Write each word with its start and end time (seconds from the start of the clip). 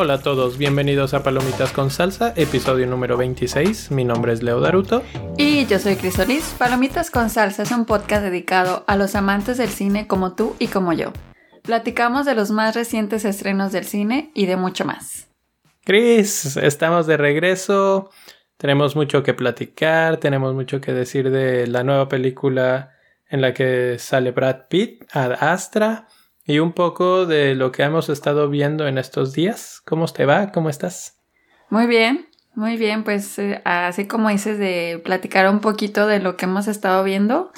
Hola 0.00 0.14
a 0.14 0.22
todos, 0.22 0.58
bienvenidos 0.58 1.12
a 1.12 1.24
Palomitas 1.24 1.72
con 1.72 1.90
Salsa, 1.90 2.32
episodio 2.36 2.86
número 2.86 3.16
26. 3.16 3.90
Mi 3.90 4.04
nombre 4.04 4.32
es 4.32 4.44
Leo 4.44 4.60
Daruto. 4.60 5.02
Y 5.36 5.66
yo 5.66 5.80
soy 5.80 5.96
Crisolis. 5.96 6.54
Palomitas 6.56 7.10
con 7.10 7.30
Salsa 7.30 7.64
es 7.64 7.72
un 7.72 7.84
podcast 7.84 8.22
dedicado 8.22 8.84
a 8.86 8.96
los 8.96 9.16
amantes 9.16 9.58
del 9.58 9.70
cine 9.70 10.06
como 10.06 10.34
tú 10.34 10.54
y 10.60 10.68
como 10.68 10.92
yo. 10.92 11.12
Platicamos 11.62 12.26
de 12.26 12.36
los 12.36 12.52
más 12.52 12.76
recientes 12.76 13.24
estrenos 13.24 13.72
del 13.72 13.84
cine 13.84 14.30
y 14.34 14.46
de 14.46 14.56
mucho 14.56 14.84
más. 14.84 15.26
Cris, 15.84 16.56
estamos 16.56 17.06
de 17.06 17.16
regreso. 17.16 18.10
Tenemos 18.58 18.96
mucho 18.96 19.22
que 19.22 19.34
platicar, 19.34 20.16
tenemos 20.16 20.52
mucho 20.52 20.80
que 20.80 20.92
decir 20.92 21.30
de 21.30 21.68
la 21.68 21.84
nueva 21.84 22.08
película 22.08 22.92
en 23.28 23.40
la 23.40 23.54
que 23.54 24.00
sale 24.00 24.32
Brad 24.32 24.66
Pitt, 24.68 25.04
Ad 25.12 25.32
Astra 25.40 26.08
y 26.44 26.58
un 26.58 26.72
poco 26.72 27.24
de 27.24 27.54
lo 27.54 27.70
que 27.70 27.84
hemos 27.84 28.08
estado 28.08 28.48
viendo 28.50 28.88
en 28.88 28.98
estos 28.98 29.32
días. 29.32 29.80
¿Cómo 29.84 30.06
te 30.08 30.24
va? 30.24 30.50
¿Cómo 30.50 30.70
estás? 30.70 31.20
Muy 31.70 31.86
bien, 31.86 32.26
muy 32.54 32.76
bien. 32.76 33.04
Pues 33.04 33.38
eh, 33.38 33.62
así 33.64 34.08
como 34.08 34.28
dices 34.28 34.58
de 34.58 35.00
platicar 35.04 35.48
un 35.48 35.60
poquito 35.60 36.08
de 36.08 36.18
lo 36.18 36.36
que 36.36 36.46
hemos 36.46 36.66
estado 36.66 37.04
viendo. 37.04 37.52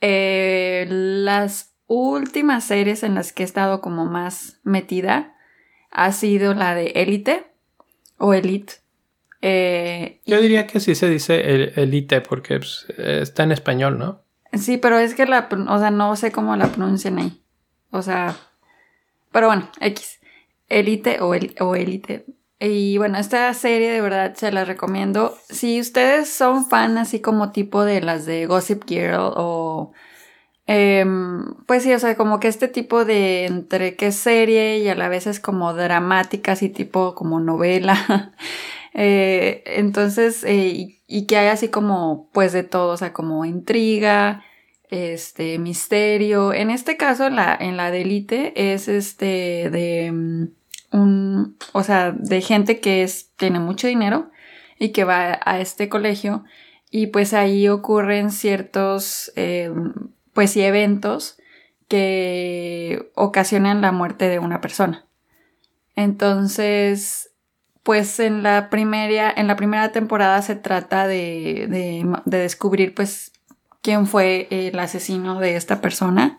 Eh, 0.00 0.86
las 0.88 1.74
últimas 1.88 2.64
series 2.64 3.02
en 3.02 3.14
las 3.14 3.34
que 3.34 3.42
he 3.42 3.46
estado 3.46 3.82
como 3.82 4.06
más 4.06 4.60
metida 4.62 5.36
ha 5.90 6.10
sido 6.12 6.54
la 6.54 6.74
de 6.74 6.86
Elite 6.94 7.44
o 8.16 8.32
Elite. 8.32 8.81
Eh, 9.42 10.20
Yo 10.24 10.40
diría 10.40 10.66
que 10.66 10.80
sí 10.80 10.94
se 10.94 11.10
dice 11.10 11.72
Elite 11.80 12.20
porque 12.20 12.58
pues, 12.58 12.86
está 12.96 13.42
en 13.42 13.52
español, 13.52 13.98
¿no? 13.98 14.22
Sí, 14.52 14.78
pero 14.78 14.98
es 14.98 15.14
que 15.14 15.26
la, 15.26 15.48
o 15.68 15.78
sea, 15.78 15.90
no 15.90 16.14
sé 16.16 16.30
cómo 16.30 16.56
la 16.56 16.68
pronuncian 16.68 17.18
ahí. 17.18 17.42
O 17.90 18.02
sea, 18.02 18.36
pero 19.32 19.48
bueno, 19.48 19.68
X. 19.80 20.20
Elite 20.68 21.20
o, 21.20 21.34
el, 21.34 21.54
o 21.60 21.74
Elite. 21.74 22.24
Y 22.60 22.96
bueno, 22.96 23.18
esta 23.18 23.52
serie 23.54 23.90
de 23.90 24.00
verdad 24.00 24.34
se 24.34 24.52
la 24.52 24.64
recomiendo. 24.64 25.36
Si 25.48 25.80
ustedes 25.80 26.28
son 26.28 26.66
fan 26.66 26.96
así 26.96 27.20
como 27.20 27.50
tipo 27.50 27.84
de 27.84 28.00
las 28.00 28.24
de 28.24 28.46
Gossip 28.46 28.84
Girl 28.86 29.32
o... 29.36 29.92
Em, 30.66 31.54
pues 31.66 31.82
sí, 31.82 31.92
o 31.92 31.98
sea, 31.98 32.16
como 32.16 32.38
que 32.38 32.46
este 32.46 32.68
tipo 32.68 33.04
de 33.04 33.46
entre 33.46 33.96
que 33.96 34.12
serie 34.12 34.78
y 34.78 34.88
a 34.88 34.94
la 34.94 35.08
vez 35.08 35.26
es 35.26 35.40
como 35.40 35.74
dramática, 35.74 36.52
así 36.52 36.68
tipo 36.68 37.16
como 37.16 37.40
novela. 37.40 38.32
eh, 38.94 39.62
entonces, 39.66 40.44
eh, 40.44 41.00
y, 41.06 41.26
que 41.26 41.36
hay 41.38 41.48
así 41.48 41.68
como 41.68 42.30
pues 42.32 42.52
de 42.52 42.62
todo, 42.62 42.92
o 42.92 42.96
sea, 42.96 43.12
como 43.12 43.44
intriga, 43.44 44.44
este 44.90 45.58
misterio. 45.58 46.52
En 46.52 46.70
este 46.70 46.96
caso, 46.96 47.30
la, 47.30 47.56
en 47.58 47.76
la 47.76 47.90
de 47.90 48.02
Elite 48.02 48.72
es 48.72 48.88
este 48.88 49.70
de 49.70 50.12
mm, 50.12 50.48
un, 50.92 51.56
o 51.72 51.82
sea, 51.82 52.12
de 52.12 52.40
gente 52.42 52.80
que 52.80 53.02
es, 53.02 53.30
tiene 53.36 53.60
mucho 53.60 53.86
dinero 53.86 54.30
y 54.78 54.90
que 54.90 55.04
va 55.04 55.40
a 55.44 55.60
este 55.60 55.88
colegio 55.88 56.44
y 56.90 57.06
pues 57.08 57.32
ahí 57.32 57.68
ocurren 57.68 58.30
ciertos, 58.30 59.32
eh, 59.36 59.72
pues 60.34 60.50
sí, 60.50 60.62
eventos 60.62 61.38
que 61.88 63.10
ocasionan 63.14 63.80
la 63.80 63.92
muerte 63.92 64.28
de 64.28 64.38
una 64.38 64.60
persona. 64.60 65.06
Entonces, 65.94 67.31
pues 67.82 68.20
en 68.20 68.42
la 68.42 68.70
primera, 68.70 69.32
en 69.34 69.46
la 69.46 69.56
primera 69.56 69.92
temporada 69.92 70.40
se 70.42 70.56
trata 70.56 71.06
de, 71.06 71.66
de, 71.68 72.06
de 72.24 72.38
descubrir 72.38 72.94
pues 72.94 73.32
quién 73.80 74.06
fue 74.06 74.46
el 74.50 74.78
asesino 74.78 75.40
de 75.40 75.56
esta 75.56 75.80
persona. 75.80 76.38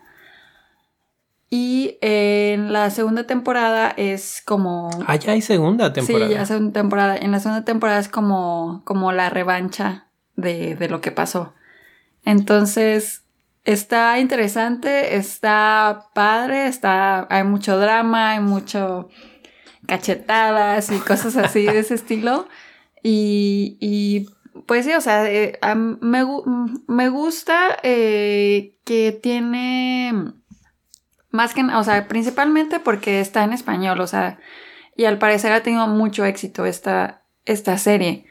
Y 1.50 1.98
en 2.00 2.72
la 2.72 2.90
segunda 2.90 3.28
temporada 3.28 3.92
es 3.96 4.42
como... 4.44 4.90
Ah, 5.06 5.14
ya 5.14 5.32
hay 5.32 5.40
segunda 5.42 5.92
temporada. 5.92 6.26
Sí, 6.26 6.34
ya 6.34 6.46
segunda 6.46 6.72
temporada. 6.72 7.16
En 7.16 7.30
la 7.30 7.38
segunda 7.38 7.64
temporada 7.64 8.00
es 8.00 8.08
como, 8.08 8.82
como 8.84 9.12
la 9.12 9.30
revancha 9.30 10.08
de, 10.34 10.74
de 10.74 10.88
lo 10.88 11.00
que 11.00 11.12
pasó. 11.12 11.54
Entonces, 12.24 13.22
está 13.62 14.18
interesante, 14.18 15.14
está 15.16 16.06
padre, 16.12 16.66
está, 16.66 17.28
hay 17.30 17.44
mucho 17.44 17.78
drama, 17.78 18.32
hay 18.32 18.40
mucho 18.40 19.08
cachetadas 19.86 20.90
y 20.90 20.98
cosas 20.98 21.36
así 21.36 21.64
de 21.64 21.78
ese 21.78 21.94
estilo. 21.94 22.48
Y, 23.02 23.76
y 23.80 24.26
pues 24.66 24.86
sí, 24.86 24.92
o 24.92 25.00
sea, 25.00 25.30
eh, 25.30 25.58
me, 26.00 26.24
me, 26.86 27.08
gusta 27.08 27.76
eh, 27.82 28.76
que 28.84 29.12
tiene 29.12 30.32
más 31.30 31.54
que, 31.54 31.62
o 31.62 31.84
sea, 31.84 32.08
principalmente 32.08 32.80
porque 32.80 33.20
está 33.20 33.44
en 33.44 33.52
español, 33.52 34.00
o 34.00 34.06
sea, 34.06 34.38
y 34.96 35.04
al 35.04 35.18
parecer 35.18 35.52
ha 35.52 35.62
tenido 35.62 35.86
mucho 35.88 36.24
éxito 36.24 36.64
esta, 36.66 37.22
esta 37.44 37.76
serie, 37.78 38.26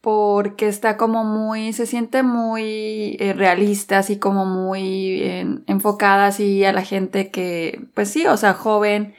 porque 0.00 0.68
está 0.68 0.96
como 0.96 1.24
muy, 1.24 1.72
se 1.72 1.86
siente 1.86 2.22
muy 2.22 3.16
eh, 3.20 3.32
realista, 3.34 3.98
así 3.98 4.18
como 4.18 4.44
muy 4.44 5.22
enfocada 5.66 6.26
así 6.26 6.64
a 6.64 6.72
la 6.72 6.82
gente 6.82 7.30
que, 7.30 7.86
pues 7.94 8.10
sí, 8.10 8.26
o 8.26 8.36
sea, 8.36 8.52
joven 8.54 9.14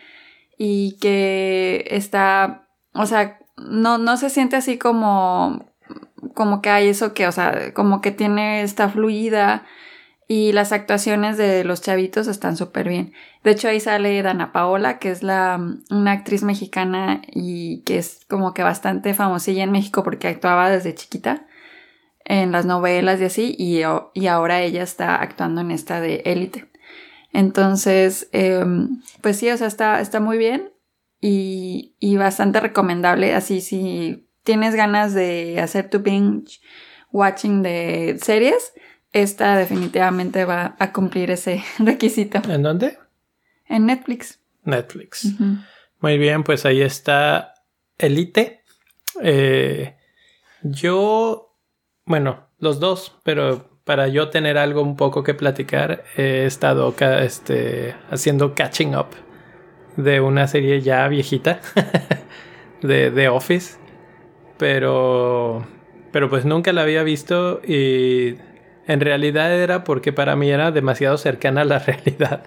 y 0.57 0.97
que 0.99 1.85
está, 1.89 2.67
o 2.93 3.05
sea, 3.05 3.39
no, 3.57 3.97
no 3.97 4.17
se 4.17 4.29
siente 4.29 4.55
así 4.55 4.77
como 4.77 5.75
como 6.35 6.61
que 6.61 6.69
hay 6.69 6.89
eso 6.89 7.13
que, 7.13 7.27
o 7.27 7.31
sea, 7.31 7.73
como 7.73 8.01
que 8.01 8.11
tiene 8.11 8.61
esta 8.61 8.89
fluida 8.89 9.65
y 10.27 10.51
las 10.53 10.71
actuaciones 10.71 11.37
de 11.37 11.63
los 11.63 11.81
chavitos 11.81 12.27
están 12.27 12.57
súper 12.57 12.89
bien. 12.89 13.13
De 13.43 13.51
hecho, 13.51 13.67
ahí 13.67 13.79
sale 13.79 14.21
Dana 14.21 14.51
Paola, 14.51 14.99
que 14.99 15.11
es 15.11 15.23
la, 15.23 15.59
una 15.89 16.11
actriz 16.11 16.43
mexicana 16.43 17.21
y 17.31 17.81
que 17.83 17.97
es 17.97 18.25
como 18.29 18.53
que 18.53 18.63
bastante 18.63 19.13
famosilla 19.13 19.63
en 19.63 19.71
México 19.71 20.03
porque 20.03 20.27
actuaba 20.27 20.69
desde 20.69 20.95
chiquita 20.95 21.45
en 22.25 22.51
las 22.51 22.65
novelas 22.65 23.21
y 23.21 23.25
así, 23.25 23.55
y, 23.57 23.81
y 24.13 24.27
ahora 24.27 24.61
ella 24.61 24.81
está 24.81 25.15
actuando 25.17 25.61
en 25.61 25.69
esta 25.69 26.01
de 26.01 26.23
Élite. 26.25 26.71
Entonces, 27.35 28.29
em, 28.31 29.01
pues 29.19 29.35
sí, 29.37 29.49
o 29.49 29.57
sea, 29.57 29.67
está, 29.67 29.99
está 29.99 30.21
muy 30.21 30.37
bien 30.37 30.71
y, 31.19 31.97
y 31.99 32.15
bastante 32.15 32.61
recomendable. 32.61 33.35
Así, 33.35 33.59
si 33.59 34.29
tienes 34.43 34.73
ganas 34.73 35.13
de 35.13 35.59
hacer 35.59 35.89
tu 35.89 35.99
binge 35.99 36.61
watching 37.11 37.61
de 37.61 38.17
series, 38.21 38.71
esta 39.11 39.57
definitivamente 39.57 40.45
va 40.45 40.77
a 40.79 40.93
cumplir 40.93 41.29
ese 41.29 41.61
requisito. 41.79 42.41
¿En 42.49 42.63
dónde? 42.63 42.97
En 43.67 43.85
Netflix. 43.85 44.39
Netflix. 44.63 45.27
Muy 45.99 46.17
bien, 46.17 46.43
pues 46.43 46.65
ahí 46.65 46.81
está 46.81 47.53
Elite. 47.97 48.63
Eh, 49.21 49.97
yo, 50.63 51.57
bueno, 52.05 52.47
los 52.59 52.79
dos, 52.79 53.19
pero 53.23 53.74
para 53.85 54.07
yo 54.09 54.29
tener 54.29 54.57
algo 54.57 54.81
un 54.81 54.97
poco 54.97 55.23
que 55.23 55.33
platicar, 55.33 56.03
he 56.17 56.45
estado 56.45 56.93
este, 57.21 57.95
haciendo 58.11 58.53
catching 58.53 58.95
up 58.95 59.07
de 59.95 60.19
una 60.19 60.47
serie 60.47 60.81
ya 60.81 61.07
viejita 61.07 61.61
de 62.81 63.11
The 63.11 63.29
Office 63.29 63.77
pero, 64.57 65.65
pero 66.11 66.29
pues 66.29 66.45
nunca 66.45 66.73
la 66.73 66.81
había 66.81 67.03
visto 67.03 67.61
y 67.65 68.35
en 68.87 68.99
realidad 68.99 69.53
era 69.53 69.83
porque 69.83 70.13
para 70.13 70.35
mí 70.35 70.49
era 70.49 70.71
demasiado 70.71 71.17
cercana 71.17 71.61
a 71.61 71.65
la 71.65 71.79
realidad 71.85 72.43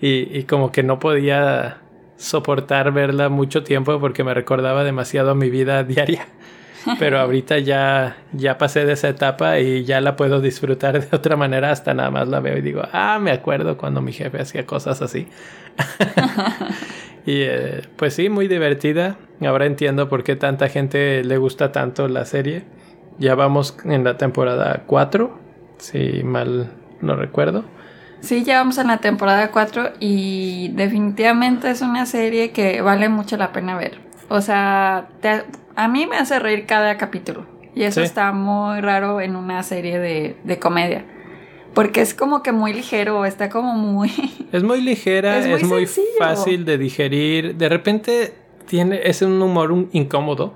y, 0.00 0.36
y 0.36 0.44
como 0.44 0.72
que 0.72 0.82
no 0.82 0.98
podía 0.98 1.78
soportar 2.16 2.92
verla 2.92 3.28
mucho 3.28 3.62
tiempo 3.62 3.98
porque 3.98 4.24
me 4.24 4.34
recordaba 4.34 4.84
demasiado 4.84 5.30
a 5.30 5.34
mi 5.34 5.50
vida 5.50 5.84
diaria. 5.84 6.26
Pero 6.98 7.18
ahorita 7.20 7.58
ya, 7.58 8.16
ya 8.32 8.58
pasé 8.58 8.84
de 8.84 8.94
esa 8.94 9.08
etapa 9.08 9.58
y 9.58 9.84
ya 9.84 10.00
la 10.00 10.16
puedo 10.16 10.40
disfrutar 10.40 11.00
de 11.00 11.16
otra 11.16 11.36
manera. 11.36 11.70
Hasta 11.70 11.94
nada 11.94 12.10
más 12.10 12.28
la 12.28 12.40
veo 12.40 12.56
y 12.56 12.62
digo, 12.62 12.82
ah, 12.92 13.18
me 13.20 13.30
acuerdo 13.30 13.76
cuando 13.76 14.00
mi 14.00 14.12
jefe 14.12 14.40
hacía 14.40 14.66
cosas 14.66 15.02
así. 15.02 15.28
Y 17.26 17.42
eh, 17.42 17.82
pues 17.96 18.14
sí, 18.14 18.28
muy 18.28 18.48
divertida. 18.48 19.16
Ahora 19.40 19.66
entiendo 19.66 20.08
por 20.08 20.24
qué 20.24 20.36
tanta 20.36 20.68
gente 20.68 21.22
le 21.24 21.36
gusta 21.36 21.72
tanto 21.72 22.08
la 22.08 22.24
serie. 22.24 22.64
Ya 23.18 23.34
vamos 23.34 23.76
en 23.84 24.04
la 24.04 24.16
temporada 24.16 24.84
4, 24.86 25.38
si 25.78 26.22
mal 26.24 26.72
no 27.00 27.16
recuerdo. 27.16 27.64
Sí, 28.20 28.44
ya 28.44 28.58
vamos 28.58 28.78
en 28.78 28.88
la 28.88 28.98
temporada 28.98 29.50
4 29.50 29.92
y 30.00 30.68
definitivamente 30.74 31.70
es 31.70 31.82
una 31.82 32.06
serie 32.06 32.50
que 32.52 32.80
vale 32.82 33.08
mucho 33.08 33.36
la 33.36 33.52
pena 33.52 33.76
ver. 33.76 33.98
O 34.28 34.40
sea, 34.40 35.08
a 35.80 35.88
mí 35.88 36.06
me 36.06 36.16
hace 36.16 36.38
reír 36.38 36.66
cada 36.66 36.98
capítulo. 36.98 37.46
Y 37.74 37.84
eso 37.84 38.02
está 38.02 38.32
muy 38.32 38.82
raro 38.82 39.22
en 39.22 39.34
una 39.34 39.62
serie 39.62 39.98
de, 39.98 40.36
de 40.44 40.58
comedia. 40.58 41.06
Porque 41.72 42.02
es 42.02 42.12
como 42.12 42.42
que 42.42 42.52
muy 42.52 42.74
ligero, 42.74 43.24
está 43.24 43.48
como 43.48 43.72
muy... 43.74 44.10
Es 44.52 44.62
muy 44.62 44.82
ligera, 44.82 45.38
es 45.38 45.62
muy, 45.64 45.86
fácil 46.18 46.66
de 46.66 46.76
digerir. 46.76 47.54
De 47.54 47.68
repente 47.70 48.34
tiene, 48.66 49.00
es 49.04 49.22
un 49.22 49.40
humor 49.40 49.86
incómodo. 49.92 50.54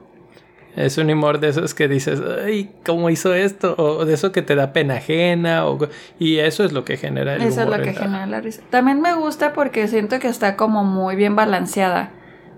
Es 0.77 0.99
un 0.99 1.09
humor 1.09 1.41
de 1.41 1.49
esos 1.49 1.73
que 1.73 1.89
dices, 1.89 2.21
ay, 2.45 2.73
¿cómo 2.85 3.09
hizo 3.09 3.33
esto? 3.33 3.77
O 3.79 4.05
de 4.05 4.13
eso 4.13 4.31
que 4.31 4.43
te 4.43 4.57
da 4.57 4.75
pena 4.75 4.97
ajena. 4.97 5.67
O, 5.67 5.79
y 6.19 6.39
eso 6.39 6.65
es 6.65 6.73
lo 6.73 6.85
que 6.85 6.99
genera 6.99 7.37
el 7.37 7.43
Eso 7.43 7.63
humor 7.63 7.75
es 7.75 7.79
lo 7.79 7.85
que 7.85 7.99
genera 7.99 8.27
la 8.27 8.41
risa. 8.43 8.63
También 8.69 9.01
me 9.01 9.15
gusta 9.15 9.55
porque 9.55 9.89
siento 9.89 10.19
que 10.19 10.29
está 10.29 10.57
como 10.57 10.85
muy 10.85 11.17
bien 11.17 11.35
balanceada. 11.35 12.11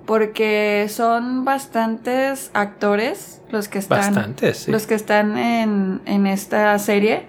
Porque 0.06 0.86
son 0.88 1.44
bastantes 1.44 2.50
actores 2.54 3.42
los 3.50 3.68
que 3.68 3.78
están. 3.78 4.14
Bastantes, 4.14 4.58
sí. 4.58 4.70
Los 4.70 4.86
que 4.86 4.94
están 4.94 5.36
en, 5.36 6.00
en 6.06 6.26
esta 6.26 6.78
serie. 6.78 7.26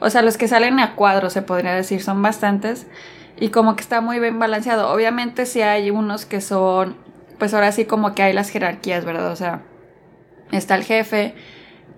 O 0.00 0.10
sea, 0.10 0.22
los 0.22 0.36
que 0.36 0.48
salen 0.48 0.78
a 0.80 0.94
cuadro, 0.94 1.30
se 1.30 1.42
podría 1.42 1.74
decir, 1.74 2.02
son 2.02 2.20
bastantes. 2.22 2.86
Y 3.38 3.50
como 3.50 3.76
que 3.76 3.82
está 3.82 4.00
muy 4.00 4.18
bien 4.18 4.38
balanceado. 4.38 4.92
Obviamente 4.92 5.46
sí 5.46 5.62
hay 5.62 5.90
unos 5.90 6.26
que 6.26 6.40
son, 6.40 6.96
pues 7.38 7.54
ahora 7.54 7.70
sí 7.72 7.84
como 7.84 8.14
que 8.14 8.22
hay 8.22 8.32
las 8.32 8.50
jerarquías, 8.50 9.04
¿verdad? 9.04 9.30
O 9.30 9.36
sea, 9.36 9.62
está 10.52 10.74
el 10.74 10.84
jefe 10.84 11.34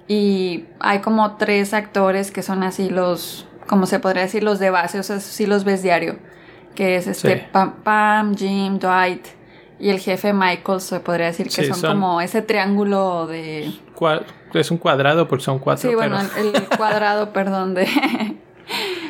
y 0.08 0.64
hay 0.80 0.98
como 1.00 1.36
tres 1.36 1.74
actores 1.74 2.30
que 2.30 2.42
son 2.42 2.62
así 2.62 2.88
los, 2.88 3.46
como 3.66 3.86
se 3.86 4.00
podría 4.00 4.22
decir, 4.22 4.42
los 4.42 4.58
de 4.58 4.70
base, 4.70 4.98
o 4.98 5.02
sea, 5.02 5.20
sí 5.20 5.46
los 5.46 5.64
ves 5.64 5.82
diario. 5.82 6.18
Que 6.74 6.96
es 6.96 7.06
este 7.06 7.38
Sí. 7.38 7.42
Pam, 7.50 7.82
Pam, 7.82 8.36
Jim, 8.36 8.78
Dwight 8.78 9.37
y 9.80 9.90
el 9.90 9.98
jefe 10.00 10.32
Michael, 10.32 10.80
se 10.80 11.00
podría 11.00 11.26
decir 11.26 11.46
que 11.46 11.52
Sí, 11.62 11.64
son, 11.66 11.76
son- 11.76 11.90
como 11.92 12.20
ese 12.20 12.42
triángulo 12.42 13.26
de... 13.26 13.72
Es 14.54 14.70
un 14.70 14.78
cuadrado 14.78 15.28
porque 15.28 15.44
son 15.44 15.58
cuatro. 15.58 15.88
Sí, 15.88 15.94
bueno, 15.94 16.18
pero- 16.34 16.48
el 16.56 16.62
cuadrado, 16.76 17.32
perdón, 17.32 17.74
de... 17.74 17.86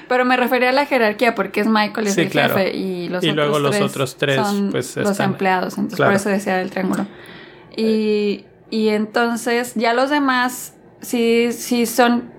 Pero 0.08 0.24
me 0.24 0.36
refería 0.36 0.70
a 0.70 0.72
la 0.72 0.86
jerarquía 0.86 1.34
porque 1.34 1.60
es 1.60 1.66
Michael 1.66 2.06
y 2.06 2.08
es 2.10 2.14
Sí, 2.14 2.20
el 2.22 2.28
claro. 2.30 2.54
jefe 2.54 2.74
y 2.76 3.08
los 3.08 3.22
Y 3.24 3.30
otros 3.30 3.46
luego 3.48 3.58
los 3.58 3.70
tres 3.76 3.90
otros 3.90 4.16
tres, 4.16 4.36
son 4.36 4.70
pues, 4.70 4.96
los 4.96 5.10
están- 5.10 5.30
empleados, 5.32 5.74
entonces 5.76 5.96
Claro. 5.96 6.12
por 6.12 6.16
eso 6.20 6.28
decía 6.30 6.60
el 6.62 6.70
triángulo. 6.70 7.06
Y, 7.76 8.44
y 8.70 8.88
entonces 8.88 9.74
ya 9.74 9.92
los 9.94 10.10
demás 10.10 10.74
sí, 11.00 11.52
sí 11.52 11.86
son, 11.86 12.30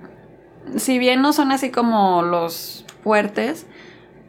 si 0.77 0.97
bien 0.99 1.21
no 1.21 1.31
son 1.33 1.51
así 1.51 1.69
como 1.71 2.23
los 2.23 2.85
fuertes, 3.03 3.65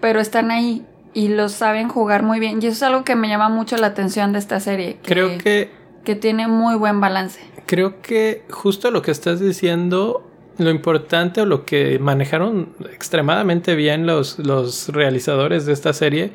pero 0.00 0.20
están 0.20 0.50
ahí 0.50 0.84
y 1.12 1.28
los 1.28 1.52
saben 1.52 1.88
jugar 1.88 2.22
muy 2.22 2.40
bien. 2.40 2.60
Y 2.62 2.66
eso 2.66 2.76
es 2.76 2.82
algo 2.82 3.04
que 3.04 3.16
me 3.16 3.28
llama 3.28 3.48
mucho 3.48 3.76
la 3.76 3.88
atención 3.88 4.32
de 4.32 4.38
esta 4.38 4.60
serie. 4.60 4.98
Creo 5.02 5.38
que 5.38 5.80
que 6.04 6.14
tiene 6.14 6.48
muy 6.48 6.76
buen 6.76 7.00
balance. 7.00 7.40
Creo 7.66 8.00
que 8.02 8.44
justo 8.50 8.90
lo 8.90 9.02
que 9.02 9.10
estás 9.10 9.40
diciendo, 9.40 10.28
lo 10.58 10.70
importante 10.70 11.42
o 11.42 11.46
lo 11.46 11.64
que 11.64 11.98
manejaron 11.98 12.74
extremadamente 12.92 13.74
bien 13.74 14.06
los, 14.06 14.38
los 14.38 14.88
realizadores 14.88 15.66
de 15.66 15.72
esta 15.72 15.92
serie 15.92 16.32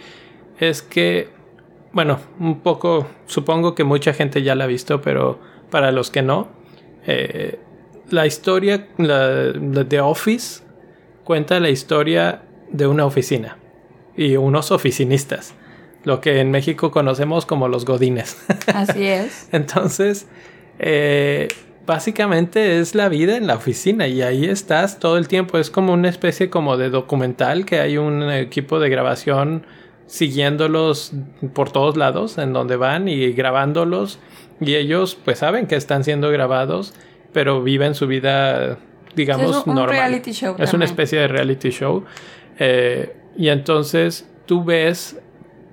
es 0.60 0.82
que, 0.82 1.30
bueno, 1.92 2.20
un 2.40 2.62
poco, 2.62 3.08
supongo 3.26 3.76
que 3.76 3.84
mucha 3.84 4.14
gente 4.14 4.44
ya 4.44 4.56
la 4.56 4.66
ha 4.66 4.68
visto, 4.68 5.02
pero 5.02 5.40
para 5.70 5.92
los 5.92 6.10
que 6.10 6.22
no, 6.22 6.48
eh, 7.06 7.60
la 8.10 8.26
historia, 8.26 8.88
la, 8.98 9.54
Office, 10.06 10.64
cuenta 11.24 11.60
la 11.60 11.70
historia 11.70 12.44
de 12.72 12.88
una 12.88 13.06
oficina 13.06 13.58
y 14.18 14.36
unos 14.38 14.72
oficinistas, 14.72 15.54
lo 16.04 16.22
que 16.22 16.40
en 16.40 16.52
México 16.52 16.92
conocemos 16.92 17.46
como 17.46 17.68
los 17.68 17.86
godines. 17.86 18.38
Así 18.74 19.06
es. 19.06 19.50
Entonces, 19.52 20.28
eh, 20.80 21.48
básicamente 21.86 22.80
es 22.80 22.96
la 22.96 23.10
vida 23.10 23.38
en 23.38 23.48
la 23.48 23.56
oficina 23.56 24.08
y 24.08 24.22
ahí 24.22 24.46
estás 24.46 25.00
todo 25.00 25.18
el 25.18 25.28
tiempo. 25.28 25.58
Es 25.58 25.70
como 25.70 25.94
una 25.94 26.10
especie 26.10 26.50
como 26.50 26.78
de 26.78 26.90
documental 26.90 27.66
que 27.66 27.80
hay 27.80 27.98
un 27.98 28.30
equipo 28.32 28.80
de 28.80 28.90
grabación 28.90 29.66
siguiéndolos 30.08 31.14
por 31.54 31.72
todos 31.72 31.98
lados 31.98 32.38
en 32.38 32.54
donde 32.54 32.76
van 32.76 33.08
y 33.08 33.32
grabándolos 33.32 34.20
y 34.62 34.76
ellos 34.76 35.18
pues 35.26 35.40
saben 35.40 35.66
que 35.66 35.76
están 35.76 36.04
siendo 36.04 36.30
grabados 36.30 36.94
pero 37.34 37.64
viven 37.64 37.96
su 37.96 38.06
vida 38.06 38.78
digamos 39.16 39.50
es 39.50 39.64
un, 39.64 39.72
un 39.72 39.76
normal. 39.76 39.98
reality 39.98 40.32
show. 40.32 40.56
Es 40.60 40.74
una 40.74 40.86
especie 40.86 41.20
de 41.20 41.28
reality 41.28 41.70
show. 41.70 42.04
Eh, 42.60 43.16
y 43.38 43.50
entonces 43.50 44.30
tú 44.46 44.64
ves 44.64 45.20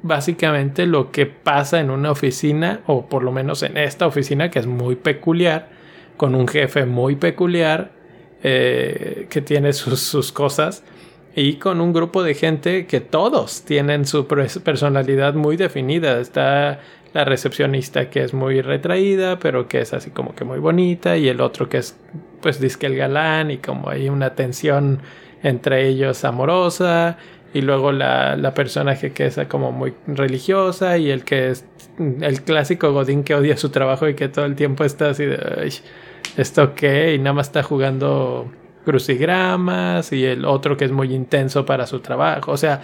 básicamente 0.02 0.86
lo 0.86 1.12
que 1.12 1.26
pasa 1.26 1.80
en 1.80 1.90
una 1.90 2.10
oficina, 2.10 2.80
o 2.86 3.06
por 3.06 3.22
lo 3.22 3.32
menos 3.32 3.62
en 3.62 3.76
esta 3.76 4.06
oficina, 4.06 4.50
que 4.50 4.58
es 4.58 4.66
muy 4.66 4.96
peculiar, 4.96 5.68
con 6.16 6.34
un 6.34 6.48
jefe 6.48 6.84
muy 6.86 7.16
peculiar, 7.16 7.92
eh, 8.42 9.26
que 9.30 9.40
tiene 9.40 9.72
sus, 9.72 10.00
sus 10.00 10.32
cosas, 10.32 10.84
y 11.34 11.54
con 11.54 11.80
un 11.80 11.92
grupo 11.92 12.22
de 12.22 12.34
gente 12.34 12.86
que 12.86 13.00
todos 13.00 13.62
tienen 13.62 14.04
su 14.04 14.26
personalidad 14.26 15.34
muy 15.34 15.56
definida. 15.56 16.20
Está 16.20 16.80
la 17.14 17.24
recepcionista 17.24 18.10
que 18.10 18.22
es 18.22 18.34
muy 18.34 18.60
retraída, 18.60 19.38
pero 19.38 19.68
que 19.68 19.80
es 19.80 19.94
así 19.94 20.10
como 20.10 20.34
que 20.34 20.44
muy 20.44 20.58
bonita, 20.58 21.16
y 21.16 21.28
el 21.28 21.40
otro 21.40 21.68
que 21.68 21.78
es, 21.78 21.96
pues, 22.40 22.60
disque 22.60 22.86
el 22.86 22.96
galán, 22.96 23.50
y 23.50 23.58
como 23.58 23.88
hay 23.88 24.08
una 24.08 24.34
tensión 24.34 25.00
entre 25.42 25.88
ellos 25.88 26.24
amorosa, 26.24 27.18
y 27.54 27.60
luego 27.62 27.92
la, 27.92 28.36
la 28.36 28.54
personaje 28.54 29.12
que 29.12 29.26
es 29.26 29.38
como 29.48 29.72
muy 29.72 29.94
religiosa, 30.06 30.98
y 30.98 31.10
el 31.10 31.24
que 31.24 31.50
es 31.50 31.64
el 31.98 32.42
clásico 32.42 32.92
Godín 32.92 33.22
que 33.24 33.34
odia 33.34 33.56
su 33.56 33.68
trabajo 33.70 34.08
y 34.08 34.14
que 34.14 34.28
todo 34.28 34.44
el 34.46 34.54
tiempo 34.54 34.84
está 34.84 35.10
así 35.10 35.24
de, 35.26 35.38
"Ay, 35.60 35.72
¿esto 36.36 36.74
qué? 36.74 37.14
Y 37.14 37.18
nada 37.18 37.34
más 37.34 37.48
está 37.48 37.62
jugando 37.62 38.50
crucigramas, 38.84 40.12
y 40.12 40.24
el 40.24 40.44
otro 40.44 40.76
que 40.76 40.84
es 40.84 40.92
muy 40.92 41.14
intenso 41.14 41.64
para 41.66 41.86
su 41.86 42.00
trabajo, 42.00 42.52
o 42.52 42.56
sea, 42.56 42.80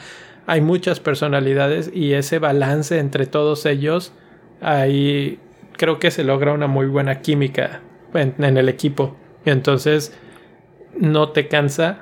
hay 0.46 0.60
muchas 0.60 1.00
personalidades 1.00 1.90
y 1.92 2.14
ese 2.14 2.38
balance 2.38 2.98
entre 2.98 3.26
todos 3.26 3.66
ellos, 3.66 4.12
ahí 4.62 5.38
creo 5.76 5.98
que 5.98 6.10
se 6.10 6.24
logra 6.24 6.52
una 6.52 6.66
muy 6.66 6.86
buena 6.86 7.20
química 7.20 7.82
en, 8.14 8.34
en 8.38 8.56
el 8.56 8.68
equipo. 8.68 9.14
Entonces 9.44 10.16
no 10.98 11.30
te 11.32 11.48
cansa, 11.48 11.98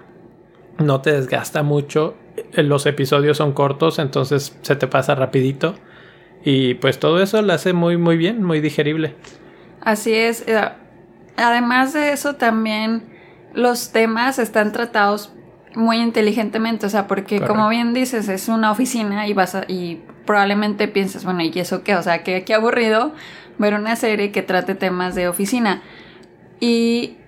no 0.78 1.00
te 1.00 1.12
desgasta 1.12 1.62
mucho. 1.64 2.14
Los 2.56 2.86
episodios 2.86 3.36
son 3.38 3.52
cortos, 3.52 3.98
entonces 3.98 4.56
se 4.62 4.76
te 4.76 4.86
pasa 4.86 5.14
rapidito. 5.14 5.74
Y 6.44 6.74
pues 6.74 6.98
todo 7.00 7.20
eso 7.22 7.42
lo 7.42 7.52
hace 7.52 7.72
muy 7.72 7.96
muy 7.96 8.16
bien, 8.16 8.42
muy 8.42 8.60
digerible. 8.60 9.14
Así 9.80 10.12
es. 10.14 10.44
eh, 10.46 10.60
Además 11.36 11.92
de 11.92 12.12
eso, 12.12 12.36
también 12.36 13.02
los 13.52 13.92
temas 13.92 14.38
están 14.38 14.72
tratados 14.72 15.32
muy 15.74 15.98
inteligentemente. 15.98 16.86
O 16.86 16.88
sea, 16.88 17.06
porque 17.06 17.36
Correcto. 17.36 17.54
como 17.54 17.68
bien 17.68 17.92
dices, 17.94 18.28
es 18.28 18.48
una 18.48 18.70
oficina 18.70 19.26
y 19.26 19.34
vas 19.34 19.54
a, 19.54 19.64
y 19.68 20.00
probablemente 20.24 20.88
pienses, 20.88 21.24
bueno, 21.24 21.42
¿y 21.42 21.52
eso 21.58 21.82
qué? 21.84 21.94
O 21.94 22.02
sea, 22.02 22.22
que 22.22 22.44
qué 22.44 22.54
aburrido 22.54 23.12
ver 23.58 23.74
una 23.74 23.96
serie 23.96 24.32
que 24.32 24.42
trate 24.42 24.74
temas 24.74 25.14
de 25.14 25.28
oficina. 25.28 25.82
Y 26.60 27.18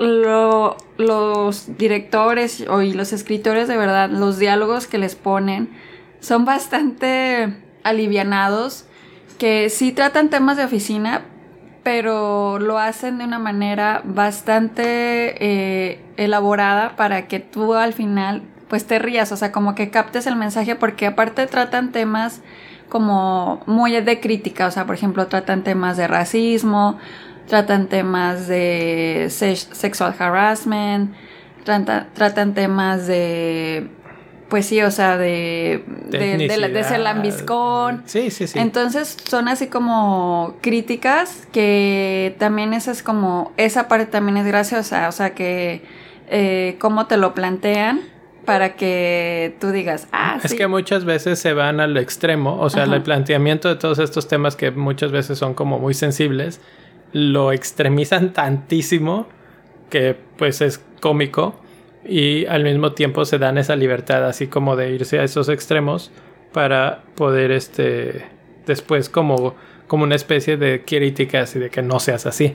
lo- 0.00 0.76
los 0.98 1.76
directores 1.78 2.64
o, 2.68 2.82
y 2.82 2.92
los 2.94 3.12
escritores, 3.12 3.68
de 3.68 3.76
verdad, 3.76 4.10
los 4.10 4.38
diálogos 4.38 4.86
que 4.86 4.98
les 4.98 5.14
ponen 5.14 5.70
son 6.20 6.44
bastante 6.44 7.54
alivianados, 7.84 8.86
que 9.38 9.70
sí 9.70 9.92
tratan 9.92 10.30
temas 10.30 10.56
de 10.56 10.64
oficina, 10.64 11.22
pero 11.82 12.58
lo 12.58 12.78
hacen 12.78 13.18
de 13.18 13.24
una 13.24 13.38
manera 13.38 14.02
bastante 14.04 14.82
eh, 15.40 16.00
elaborada 16.16 16.96
para 16.96 17.26
que 17.28 17.40
tú 17.40 17.74
al 17.74 17.92
final 17.92 18.42
pues 18.68 18.86
te 18.86 18.98
rías, 18.98 19.32
o 19.32 19.36
sea, 19.36 19.50
como 19.52 19.74
que 19.74 19.90
captes 19.90 20.26
el 20.26 20.36
mensaje, 20.36 20.76
porque 20.76 21.06
aparte 21.06 21.46
tratan 21.46 21.90
temas 21.92 22.40
como 22.88 23.62
muy 23.66 23.92
de 24.00 24.20
crítica, 24.20 24.66
o 24.66 24.70
sea, 24.70 24.84
por 24.86 24.94
ejemplo, 24.94 25.26
tratan 25.26 25.64
temas 25.64 25.96
de 25.96 26.06
racismo, 26.06 26.98
tratan 27.50 27.88
temas 27.88 28.46
de 28.46 29.26
se- 29.28 29.56
sexual 29.56 30.14
harassment, 30.18 31.12
trata- 31.64 32.06
tratan 32.14 32.54
temas 32.54 33.06
de, 33.08 33.88
pues 34.48 34.66
sí, 34.66 34.80
o 34.82 34.90
sea, 34.92 35.16
de, 35.18 35.84
de, 36.08 36.36
de, 36.38 36.56
la- 36.56 36.68
de 36.68 36.84
ser 36.84 37.00
lambiscón. 37.00 38.02
Sí, 38.06 38.30
sí, 38.30 38.46
sí. 38.46 38.58
Entonces 38.58 39.16
son 39.28 39.48
así 39.48 39.66
como 39.66 40.54
críticas 40.60 41.46
que 41.52 42.36
también 42.38 42.72
esa 42.72 42.92
es 42.92 43.02
como, 43.02 43.52
esa 43.56 43.88
parte 43.88 44.06
también 44.06 44.36
es 44.38 44.46
graciosa, 44.46 45.08
o 45.08 45.12
sea 45.12 45.34
que 45.34 45.82
eh, 46.28 46.76
cómo 46.80 47.06
te 47.06 47.16
lo 47.16 47.34
plantean 47.34 48.00
para 48.44 48.74
que 48.74 49.56
tú 49.60 49.70
digas, 49.70 50.06
ah, 50.12 50.38
Es 50.42 50.52
sí. 50.52 50.56
que 50.56 50.66
muchas 50.68 51.04
veces 51.04 51.38
se 51.40 51.52
van 51.52 51.78
al 51.80 51.96
extremo, 51.96 52.58
o 52.60 52.70
sea, 52.70 52.84
Ajá. 52.84 52.94
el 52.96 53.02
planteamiento 53.02 53.68
de 53.68 53.74
todos 53.76 53.98
estos 53.98 54.28
temas 54.28 54.54
que 54.56 54.70
muchas 54.70 55.10
veces 55.12 55.36
son 55.38 55.54
como 55.54 55.78
muy 55.80 55.94
sensibles, 55.94 56.60
lo 57.12 57.52
extremizan 57.52 58.32
tantísimo 58.32 59.26
que 59.88 60.16
pues 60.36 60.60
es 60.60 60.80
cómico 61.00 61.60
y 62.04 62.46
al 62.46 62.64
mismo 62.64 62.92
tiempo 62.92 63.24
se 63.24 63.38
dan 63.38 63.58
esa 63.58 63.76
libertad 63.76 64.24
así 64.26 64.46
como 64.46 64.76
de 64.76 64.92
irse 64.92 65.18
a 65.18 65.24
esos 65.24 65.48
extremos 65.48 66.10
para 66.52 67.02
poder 67.16 67.50
este 67.50 68.24
después 68.66 69.08
como 69.08 69.54
como 69.90 70.04
una 70.04 70.14
especie 70.14 70.56
de 70.56 70.84
crítica 70.84 71.40
así 71.40 71.58
de 71.58 71.68
que 71.68 71.82
no 71.82 71.98
seas 71.98 72.24
así. 72.24 72.54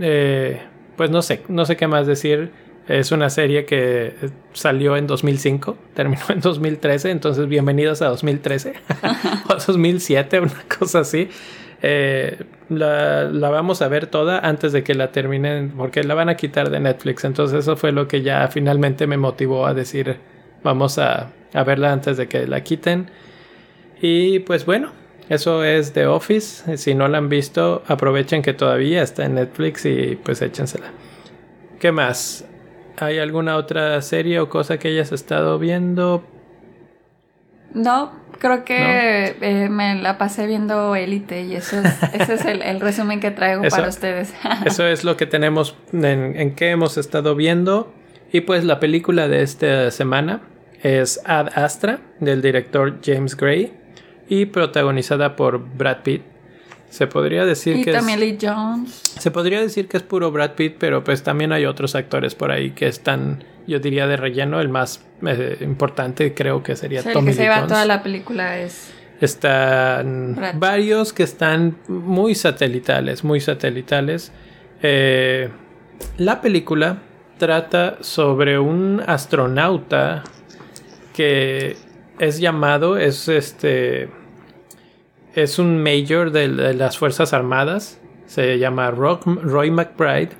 Eh, 0.00 0.58
pues 0.96 1.10
no 1.10 1.20
sé, 1.20 1.42
no 1.48 1.66
sé 1.66 1.76
qué 1.76 1.86
más 1.86 2.06
decir. 2.06 2.50
Es 2.88 3.12
una 3.12 3.28
serie 3.28 3.66
que 3.66 4.14
salió 4.54 4.96
en 4.96 5.06
2005, 5.06 5.76
terminó 5.94 6.22
en 6.30 6.40
2013, 6.40 7.10
entonces 7.10 7.46
bienvenidos 7.48 8.00
a 8.00 8.06
2013 8.06 8.72
o 9.50 9.54
2007, 9.54 10.40
una 10.40 10.64
cosa 10.78 11.00
así. 11.00 11.28
Eh, 11.82 12.38
la, 12.68 13.24
la, 13.24 13.50
vamos 13.50 13.82
a 13.82 13.88
ver 13.88 14.08
toda 14.08 14.40
antes 14.40 14.72
de 14.72 14.82
que 14.82 14.94
la 14.94 15.12
terminen, 15.12 15.72
porque 15.76 16.02
la 16.02 16.14
van 16.14 16.28
a 16.28 16.36
quitar 16.36 16.70
de 16.70 16.80
Netflix. 16.80 17.24
Entonces 17.24 17.60
eso 17.60 17.76
fue 17.76 17.92
lo 17.92 18.08
que 18.08 18.22
ya 18.22 18.48
finalmente 18.48 19.06
me 19.06 19.16
motivó 19.16 19.66
a 19.66 19.74
decir, 19.74 20.16
vamos 20.62 20.98
a, 20.98 21.30
a 21.54 21.64
verla 21.64 21.92
antes 21.92 22.16
de 22.16 22.28
que 22.28 22.46
la 22.46 22.62
quiten. 22.62 23.10
Y 24.00 24.40
pues 24.40 24.66
bueno, 24.66 24.92
eso 25.28 25.64
es 25.64 25.92
The 25.92 26.06
Office. 26.06 26.76
Si 26.76 26.94
no 26.94 27.08
la 27.08 27.18
han 27.18 27.28
visto, 27.28 27.82
aprovechen 27.86 28.42
que 28.42 28.54
todavía 28.54 29.02
está 29.02 29.24
en 29.24 29.34
Netflix 29.34 29.84
y 29.86 30.18
pues 30.22 30.42
échensela. 30.42 30.90
¿Qué 31.78 31.92
más? 31.92 32.44
¿Hay 32.96 33.18
alguna 33.18 33.56
otra 33.56 34.02
serie 34.02 34.40
o 34.40 34.48
cosa 34.48 34.78
que 34.78 34.88
hayas 34.88 35.12
estado 35.12 35.58
viendo? 35.58 36.24
No, 37.74 38.12
creo 38.38 38.64
que 38.64 39.36
eh, 39.40 39.68
me 39.68 39.94
la 39.96 40.18
pasé 40.18 40.46
viendo 40.46 40.94
Elite 40.96 41.42
y 41.42 41.56
eso 41.56 41.80
es, 41.80 42.02
ese 42.14 42.34
es 42.34 42.44
el, 42.44 42.80
resumen 42.80 43.20
que 43.20 43.30
traigo 43.30 43.62
para 43.68 43.88
ustedes. 43.88 44.34
eso 44.66 44.86
es 44.86 45.04
lo 45.04 45.16
que 45.16 45.26
tenemos 45.26 45.76
en, 45.92 46.38
en 46.38 46.54
qué 46.54 46.70
hemos 46.70 46.96
estado 46.96 47.34
viendo. 47.34 47.92
Y 48.32 48.42
pues 48.42 48.64
la 48.64 48.78
película 48.78 49.26
de 49.28 49.42
esta 49.42 49.90
semana 49.90 50.42
es 50.82 51.20
Ad 51.24 51.48
Astra 51.54 52.00
del 52.20 52.42
director 52.42 52.98
James 53.04 53.36
Gray 53.36 53.72
y 54.28 54.46
protagonizada 54.46 55.34
por 55.36 55.58
Brad 55.58 56.02
Pitt. 56.02 56.22
Se 56.90 57.06
podría 57.06 57.44
decir 57.44 57.76
y 57.76 57.84
que 57.84 57.92
también 57.92 58.20
Lee 58.20 58.38
Jones. 58.40 59.02
Se 59.18 59.30
podría 59.30 59.60
decir 59.60 59.88
que 59.88 59.98
es 59.98 60.02
puro 60.02 60.30
Brad 60.30 60.52
Pitt, 60.52 60.76
pero 60.78 61.04
pues 61.04 61.22
también 61.22 61.52
hay 61.52 61.66
otros 61.66 61.94
actores 61.94 62.34
por 62.34 62.50
ahí 62.50 62.70
que 62.70 62.86
están, 62.86 63.44
yo 63.66 63.78
diría, 63.78 64.06
de 64.06 64.16
relleno. 64.16 64.60
El 64.60 64.68
más 64.68 65.04
eh, 65.26 65.58
importante 65.60 66.34
creo 66.34 66.62
que 66.62 66.76
sería 66.76 67.02
Tommy 67.02 67.14
Lee 67.14 67.18
el 67.18 67.26
que 67.26 67.32
se 67.34 67.42
lleva 67.42 67.66
toda 67.66 67.84
la 67.84 68.02
película 68.02 68.58
es... 68.58 68.92
Están 69.20 70.38
varios 70.54 71.12
que 71.12 71.24
están 71.24 71.76
muy 71.88 72.36
satelitales, 72.36 73.24
muy 73.24 73.40
satelitales. 73.40 74.30
Eh, 74.80 75.48
la 76.18 76.40
película 76.40 77.02
trata 77.36 77.98
sobre 78.00 78.60
un 78.60 79.02
astronauta 79.04 80.22
que 81.14 81.76
es 82.20 82.38
llamado, 82.38 82.96
es 82.96 83.28
este 83.28 84.08
es 85.42 85.58
un 85.58 85.82
mayor 85.82 86.32
de, 86.32 86.48
las 86.48 86.98
Fuerzas 86.98 87.32
Armadas, 87.32 88.00
se 88.26 88.58
llama 88.58 88.90
Roy 88.90 89.70
McBride 89.70 90.30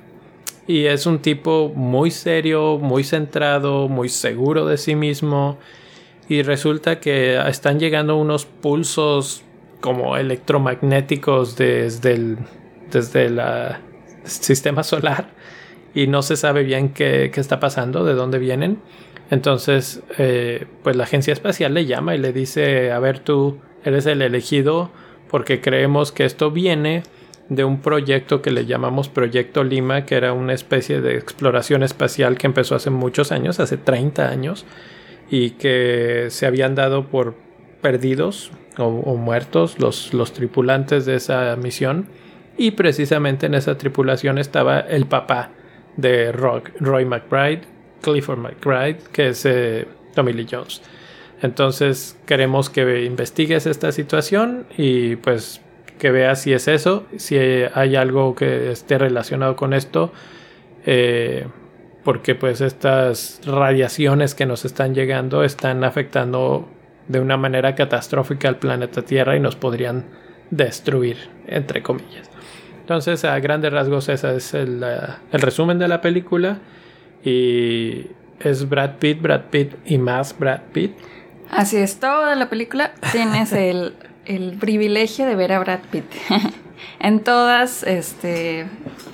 y 0.67 0.85
es 0.85 1.05
un 1.05 1.19
tipo 1.19 1.71
muy 1.75 2.11
serio, 2.11 2.77
muy 2.77 3.03
centrado, 3.03 3.87
muy 3.87 4.09
seguro 4.09 4.65
de 4.65 4.77
sí 4.77 4.95
mismo 4.95 5.57
y 6.27 6.43
resulta 6.43 6.99
que 6.99 7.39
están 7.47 7.79
llegando 7.79 8.17
unos 8.17 8.45
pulsos 8.45 9.43
como 9.81 10.17
electromagnéticos 10.17 11.55
desde 11.55 12.13
el, 12.13 12.37
desde 12.91 13.31
sistema 14.25 14.83
solar 14.83 15.29
y 15.95 16.07
no 16.07 16.21
se 16.21 16.35
sabe 16.35 16.63
bien 16.63 16.89
qué, 16.89 17.31
qué 17.33 17.39
está 17.39 17.59
pasando, 17.59 18.03
de 18.03 18.13
dónde 18.13 18.37
vienen. 18.37 18.79
Entonces, 19.31 20.01
eh, 20.17 20.65
pues 20.83 20.95
la 20.95 21.03
agencia 21.03 21.33
espacial 21.33 21.73
le 21.73 21.85
llama 21.85 22.15
y 22.15 22.17
le 22.17 22.33
dice, 22.33 22.91
a 22.91 22.99
ver 22.99 23.19
tú, 23.19 23.59
eres 23.83 24.05
el 24.05 24.21
elegido 24.21 24.89
porque 25.29 25.61
creemos 25.61 26.11
que 26.11 26.25
esto 26.25 26.51
viene 26.51 27.03
de 27.49 27.63
un 27.63 27.81
proyecto 27.81 28.41
que 28.41 28.51
le 28.51 28.65
llamamos 28.65 29.09
Proyecto 29.09 29.63
Lima, 29.63 30.05
que 30.05 30.15
era 30.15 30.33
una 30.33 30.53
especie 30.53 31.01
de 31.01 31.17
exploración 31.17 31.83
espacial 31.83 32.37
que 32.37 32.47
empezó 32.47 32.75
hace 32.75 32.91
muchos 32.91 33.31
años, 33.31 33.59
hace 33.59 33.77
30 33.77 34.29
años, 34.29 34.65
y 35.29 35.51
que 35.51 36.27
se 36.29 36.45
habían 36.45 36.75
dado 36.75 37.07
por 37.07 37.35
perdidos 37.81 38.51
o, 38.77 39.15
muertos 39.15 39.77
los, 39.79 40.33
tripulantes 40.33 41.05
de 41.05 41.15
esa 41.15 41.55
misión. 41.55 42.07
Y 42.57 42.71
precisamente 42.71 43.45
en 43.45 43.55
esa 43.55 43.77
tripulación 43.77 44.37
estaba 44.37 44.79
el 44.79 45.05
papá 45.05 45.51
de 45.97 46.31
Roy 46.31 47.05
McBride, 47.05 47.61
Clifford 48.01 48.39
McBride, 48.39 48.99
que 49.11 49.29
es 49.29 49.45
eh, 49.45 49.87
Tommy 50.13 50.33
Lee 50.33 50.47
Jones. 50.49 50.81
Entonces 51.41 52.17
queremos 52.25 52.69
que 52.69 53.05
investigues 53.05 53.65
esta 53.65 53.91
situación 53.91 54.65
y 54.77 55.15
pues 55.17 55.61
que 55.97 56.11
veas 56.11 56.41
si 56.41 56.53
es 56.53 56.67
eso, 56.67 57.05
si 57.17 57.37
hay 57.37 57.95
algo 57.95 58.35
que 58.35 58.71
esté 58.71 58.97
relacionado 58.97 59.55
con 59.55 59.73
esto, 59.73 60.11
eh, 60.85 61.45
porque 62.03 62.35
pues 62.35 62.61
estas 62.61 63.41
radiaciones 63.45 64.33
que 64.33 64.45
nos 64.45 64.65
están 64.65 64.95
llegando 64.95 65.43
están 65.43 65.83
afectando 65.83 66.67
de 67.07 67.19
una 67.19 67.37
manera 67.37 67.75
catastrófica 67.75 68.47
al 68.47 68.57
planeta 68.57 69.01
Tierra 69.01 69.35
y 69.35 69.39
nos 69.39 69.55
podrían 69.55 70.05
destruir, 70.51 71.17
entre 71.47 71.83
comillas. 71.83 72.29
Entonces, 72.81 73.23
a 73.25 73.39
grandes 73.39 73.71
rasgos, 73.71 74.09
ese 74.09 74.35
es 74.35 74.53
el, 74.53 74.83
el 74.83 75.41
resumen 75.41 75.77
de 75.77 75.87
la 75.87 76.01
película. 76.01 76.59
Y 77.23 78.07
es 78.39 78.67
Brad 78.67 78.95
Pitt, 78.99 79.21
Brad 79.21 79.43
Pitt 79.51 79.73
y 79.85 79.97
más 79.97 80.37
Brad 80.37 80.61
Pitt. 80.73 80.93
Así 81.51 81.77
es, 81.77 81.99
toda 81.99 82.35
la 82.35 82.49
película 82.49 82.91
tienes 83.11 83.53
el, 83.53 83.95
privilegio 84.59 85.25
de 85.25 85.35
ver 85.35 85.53
a 85.53 85.59
Brad 85.59 85.79
Pitt 85.91 86.05
en 86.99 87.19
todas 87.21 87.83
este, 87.83 88.67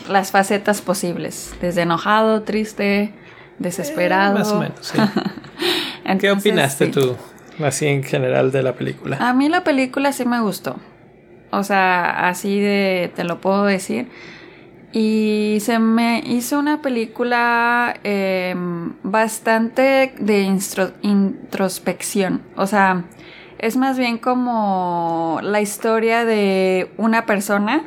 las 0.09 0.31
facetas 0.31 0.81
posibles, 0.81 1.55
desde 1.61 1.83
enojado, 1.83 2.41
triste, 2.43 3.13
desesperado. 3.59 4.35
Eh, 4.35 4.39
más 4.39 4.51
o 4.51 4.59
menos, 4.59 4.77
sí. 4.81 4.97
¿Qué 6.19 6.31
opinaste 6.31 6.87
tú, 6.87 7.15
así 7.63 7.87
en 7.87 8.03
general, 8.03 8.51
de 8.51 8.63
la 8.63 8.73
película? 8.73 9.17
A 9.19 9.33
mí 9.33 9.49
la 9.49 9.63
película 9.63 10.11
sí 10.11 10.25
me 10.25 10.41
gustó. 10.41 10.75
O 11.51 11.63
sea, 11.63 12.27
así 12.27 12.59
de, 12.59 13.11
te 13.15 13.23
lo 13.23 13.39
puedo 13.39 13.63
decir. 13.65 14.09
Y 14.97 15.57
se 15.59 15.77
me 15.77 16.23
hizo 16.25 16.57
una 16.57 16.81
película 16.81 17.99
em, 18.05 18.93
bastante 19.03 20.15
de 20.17 20.43
introspección. 21.01 22.41
O 22.55 22.65
sea, 22.65 23.03
es 23.59 23.75
más 23.75 23.97
bien 23.97 24.17
como 24.17 25.39
la 25.43 25.59
historia 25.59 26.23
de 26.23 26.89
una 26.95 27.25
persona 27.25 27.83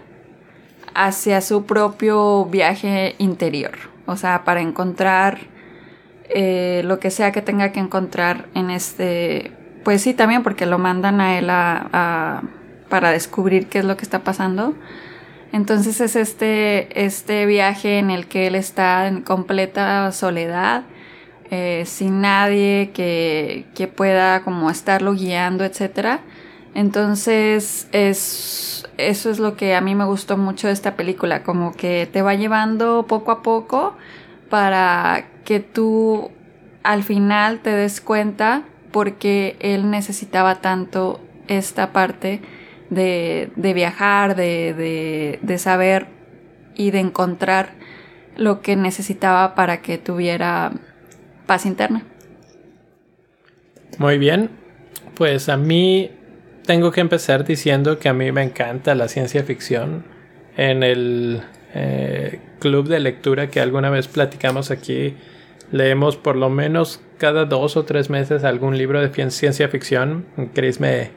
hacia 0.95 1.41
su 1.41 1.65
propio 1.65 2.45
viaje 2.45 3.15
interior. 3.17 3.73
O 4.05 4.17
sea, 4.17 4.45
para 4.45 4.61
encontrar 4.61 5.38
eh, 6.29 6.83
lo 6.85 7.00
que 7.00 7.11
sea 7.11 7.33
que 7.33 7.41
tenga 7.41 7.73
que 7.73 7.81
encontrar 7.81 8.49
en 8.53 8.69
este... 8.69 9.53
Pues 9.83 10.03
sí, 10.03 10.12
también 10.12 10.43
porque 10.43 10.67
lo 10.67 10.77
mandan 10.77 11.23
a 11.23 11.38
él 11.38 11.47
para 12.91 13.12
descubrir 13.12 13.69
qué 13.69 13.79
es 13.79 13.87
lo 13.87 13.97
que 13.97 14.05
está 14.05 14.19
pasando 14.19 14.75
entonces 15.52 16.00
es 16.00 16.17
este, 16.17 17.05
este 17.05 17.47
viaje 17.47 17.99
en 17.99 18.11
el 18.11 18.26
que 18.26 18.47
él 18.47 18.55
está 18.55 19.07
en 19.07 19.23
completa 19.23 20.12
soledad, 20.12 20.85
eh, 21.50 21.85
sin 21.87 22.21
nadie 22.21 22.90
que, 22.93 23.64
que, 23.75 23.88
pueda 23.88 24.43
como 24.43 24.69
estarlo 24.69 25.14
guiando, 25.14 25.64
etc. 25.64 26.21
Entonces 26.75 27.88
es, 27.93 28.87
eso 28.99 29.31
es 29.31 29.38
lo 29.38 29.57
que 29.57 29.75
a 29.75 29.81
mí 29.81 29.95
me 29.95 30.05
gustó 30.05 30.37
mucho 30.37 30.67
de 30.67 30.75
esta 30.75 30.95
película, 30.95 31.43
como 31.43 31.73
que 31.73 32.07
te 32.12 32.21
va 32.21 32.35
llevando 32.35 33.07
poco 33.09 33.33
a 33.33 33.43
poco 33.43 33.97
para 34.50 35.25
que 35.45 35.61
tú 35.61 36.31
al 36.83 37.02
final 37.02 37.61
te 37.61 37.71
des 37.71 38.02
cuenta 38.02 38.64
porque 38.93 39.57
él 39.61 39.90
necesitaba 39.90 40.57
tanto 40.57 41.21
esta 41.49 41.93
parte 41.93 42.43
de, 42.90 43.50
viajar, 43.75 44.37
de, 44.37 45.38
de, 45.40 45.59
saber 45.59 46.07
y 46.75 46.90
de 46.90 47.00
encontrar 47.00 47.71
lo 48.37 48.61
que 48.61 48.76
necesitaba 48.76 49.54
para 49.54 49.83
que 49.83 49.99
tuviera 49.99 50.73
paz 51.47 51.66
interna. 51.66 52.04
Muy 53.99 54.18
bien, 54.18 54.50
pues 55.14 55.49
a 55.49 55.57
mí 55.57 56.11
tengo 56.66 56.92
que 56.92 57.00
empezar 57.00 57.45
diciendo 57.45 57.99
que 57.99 58.09
a 58.09 58.12
mí 58.12 58.30
me 58.30 58.42
encanta 58.42 58.95
la 58.95 59.09
ciencia 59.09 59.42
ficción. 59.42 60.04
En 60.57 60.83
el 60.83 61.42
eh, 61.75 62.40
club 62.59 62.88
de 62.88 63.00
lectura 63.00 63.49
que 63.49 63.61
alguna 63.61 63.90
vez 63.90 64.09
platicamos 64.09 64.71
aquí, 64.71 65.14
leemos 65.73 66.16
por 66.16 66.37
lo 66.37 66.50
menos 66.50 67.00
cada 67.18 67.45
dos 67.45 67.76
o 67.76 67.85
tres 67.85 68.11
meses 68.11 68.45
algún 68.45 68.76
libro 68.78 69.00
de 69.00 69.30
ciencia 69.30 69.68
ficción. 69.68 70.26
Chris 70.54 70.80
me, 70.80 71.11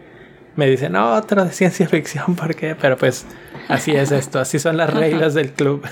me 0.56 0.68
dicen, 0.68 0.94
no, 0.94 1.16
otro 1.16 1.46
de 1.46 1.52
ciencia 1.52 1.88
ficción, 1.88 2.36
¿por 2.36 2.56
qué? 2.56 2.76
Pero 2.76 2.98
pues 2.98 3.26
así 3.68 3.92
es 3.92 4.12
esto, 4.12 4.40
así 4.40 4.60
son 4.60 4.78
las 4.78 4.94
reglas 4.94 5.34
del 5.34 5.52
club. 5.52 5.86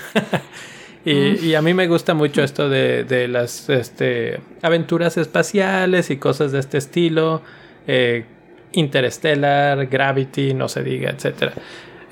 y, 1.04 1.54
a 1.54 1.62
mí 1.62 1.74
me 1.74 1.86
gusta 1.88 2.14
mucho 2.14 2.42
esto 2.42 2.68
de, 2.68 3.26
las 3.28 3.68
este, 3.70 4.40
aventuras 4.62 5.16
espaciales 5.16 6.10
y 6.10 6.16
cosas 6.18 6.52
de 6.52 6.60
este 6.60 6.78
estilo, 6.78 7.42
eh, 7.86 8.24
Interstellar, 8.72 9.86
Gravity, 9.86 10.54
no 10.54 10.68
se 10.68 10.82
diga, 10.84 11.10
etc. 11.10 11.52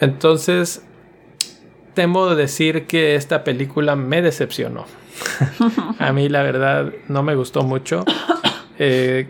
Entonces, 0.00 0.82
temo 1.94 2.34
decir 2.34 2.86
que 2.86 3.14
esta 3.14 3.44
película 3.44 3.94
me 3.94 4.22
decepcionó. 4.22 4.86
a 5.98 6.12
mí 6.12 6.28
la 6.28 6.42
verdad 6.42 6.92
no 7.08 7.22
me 7.22 7.34
gustó 7.34 7.62
mucho. 7.62 8.04
Eh, 8.78 9.26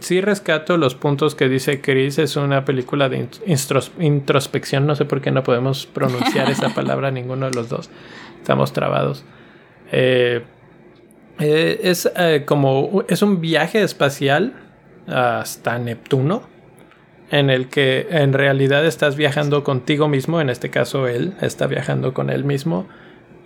sí 0.00 0.20
rescato 0.20 0.76
los 0.76 0.94
puntos 0.94 1.34
que 1.34 1.48
dice 1.48 1.80
Chris. 1.80 2.18
Es 2.18 2.36
una 2.36 2.64
película 2.64 3.08
de 3.08 3.28
introspección. 3.98 4.86
No 4.86 4.94
sé 4.94 5.04
por 5.04 5.20
qué 5.20 5.30
no 5.30 5.42
podemos 5.42 5.86
pronunciar 5.86 6.50
esa 6.50 6.68
palabra 6.74 7.10
ninguno 7.10 7.46
de 7.46 7.54
los 7.54 7.68
dos. 7.68 7.90
Estamos 8.38 8.72
trabados. 8.72 9.24
Eh, 9.92 10.42
eh, 11.38 11.80
es 11.82 12.10
eh, 12.16 12.44
como 12.46 13.04
es 13.08 13.22
un 13.22 13.40
viaje 13.40 13.82
espacial 13.82 14.54
hasta 15.06 15.78
Neptuno 15.78 16.42
en 17.30 17.48
el 17.48 17.68
que 17.68 18.08
en 18.10 18.32
realidad 18.32 18.84
estás 18.84 19.16
viajando 19.16 19.64
contigo 19.64 20.08
mismo, 20.08 20.40
en 20.40 20.50
este 20.50 20.70
caso 20.70 21.06
él 21.06 21.34
está 21.40 21.66
viajando 21.66 22.12
con 22.12 22.28
él 22.28 22.44
mismo 22.44 22.86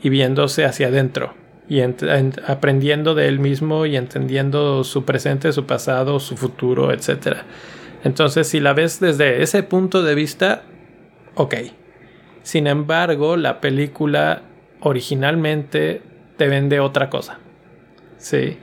y 0.02 0.08
viéndose 0.08 0.64
hacia 0.64 0.88
adentro 0.88 1.34
y 1.68 1.80
aprendiendo 1.80 3.14
de 3.14 3.28
él 3.28 3.38
mismo 3.38 3.86
y 3.86 3.96
entendiendo 3.96 4.84
su 4.84 5.04
presente, 5.04 5.52
su 5.52 5.64
pasado, 5.66 6.20
su 6.20 6.36
futuro, 6.36 6.92
etc. 6.92 7.38
Entonces, 8.04 8.48
si 8.48 8.60
la 8.60 8.74
ves 8.74 9.00
desde 9.00 9.42
ese 9.42 9.62
punto 9.62 10.02
de 10.02 10.14
vista, 10.14 10.62
ok. 11.34 11.54
Sin 12.42 12.66
embargo, 12.66 13.36
la 13.36 13.60
película 13.60 14.42
originalmente 14.80 16.02
te 16.36 16.48
vende 16.48 16.80
otra 16.80 17.08
cosa. 17.08 17.38
Sí. 18.18 18.58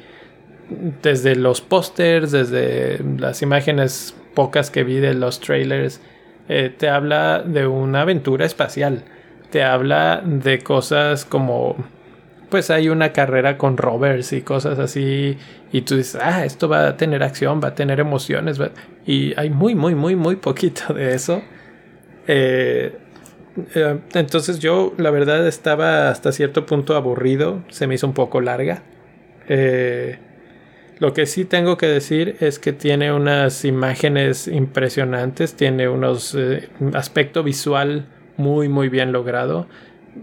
Desde 1.02 1.36
los 1.36 1.62
pósters, 1.62 2.32
desde 2.32 3.00
las 3.18 3.42
imágenes 3.42 4.16
pocas 4.36 4.70
que 4.70 4.84
vi 4.84 4.98
de 4.98 5.16
los 5.16 5.40
trailers, 5.40 6.02
eh, 6.48 6.74
te 6.76 6.90
habla 6.90 7.42
de 7.44 7.66
una 7.66 8.02
aventura 8.02 8.46
espacial. 8.46 9.04
Te 9.50 9.64
habla 9.64 10.22
de 10.24 10.60
cosas 10.60 11.26
como 11.26 11.76
pues 12.52 12.70
hay 12.70 12.90
una 12.90 13.14
carrera 13.14 13.58
con 13.58 13.78
rovers 13.78 14.34
y 14.34 14.42
cosas 14.42 14.78
así 14.78 15.38
y 15.72 15.82
tú 15.82 15.96
dices, 15.96 16.22
ah, 16.22 16.46
esto 16.46 16.70
va 16.70 16.90
a 16.90 16.98
tener 16.98 17.24
acción, 17.24 17.62
va 17.64 17.70
a 17.70 17.76
tener 17.76 18.00
emociones 18.00 18.60
y 19.08 19.34
hay 19.40 19.50
muy, 19.50 19.74
muy, 19.74 19.96
muy, 19.96 20.16
muy 20.16 20.36
poquito 20.36 20.94
de 20.94 21.16
eso. 21.16 21.42
Eh, 22.28 22.96
eh, 23.74 24.00
entonces 24.14 24.60
yo 24.60 24.94
la 24.98 25.10
verdad 25.10 25.48
estaba 25.48 26.10
hasta 26.10 26.32
cierto 26.32 26.66
punto 26.66 26.96
aburrido, 26.96 27.64
se 27.70 27.88
me 27.88 27.96
hizo 27.96 28.06
un 28.06 28.14
poco 28.14 28.42
larga. 28.42 28.84
Eh, 29.48 30.20
lo 31.00 31.14
que 31.14 31.26
sí 31.26 31.46
tengo 31.46 31.78
que 31.78 31.88
decir 31.88 32.36
es 32.42 32.60
que 32.60 32.74
tiene 32.74 33.14
unas 33.14 33.66
imágenes 33.66 34.48
impresionantes, 34.48 35.56
tiene 35.56 35.88
unos 35.88 36.38
aspecto 36.94 37.44
visual 37.44 38.08
muy 38.38 38.70
muy 38.70 38.90
bien 38.90 39.12
logrado 39.12 39.68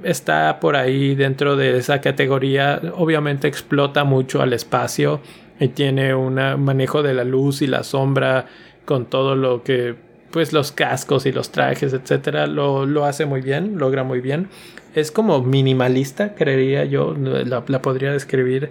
está 0.03 0.61
por 0.61 0.77
ahí 0.77 1.15
dentro 1.15 1.57
de 1.57 1.79
esa 1.79 2.01
categoría. 2.01 2.81
Obviamente 2.97 3.49
explota 3.49 4.05
mucho 4.05 4.43
al 4.43 4.53
espacio 4.53 5.21
y 5.61 5.69
tiene 5.69 6.15
un 6.15 6.35
manejo 6.35 7.03
de 7.03 7.15
la 7.15 7.25
luz 7.25 7.63
y 7.63 7.67
la 7.67 7.83
sombra 7.83 8.47
con 8.85 9.07
todo 9.07 9.35
lo 9.35 9.63
que, 9.63 9.95
pues 10.31 10.53
los 10.53 10.73
cascos 10.73 11.27
y 11.27 11.33
los 11.33 11.51
trajes, 11.51 11.93
etcétera, 11.93 12.47
lo, 12.47 13.05
hace 13.05 13.27
muy 13.27 13.41
bien, 13.41 13.79
logra 13.79 14.05
muy 14.05 14.21
bien. 14.21 14.49
Es 14.95 15.11
como 15.11 15.43
minimalista, 15.43 16.35
creería 16.35 16.85
yo, 16.85 17.15
la, 17.15 17.83
podría 17.83 18.13
describir, 18.13 18.71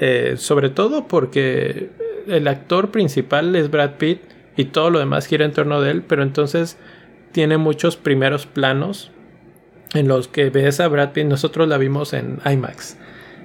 eh, 0.00 0.34
sobre 0.36 0.70
todo 0.70 1.08
porque 1.08 1.90
el 2.28 2.46
actor 2.46 2.90
principal 2.90 3.54
es 3.56 3.70
Brad 3.70 3.92
Pitt 3.92 4.20
y 4.56 4.66
todo 4.66 4.90
lo 4.90 4.98
demás 4.98 5.26
gira 5.26 5.44
en 5.44 5.52
torno 5.52 5.80
de 5.80 5.90
él, 5.90 6.02
pero 6.02 6.22
entonces 6.22 6.78
tiene 7.32 7.58
muchos 7.58 7.96
primeros 7.96 8.46
planos 8.46 9.10
en 9.94 10.08
los 10.08 10.28
que 10.28 10.50
ves 10.50 10.80
a 10.80 10.88
Brad 10.88 11.12
Pitt, 11.12 11.26
nosotros 11.26 11.68
la 11.68 11.78
vimos 11.78 12.12
en 12.12 12.40
IMAX. 12.44 12.96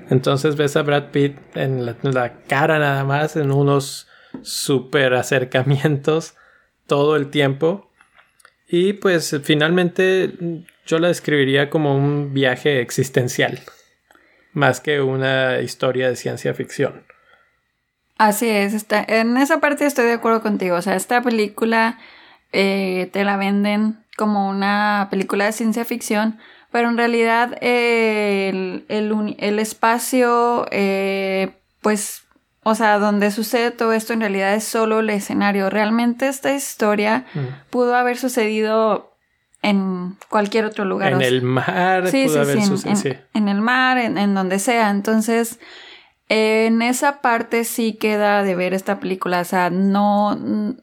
Entonces 0.09 0.55
ves 0.55 0.75
a 0.75 0.81
Brad 0.81 1.11
Pitt 1.11 1.37
en 1.55 1.85
la, 1.85 2.33
cara 2.47 2.79
nada 2.79 3.03
más, 3.03 3.35
en 3.35 3.51
unos 3.51 4.07
super 4.41 5.13
acercamientos 5.13 6.35
todo 6.87 7.15
el 7.15 7.29
tiempo. 7.29 7.89
Y 8.67 8.93
pues 8.93 9.39
finalmente 9.43 10.31
yo 10.85 10.99
la 10.99 11.07
describiría 11.07 11.69
como 11.69 11.95
un 11.95 12.33
viaje 12.33 12.81
existencial, 12.81 13.59
más 14.51 14.81
que 14.81 15.01
una 15.01 15.61
historia 15.61 16.09
de 16.09 16.15
ciencia 16.15 16.53
ficción. 16.53 17.05
Así 18.17 18.49
es, 18.49 18.73
está, 18.73 19.03
en 19.07 19.37
esa 19.37 19.59
parte 19.59 19.85
estoy 19.85 20.05
de 20.05 20.13
acuerdo 20.13 20.41
contigo. 20.41 20.75
O 20.75 20.81
sea, 20.81 20.95
esta 20.95 21.21
película 21.21 21.99
eh, 22.51 23.09
te 23.11 23.23
la 23.23 23.37
venden 23.37 24.02
como 24.17 24.49
una 24.49 25.07
película 25.09 25.45
de 25.45 25.51
ciencia 25.51 25.85
ficción, 25.85 26.39
pero 26.71 26.89
en 26.89 26.97
realidad 26.97 27.55
el, 27.61 28.85
espacio, 29.59 30.65
eh, 30.71 31.51
pues, 31.81 32.23
o 32.63 32.75
sea, 32.75 32.97
donde 32.99 33.31
sucede 33.31 33.71
todo 33.71 33.93
esto 33.93 34.13
en 34.13 34.21
realidad 34.21 34.55
es 34.55 34.63
solo 34.63 34.99
el 34.99 35.09
escenario. 35.09 35.69
Realmente 35.69 36.27
esta 36.27 36.53
historia 36.53 37.25
mm. 37.33 37.69
pudo 37.69 37.95
haber 37.95 38.17
sucedido 38.17 39.15
en 39.61 40.17
cualquier 40.29 40.65
otro 40.65 40.83
lugar. 40.83 41.13
En 41.13 41.21
el 41.21 41.41
mar, 41.41 42.07
sí, 42.07 42.25
pudo 42.25 42.41
haber 42.41 42.61
sucedido. 42.63 43.19
En, 43.33 43.47
el 43.47 43.61
mar, 43.61 43.97
en, 43.97 44.17
en 44.17 44.33
donde 44.33 44.59
sea. 44.59 44.89
Entonces, 44.89 45.59
en 46.27 46.81
esa 46.81 47.21
parte 47.21 47.65
sí 47.65 47.93
queda 47.93 48.43
de 48.43 48.55
ver 48.55 48.73
esta 48.73 48.99
película. 48.99 49.41
O 49.41 49.45
sea, 49.45 49.69
no 49.69 50.75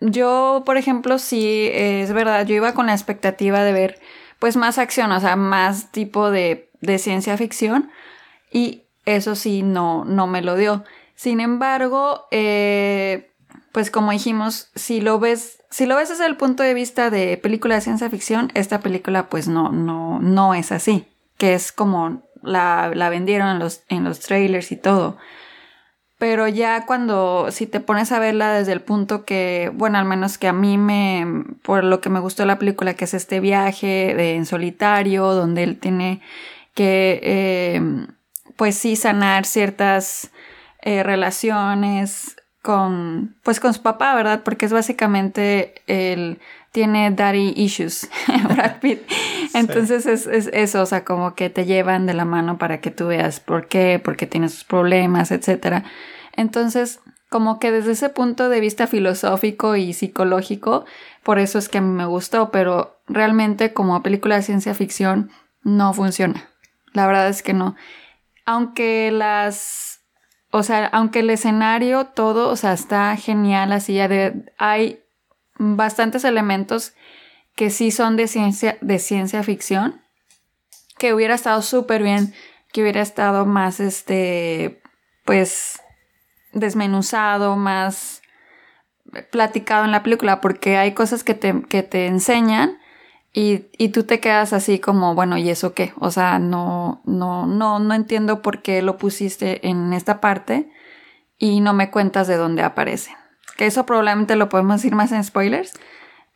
yo, 0.00 0.62
por 0.64 0.76
ejemplo, 0.76 1.18
sí, 1.18 1.70
es 1.72 2.12
verdad, 2.12 2.46
yo 2.46 2.54
iba 2.54 2.74
con 2.74 2.86
la 2.86 2.94
expectativa 2.94 3.64
de 3.64 3.72
ver 3.72 4.00
pues 4.38 4.56
más 4.56 4.78
acción, 4.78 5.10
o 5.12 5.20
sea, 5.20 5.36
más 5.36 5.90
tipo 5.90 6.30
de, 6.30 6.70
de 6.80 6.98
ciencia 6.98 7.36
ficción 7.36 7.90
y 8.52 8.82
eso 9.04 9.34
sí 9.34 9.62
no, 9.62 10.04
no 10.04 10.26
me 10.26 10.42
lo 10.42 10.56
dio. 10.56 10.84
Sin 11.14 11.40
embargo, 11.40 12.26
eh, 12.30 13.32
pues 13.72 13.90
como 13.90 14.12
dijimos, 14.12 14.70
si 14.74 15.00
lo 15.00 15.18
ves, 15.18 15.62
si 15.70 15.86
lo 15.86 15.96
ves 15.96 16.10
desde 16.10 16.26
el 16.26 16.36
punto 16.36 16.62
de 16.62 16.74
vista 16.74 17.10
de 17.10 17.36
película 17.36 17.74
de 17.74 17.80
ciencia 17.80 18.10
ficción, 18.10 18.50
esta 18.54 18.80
película 18.80 19.28
pues 19.28 19.48
no, 19.48 19.72
no, 19.72 20.20
no 20.20 20.54
es 20.54 20.70
así, 20.70 21.06
que 21.36 21.54
es 21.54 21.72
como 21.72 22.22
la, 22.42 22.92
la 22.94 23.08
vendieron 23.08 23.48
en 23.48 23.58
los, 23.58 23.82
en 23.88 24.04
los 24.04 24.20
trailers 24.20 24.70
y 24.70 24.76
todo. 24.76 25.16
Pero 26.18 26.48
ya 26.48 26.84
cuando, 26.84 27.48
si 27.52 27.66
te 27.66 27.78
pones 27.78 28.10
a 28.10 28.18
verla 28.18 28.52
desde 28.52 28.72
el 28.72 28.80
punto 28.80 29.24
que, 29.24 29.70
bueno, 29.74 29.98
al 29.98 30.04
menos 30.04 30.36
que 30.36 30.48
a 30.48 30.52
mí 30.52 30.76
me, 30.76 31.44
por 31.62 31.84
lo 31.84 32.00
que 32.00 32.10
me 32.10 32.18
gustó 32.18 32.44
la 32.44 32.58
película, 32.58 32.94
que 32.94 33.04
es 33.04 33.14
este 33.14 33.38
viaje 33.38 34.14
de, 34.16 34.34
en 34.34 34.44
solitario, 34.44 35.32
donde 35.34 35.62
él 35.62 35.78
tiene 35.78 36.20
que, 36.74 37.20
eh, 37.22 38.06
pues 38.56 38.76
sí, 38.76 38.96
sanar 38.96 39.46
ciertas 39.46 40.32
eh, 40.82 41.04
relaciones 41.04 42.36
con, 42.62 43.36
pues 43.44 43.60
con 43.60 43.72
su 43.72 43.82
papá, 43.82 44.14
¿verdad? 44.16 44.42
Porque 44.44 44.66
es 44.66 44.72
básicamente 44.72 45.82
el 45.86 46.40
tiene 46.78 47.10
daddy 47.10 47.54
issues, 47.56 48.08
Brad 48.48 48.78
Pitt. 48.78 49.02
Entonces 49.52 50.06
es, 50.06 50.28
es, 50.28 50.48
eso, 50.52 50.80
o 50.80 50.86
sea, 50.86 51.04
como 51.04 51.34
que 51.34 51.50
te 51.50 51.64
llevan 51.66 52.06
de 52.06 52.14
la 52.14 52.24
mano 52.24 52.56
para 52.56 52.80
que 52.80 52.92
tú 52.92 53.08
veas 53.08 53.40
por 53.40 53.66
qué, 53.66 53.98
por 53.98 54.16
qué 54.16 54.28
tiene 54.28 54.48
sus 54.48 54.62
problemas, 54.62 55.32
etc. 55.32 55.82
Entonces, 56.36 57.00
como 57.30 57.58
que 57.58 57.72
desde 57.72 57.90
ese 57.90 58.10
punto 58.10 58.48
de 58.48 58.60
vista 58.60 58.86
filosófico 58.86 59.74
y 59.74 59.92
psicológico, 59.92 60.84
por 61.24 61.40
eso 61.40 61.58
es 61.58 61.68
que 61.68 61.78
a 61.78 61.80
mí 61.80 61.92
me 61.92 62.06
gustó, 62.06 62.52
pero 62.52 63.00
realmente 63.08 63.72
como 63.72 64.00
película 64.00 64.36
de 64.36 64.42
ciencia 64.42 64.72
ficción 64.72 65.32
no 65.64 65.92
funciona. 65.94 66.48
La 66.92 67.08
verdad 67.08 67.28
es 67.28 67.42
que 67.42 67.54
no. 67.54 67.74
Aunque 68.46 69.10
las, 69.10 70.02
o 70.52 70.62
sea, 70.62 70.86
aunque 70.86 71.20
el 71.20 71.30
escenario 71.30 72.04
todo, 72.04 72.48
o 72.48 72.54
sea, 72.54 72.72
está 72.72 73.16
genial, 73.16 73.72
así 73.72 73.94
ya 73.94 74.06
de, 74.06 74.44
hay 74.58 75.02
bastantes 75.58 76.24
elementos 76.24 76.94
que 77.54 77.70
sí 77.70 77.90
son 77.90 78.16
de 78.16 78.28
ciencia, 78.28 78.78
de 78.80 78.98
ciencia 78.98 79.42
ficción, 79.42 80.00
que 80.98 81.12
hubiera 81.12 81.34
estado 81.34 81.62
súper 81.62 82.02
bien, 82.02 82.32
que 82.72 82.82
hubiera 82.82 83.00
estado 83.00 83.46
más, 83.46 83.80
este, 83.80 84.80
pues, 85.24 85.80
desmenuzado, 86.52 87.56
más 87.56 88.22
platicado 89.30 89.84
en 89.84 89.92
la 89.92 90.02
película, 90.02 90.40
porque 90.40 90.76
hay 90.76 90.92
cosas 90.92 91.24
que 91.24 91.34
te, 91.34 91.62
que 91.62 91.82
te 91.82 92.06
enseñan 92.06 92.78
y, 93.32 93.66
y, 93.76 93.88
tú 93.88 94.04
te 94.04 94.20
quedas 94.20 94.52
así 94.52 94.78
como, 94.78 95.14
bueno, 95.14 95.36
¿y 95.38 95.50
eso 95.50 95.74
qué? 95.74 95.92
O 95.98 96.10
sea, 96.10 96.38
no, 96.38 97.02
no, 97.04 97.46
no, 97.46 97.78
no 97.78 97.94
entiendo 97.94 98.42
por 98.42 98.62
qué 98.62 98.82
lo 98.82 98.98
pusiste 98.98 99.66
en 99.68 99.92
esta 99.92 100.20
parte 100.20 100.70
y 101.38 101.60
no 101.60 101.72
me 101.72 101.90
cuentas 101.90 102.26
de 102.26 102.36
dónde 102.36 102.62
aparece. 102.62 103.16
Que 103.58 103.66
eso 103.66 103.84
probablemente 103.84 104.36
lo 104.36 104.48
podemos 104.48 104.76
decir 104.76 104.94
más 104.94 105.10
en 105.10 105.24
spoilers 105.24 105.74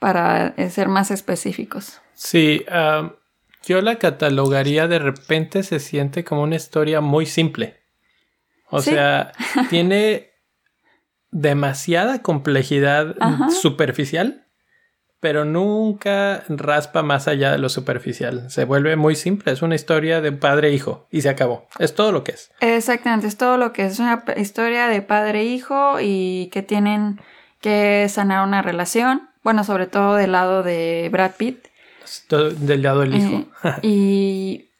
para 0.00 0.48
eh, 0.56 0.70
ser 0.70 0.88
más 0.88 1.12
específicos. 1.12 2.02
Sí, 2.14 2.66
yo 3.64 3.80
la 3.80 3.96
catalogaría 4.00 4.88
de 4.88 4.98
repente 4.98 5.62
se 5.62 5.78
siente 5.78 6.24
como 6.24 6.42
una 6.42 6.56
historia 6.56 7.00
muy 7.00 7.26
simple. 7.26 7.80
O 8.70 8.82
sea, 8.82 9.32
tiene 9.70 10.32
demasiada 11.30 12.22
complejidad 12.22 13.14
superficial, 13.50 14.41
pero 15.22 15.44
nunca 15.44 16.42
raspa 16.48 17.04
más 17.04 17.28
allá 17.28 17.52
de 17.52 17.58
lo 17.58 17.68
superficial. 17.68 18.50
Se 18.50 18.64
vuelve 18.64 18.96
muy 18.96 19.14
simple, 19.14 19.52
es 19.52 19.62
una 19.62 19.76
historia 19.76 20.20
de 20.20 20.32
padre 20.32 20.70
e 20.70 20.72
hijo 20.72 21.06
y 21.12 21.22
se 21.22 21.28
acabó. 21.28 21.68
Es 21.78 21.94
todo 21.94 22.11
lo 22.11 22.24
que 22.24 22.32
es. 22.32 22.50
Exactamente, 22.58 23.28
es 23.28 23.37
todo 23.37 23.56
lo 23.56 23.72
que 23.72 23.85
es. 23.85 23.92
Es 23.92 23.98
una 24.00 24.24
historia 24.37 24.88
de 24.88 25.00
padre 25.00 25.42
e 25.42 25.44
hijo 25.44 25.98
y 26.00 26.50
que 26.52 26.62
tienen 26.62 27.20
que 27.61 28.08
sanar 28.08 28.44
una 28.44 28.62
relación. 28.62 29.30
Bueno, 29.44 29.62
sobre 29.62 29.87
todo 29.87 30.16
del 30.16 30.32
lado 30.32 30.64
de 30.64 31.08
Brad 31.12 31.37
Pitt. 31.37 31.68
Del 32.28 32.82
lado 32.82 33.02
del 33.02 33.14
hijo. 33.14 33.44
Eh, 33.64 33.78
y, 33.82 34.70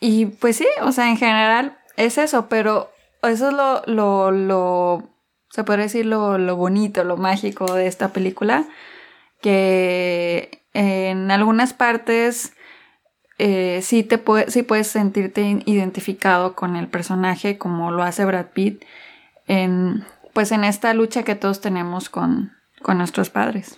y 0.00 0.26
pues 0.26 0.56
sí, 0.56 0.66
o 0.82 0.90
sea, 0.90 1.08
en 1.08 1.18
general 1.18 1.78
es 1.96 2.18
eso, 2.18 2.48
pero 2.48 2.90
eso 3.22 3.50
es 3.50 3.54
lo, 3.54 3.82
lo, 3.86 4.32
lo 4.32 5.08
se 5.50 5.62
puede 5.62 5.82
decir 5.82 6.04
lo, 6.04 6.36
lo 6.36 6.56
bonito, 6.56 7.04
lo 7.04 7.16
mágico 7.16 7.72
de 7.74 7.86
esta 7.86 8.08
película 8.08 8.66
que 9.40 10.62
en 10.72 11.30
algunas 11.30 11.72
partes 11.72 12.52
eh, 13.38 13.80
sí, 13.82 14.02
te 14.02 14.20
sí 14.48 14.62
puedes 14.62 14.88
sentirte 14.88 15.62
identificado 15.64 16.54
con 16.54 16.76
el 16.76 16.88
personaje 16.88 17.56
como 17.56 17.92
lo 17.92 18.02
hace 18.02 18.24
Brad 18.24 18.46
Pitt 18.52 18.84
en, 19.46 20.04
pues 20.32 20.52
en 20.52 20.64
esta 20.64 20.92
lucha 20.94 21.22
que 21.22 21.34
todos 21.34 21.60
tenemos 21.60 22.08
con, 22.08 22.52
con 22.82 22.98
nuestros 22.98 23.30
padres. 23.30 23.74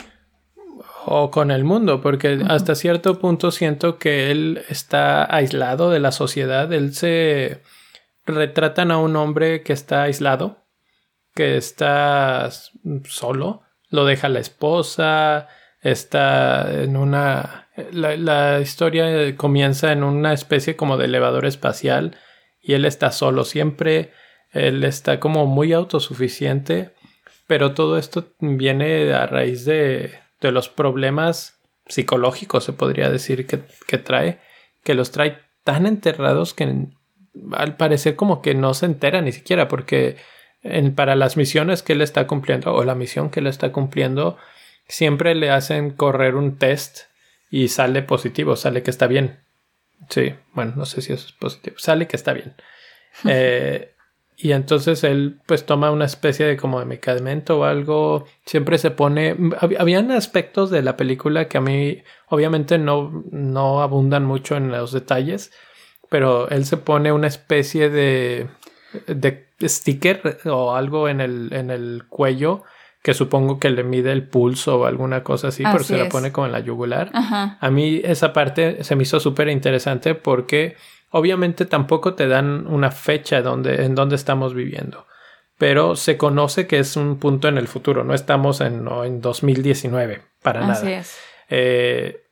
O 1.05 1.31
con 1.31 1.51
el 1.51 1.65
mundo, 1.65 2.01
porque 2.01 2.43
hasta 2.49 2.75
cierto 2.75 3.19
punto 3.19 3.51
siento 3.51 3.99
que 3.99 4.31
él 4.31 4.63
está 4.69 5.35
aislado 5.35 5.91
de 5.91 6.01
la 6.01 6.13
sociedad. 6.13 6.73
Él 6.73 6.95
se 6.95 7.63
retratan 8.27 8.91
a 8.91 8.99
un 8.99 9.17
hombre 9.17 9.63
que 9.63 9.73
está 9.73 10.03
aislado, 10.03 10.65
que 11.35 11.57
está 11.57 12.51
solo, 13.09 13.63
lo 13.91 14.05
deja 14.05 14.29
la 14.29 14.41
esposa, 14.41 15.49
está 15.83 16.83
en 16.83 16.97
una... 16.97 17.69
La, 17.93 18.61
historia 18.61 19.37
comienza 19.37 19.93
en 19.93 20.05
una 20.05 20.33
especie 20.33 20.77
como 20.77 20.97
de 20.97 21.07
elevador 21.07 21.47
espacial 21.47 22.17
y 22.61 22.75
él 22.75 22.85
está 22.85 23.11
solo 23.11 23.45
siempre, 23.45 24.13
él 24.53 24.85
está 24.85 25.19
como 25.19 25.47
muy 25.47 25.73
autosuficiente, 25.73 26.91
pero 27.47 27.73
todo 27.73 27.97
esto 27.97 28.33
viene 28.39 29.13
a 29.13 29.27
raíz 29.27 29.65
de, 29.65 30.13
de 30.41 30.53
los 30.53 30.69
problemas 30.69 31.59
psicológicos, 31.87 32.65
se 32.65 32.73
podría 32.73 33.11
decir, 33.11 33.47
que, 33.47 33.63
que 33.87 33.99
trae, 33.99 34.41
que 34.85 34.95
los 34.95 35.11
trae 35.11 35.39
tan 35.65 35.87
enterrados 35.87 36.55
que 36.55 36.89
al 37.53 37.77
parecer 37.77 38.17
como 38.17 38.43
que 38.43 38.55
no 38.55 38.75
se 38.75 38.87
entera 38.87 39.23
ni 39.23 39.33
siquiera, 39.33 39.69
porque 39.69 40.17
para 40.95 41.17
las 41.17 41.37
misiones 41.37 41.83
que 41.83 41.95
él 41.95 42.03
está 42.03 42.27
cumpliendo 42.27 42.75
o 42.75 42.85
la 42.85 42.95
misión 42.95 43.31
que 43.31 43.41
él 43.41 43.47
está 43.47 43.73
cumpliendo 43.73 44.37
siempre 44.89 45.35
le 45.35 45.51
hacen 45.51 45.91
correr 45.91 46.35
un 46.35 46.59
test 46.59 47.03
y 47.51 47.69
sale 47.69 48.03
positivo, 48.03 48.57
sale 48.57 48.83
que 48.83 48.91
está 48.91 49.07
bien. 49.07 49.41
Sí, 50.09 50.35
bueno, 50.53 50.73
no 50.77 50.85
sé 50.85 51.03
si 51.03 51.13
eso 51.13 51.27
es 51.27 51.33
positivo, 51.33 51.77
sale 51.79 52.07
que 52.07 52.17
está 52.17 52.33
bien. 52.33 52.55
Eh, 53.25 53.93
y 54.37 54.53
entonces 54.53 55.03
él 55.03 55.41
pues 55.47 55.67
toma 55.67 55.91
una 55.91 56.05
especie 56.05 56.47
de 56.47 56.57
como 56.57 56.79
de 56.79 56.87
medicamento 56.87 57.59
o 57.59 57.65
algo, 57.65 58.25
siempre 58.47 58.79
se 58.79 58.93
pone, 58.93 59.37
habían 59.59 60.13
aspectos 60.13 60.71
de 60.71 60.83
la 60.83 60.97
película 60.97 61.49
que 61.49 61.59
a 61.59 61.61
mí 61.61 62.03
obviamente 62.29 62.79
no, 62.79 63.25
no 63.33 63.83
abundan 63.83 64.25
mucho 64.25 64.57
en 64.57 64.71
los 64.71 64.93
detalles, 64.93 65.53
pero 66.09 66.49
él 66.49 66.65
se 66.65 66.77
pone 66.79 67.13
una 67.13 67.27
especie 67.27 67.91
de, 67.91 68.49
de 69.07 69.47
sticker 69.63 70.39
o 70.47 70.75
algo 70.75 71.09
en 71.09 71.21
el, 71.21 71.53
en 71.53 71.71
el 71.71 72.05
cuello 72.09 72.65
que 73.03 73.15
supongo 73.15 73.59
que 73.59 73.71
le 73.71 73.83
mide 73.83 74.13
el 74.13 74.29
pulso 74.29 74.81
o 74.81 74.85
alguna 74.85 75.23
cosa 75.23 75.49
así, 75.49 75.63
pero 75.63 75.83
se 75.83 75.97
la 75.97 76.09
pone 76.09 76.33
como 76.33 76.47
en 76.47 76.53
la 76.53 76.61
yugular. 76.61 77.11
A 77.13 77.71
mí 77.71 78.01
esa 78.05 78.33
parte 78.33 78.85
se 78.85 78.95
me 78.95 79.05
hizo 79.05 79.21
súper 79.21 79.49
interesante 79.49 80.15
porque 80.15 80.77
obviamente 81.11 81.65
tampoco 81.65 82.15
te 82.15 82.29
dan 82.29 82.67
una 82.67 82.91
fecha 82.91 83.41
donde, 83.41 83.85
en 83.85 83.95
donde 83.95 84.17
estamos 84.17 84.53
viviendo, 84.55 85.07
pero 85.57 85.97
se 85.97 86.19
conoce 86.19 86.67
que 86.67 86.79
es 86.79 86.97
un 86.97 87.19
punto 87.19 87.49
en 87.49 87.57
el 87.57 87.69
futuro, 87.69 88.05
no 88.05 88.13
estamos 88.13 88.61
en, 88.61 88.87
en 88.87 89.21
2019 89.23 90.23
para 90.43 90.61
nada. 90.61 90.73
Así 90.73 90.93
es. 90.93 91.19
Eh, 91.49 92.27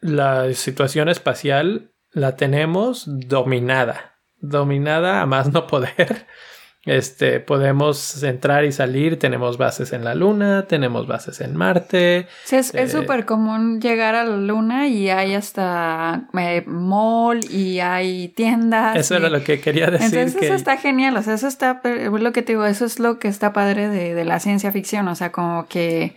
la 0.00 0.52
situación 0.52 1.08
espacial 1.08 1.92
la 2.10 2.36
tenemos 2.36 3.04
dominada, 3.06 4.11
dominada 4.42 5.22
a 5.22 5.26
más 5.26 5.50
no 5.52 5.66
poder. 5.66 6.26
Este, 6.84 7.38
podemos 7.38 8.24
entrar 8.24 8.64
y 8.64 8.72
salir, 8.72 9.16
tenemos 9.16 9.56
bases 9.56 9.92
en 9.92 10.02
la 10.02 10.16
Luna, 10.16 10.66
tenemos 10.66 11.06
bases 11.06 11.40
en 11.40 11.54
Marte. 11.54 12.26
Sí, 12.42 12.56
es 12.56 12.74
eh, 12.74 12.88
súper 12.88 13.24
común 13.24 13.80
llegar 13.80 14.16
a 14.16 14.24
la 14.24 14.36
Luna 14.36 14.88
y 14.88 15.08
hay 15.08 15.34
hasta 15.34 16.24
eh, 16.36 16.64
mall 16.66 17.38
y 17.48 17.78
hay 17.78 18.30
tiendas. 18.30 18.96
Eso 18.96 19.14
era 19.14 19.30
lo 19.30 19.44
que 19.44 19.60
quería 19.60 19.92
decir. 19.92 20.18
Entonces 20.18 20.42
eso 20.42 20.54
está 20.54 20.76
genial, 20.76 21.16
o 21.16 21.22
sea, 21.22 21.34
eso 21.34 21.46
está, 21.46 21.80
lo 21.84 22.32
que 22.32 22.42
te 22.42 22.54
digo, 22.54 22.66
eso 22.66 22.84
es 22.84 22.98
lo 22.98 23.20
que 23.20 23.28
está 23.28 23.52
padre 23.52 23.88
de, 23.88 24.14
de 24.14 24.24
la 24.24 24.40
ciencia 24.40 24.72
ficción, 24.72 25.06
o 25.06 25.14
sea, 25.14 25.30
como 25.30 25.68
que 25.68 26.16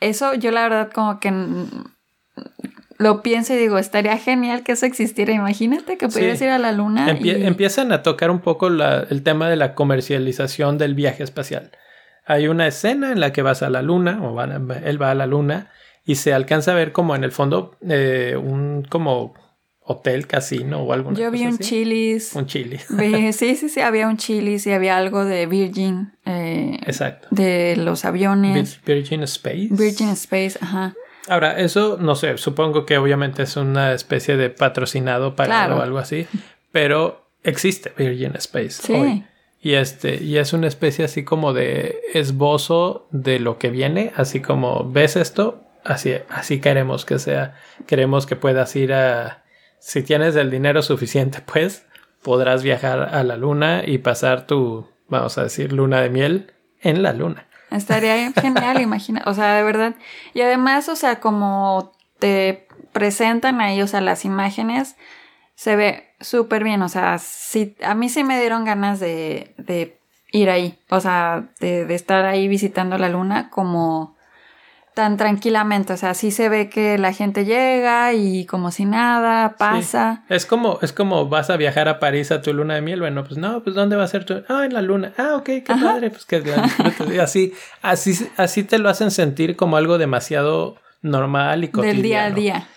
eso 0.00 0.34
yo 0.34 0.50
la 0.50 0.62
verdad 0.64 0.90
como 0.92 1.20
que 1.20 1.32
lo 3.00 3.22
pienso 3.22 3.54
y 3.54 3.56
digo, 3.56 3.78
estaría 3.78 4.18
genial 4.18 4.62
que 4.62 4.72
eso 4.72 4.84
existiera. 4.84 5.32
Imagínate 5.32 5.96
que 5.96 6.06
pudieras 6.08 6.38
ir 6.42 6.50
a 6.50 6.58
la 6.58 6.70
luna. 6.70 7.10
Empiezan 7.10 7.92
a 7.92 8.02
tocar 8.02 8.30
un 8.30 8.40
poco 8.40 8.66
el 8.68 9.22
tema 9.22 9.48
de 9.48 9.56
la 9.56 9.74
comercialización 9.74 10.76
del 10.76 10.94
viaje 10.94 11.22
espacial. 11.22 11.70
Hay 12.26 12.46
una 12.46 12.66
escena 12.66 13.10
en 13.10 13.18
la 13.18 13.32
que 13.32 13.40
vas 13.40 13.62
a 13.62 13.70
la 13.70 13.80
luna, 13.80 14.22
o 14.22 14.38
él 14.42 15.00
va 15.00 15.10
a 15.10 15.14
la 15.14 15.26
luna, 15.26 15.70
y 16.04 16.16
se 16.16 16.34
alcanza 16.34 16.72
a 16.72 16.74
ver 16.74 16.92
como 16.92 17.16
en 17.16 17.24
el 17.24 17.32
fondo 17.32 17.78
eh, 17.88 18.36
un 18.36 18.86
como 18.86 19.32
hotel, 19.80 20.26
casino 20.26 20.82
o 20.82 20.92
algo 20.92 21.14
Yo 21.14 21.30
vi 21.30 21.46
un 21.46 21.58
chilis. 21.58 22.34
Un 22.34 22.44
chilis. 22.44 22.86
sí, 23.34 23.56
sí, 23.56 23.68
sí, 23.70 23.80
había 23.80 24.08
un 24.08 24.18
chilis 24.18 24.66
y 24.66 24.72
había 24.72 24.98
algo 24.98 25.24
de 25.24 25.46
Virgin. 25.46 26.12
Eh, 26.26 26.78
Exacto. 26.86 27.28
De 27.30 27.76
los 27.76 28.04
aviones. 28.04 28.78
Virgin 28.84 29.22
Space. 29.22 29.68
Virgin 29.70 30.10
Space, 30.10 30.58
ajá. 30.60 30.94
Ahora, 31.30 31.60
eso 31.60 31.96
no 32.00 32.16
sé, 32.16 32.36
supongo 32.38 32.84
que 32.84 32.98
obviamente 32.98 33.44
es 33.44 33.56
una 33.56 33.92
especie 33.92 34.36
de 34.36 34.50
patrocinado 34.50 35.36
para 35.36 35.74
o 35.74 35.80
algo 35.80 35.98
así, 35.98 36.26
pero 36.72 37.30
existe 37.44 37.92
Virgin 37.96 38.34
Space 38.34 38.70
sí. 38.70 39.24
Y 39.62 39.74
este, 39.74 40.22
y 40.22 40.38
es 40.38 40.52
una 40.52 40.66
especie 40.66 41.04
así 41.04 41.22
como 41.22 41.52
de 41.52 42.00
esbozo 42.14 43.06
de 43.12 43.38
lo 43.38 43.58
que 43.58 43.70
viene, 43.70 44.12
así 44.16 44.40
como 44.40 44.90
ves 44.90 45.16
esto, 45.16 45.62
así, 45.84 46.14
así 46.30 46.60
queremos 46.60 47.04
que 47.04 47.18
sea. 47.18 47.54
Queremos 47.86 48.26
que 48.26 48.36
puedas 48.36 48.74
ir 48.74 48.92
a. 48.92 49.44
Si 49.78 50.02
tienes 50.02 50.34
el 50.36 50.50
dinero 50.50 50.82
suficiente, 50.82 51.42
pues 51.52 51.86
podrás 52.22 52.62
viajar 52.62 53.14
a 53.14 53.22
la 53.22 53.36
luna 53.36 53.82
y 53.86 53.98
pasar 53.98 54.46
tu, 54.46 54.88
vamos 55.08 55.38
a 55.38 55.44
decir, 55.44 55.72
luna 55.72 56.00
de 56.00 56.10
miel 56.10 56.52
en 56.80 57.02
la 57.02 57.12
luna. 57.12 57.46
Estaría 57.70 58.32
genial, 58.32 58.80
imagina, 58.80 59.22
o 59.26 59.34
sea, 59.34 59.54
de 59.54 59.62
verdad. 59.62 59.94
Y 60.34 60.40
además, 60.40 60.88
o 60.88 60.96
sea, 60.96 61.20
como 61.20 61.92
te 62.18 62.66
presentan 62.92 63.60
ahí, 63.60 63.80
o 63.82 63.86
sea, 63.86 64.00
las 64.00 64.24
imágenes, 64.24 64.96
se 65.54 65.76
ve 65.76 66.14
súper 66.20 66.64
bien, 66.64 66.82
o 66.82 66.88
sea, 66.88 67.18
sí, 67.18 67.76
a 67.82 67.94
mí 67.94 68.08
sí 68.08 68.24
me 68.24 68.40
dieron 68.40 68.64
ganas 68.64 68.98
de, 69.00 69.54
de 69.58 69.98
ir 70.32 70.50
ahí, 70.50 70.78
o 70.88 71.00
sea, 71.00 71.50
de, 71.60 71.84
de 71.84 71.94
estar 71.94 72.24
ahí 72.24 72.48
visitando 72.48 72.98
la 72.98 73.08
luna 73.08 73.50
como 73.50 74.16
tan 74.94 75.16
tranquilamente. 75.16 75.92
O 75.92 75.96
sea, 75.96 76.14
sí 76.14 76.30
se 76.30 76.48
ve 76.48 76.68
que 76.68 76.98
la 76.98 77.12
gente 77.12 77.44
llega 77.44 78.12
y 78.12 78.46
como 78.46 78.70
si 78.70 78.84
nada 78.84 79.56
pasa. 79.56 80.24
Es 80.28 80.46
como, 80.46 80.78
es 80.82 80.92
como 80.92 81.28
vas 81.28 81.50
a 81.50 81.56
viajar 81.56 81.88
a 81.88 81.98
París 81.98 82.30
a 82.32 82.42
tu 82.42 82.52
luna 82.52 82.74
de 82.74 82.82
miel. 82.82 83.00
Bueno, 83.00 83.24
pues 83.24 83.38
no, 83.38 83.62
pues 83.62 83.74
¿dónde 83.74 83.96
va 83.96 84.04
a 84.04 84.08
ser 84.08 84.24
tu? 84.24 84.42
Ah, 84.48 84.64
en 84.64 84.74
la 84.74 84.82
luna. 84.82 85.12
Ah, 85.16 85.36
ok, 85.36 85.44
qué 85.44 85.62
padre. 85.66 86.10
Pues 86.10 86.24
que 86.24 86.42
así, 87.20 87.52
así, 87.82 88.28
así 88.36 88.64
te 88.64 88.78
lo 88.78 88.88
hacen 88.88 89.10
sentir 89.10 89.56
como 89.56 89.76
algo 89.76 89.98
demasiado 89.98 90.76
normal 91.02 91.64
y 91.64 91.68
cotidiano. 91.68 91.94
Del 91.94 92.02
día 92.02 92.24
a 92.24 92.30
día. 92.30 92.68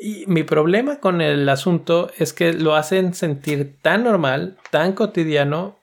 Y 0.00 0.24
mi 0.26 0.44
problema 0.44 0.98
con 0.98 1.20
el 1.20 1.46
asunto 1.48 2.10
es 2.16 2.32
que 2.32 2.54
lo 2.54 2.74
hacen 2.74 3.12
sentir 3.12 3.76
tan 3.82 4.04
normal, 4.04 4.56
tan 4.70 4.94
cotidiano, 4.94 5.78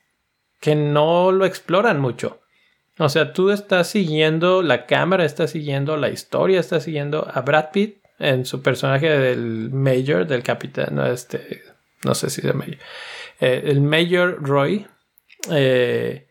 que 0.60 0.76
no 0.76 1.32
lo 1.32 1.46
exploran 1.46 2.00
mucho. 2.00 2.40
O 3.00 3.10
sea, 3.10 3.34
tú 3.34 3.52
estás 3.52 3.88
siguiendo, 3.88 4.62
la 4.62 4.86
cámara 4.86 5.26
está 5.26 5.48
siguiendo, 5.48 5.98
la 5.98 6.10
historia 6.10 6.60
está 6.60 6.80
siguiendo 6.80 7.30
a 7.32 7.42
Brad 7.42 7.72
Pitt 7.72 8.00
en 8.20 8.46
su 8.46 8.62
personaje 8.64 9.08
del 9.10 9.70
Major, 9.72 10.26
del 10.26 10.42
capitán, 10.42 10.96
no, 10.96 11.06
este, 11.06 11.62
no 12.04 12.16
sé 12.16 12.30
si 12.30 12.46
es 12.46 12.56
Major, 12.56 12.78
eh, 13.40 13.62
el 13.66 13.82
Major 13.82 14.42
Roy, 14.42 14.88
eh, 15.52 16.28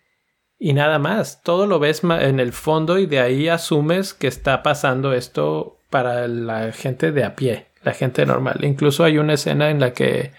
y 0.58 0.72
nada 0.72 0.98
más, 0.98 1.42
todo 1.42 1.66
lo 1.66 1.78
ves 1.78 2.02
en 2.02 2.40
el 2.40 2.52
fondo 2.52 2.98
y 2.98 3.06
de 3.06 3.20
ahí 3.20 3.48
asumes 3.48 4.14
que 4.14 4.26
está 4.26 4.62
pasando 4.62 5.12
esto 5.12 5.78
para 5.90 6.26
la 6.28 6.72
gente 6.72 7.12
de 7.12 7.24
a 7.24 7.36
pie, 7.36 7.66
la 7.82 7.92
gente 7.92 8.24
normal. 8.24 8.64
Incluso 8.64 9.04
hay 9.04 9.18
una 9.18 9.34
escena 9.34 9.70
en 9.70 9.80
la 9.80 9.92
que 9.92 10.32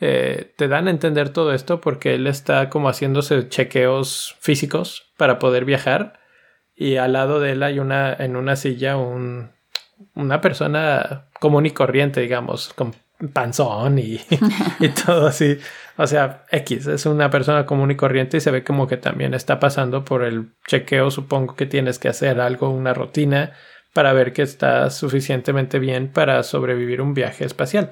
eh, 0.00 0.52
te 0.56 0.68
dan 0.68 0.88
a 0.88 0.90
entender 0.90 1.30
todo 1.30 1.52
esto 1.52 1.80
porque 1.80 2.14
él 2.14 2.26
está 2.26 2.68
como 2.68 2.88
haciéndose 2.88 3.48
chequeos 3.48 4.36
físicos 4.40 5.12
para 5.16 5.38
poder 5.38 5.64
viajar 5.64 6.20
y 6.74 6.96
al 6.96 7.14
lado 7.14 7.40
de 7.40 7.52
él 7.52 7.62
hay 7.62 7.78
una, 7.78 8.12
en 8.12 8.36
una 8.36 8.54
silla, 8.54 8.98
un, 8.98 9.50
una 10.14 10.42
persona 10.42 11.28
común 11.40 11.64
y 11.64 11.70
corriente, 11.70 12.20
digamos, 12.20 12.72
con 12.74 12.94
panzón 13.32 13.98
y, 13.98 14.20
y 14.80 14.88
todo 14.90 15.26
así. 15.28 15.58
O 15.96 16.06
sea, 16.06 16.44
X 16.50 16.86
es 16.86 17.06
una 17.06 17.30
persona 17.30 17.64
común 17.64 17.90
y 17.90 17.96
corriente 17.96 18.36
y 18.36 18.40
se 18.40 18.50
ve 18.50 18.62
como 18.62 18.86
que 18.86 18.98
también 18.98 19.32
está 19.32 19.58
pasando 19.58 20.04
por 20.04 20.22
el 20.22 20.52
chequeo. 20.66 21.10
Supongo 21.10 21.56
que 21.56 21.64
tienes 21.64 21.98
que 21.98 22.08
hacer 22.08 22.40
algo, 22.40 22.68
una 22.68 22.92
rutina 22.92 23.52
para 23.94 24.12
ver 24.12 24.34
que 24.34 24.42
está 24.42 24.90
suficientemente 24.90 25.78
bien 25.78 26.12
para 26.12 26.42
sobrevivir 26.42 27.00
un 27.00 27.14
viaje 27.14 27.46
espacial. 27.46 27.88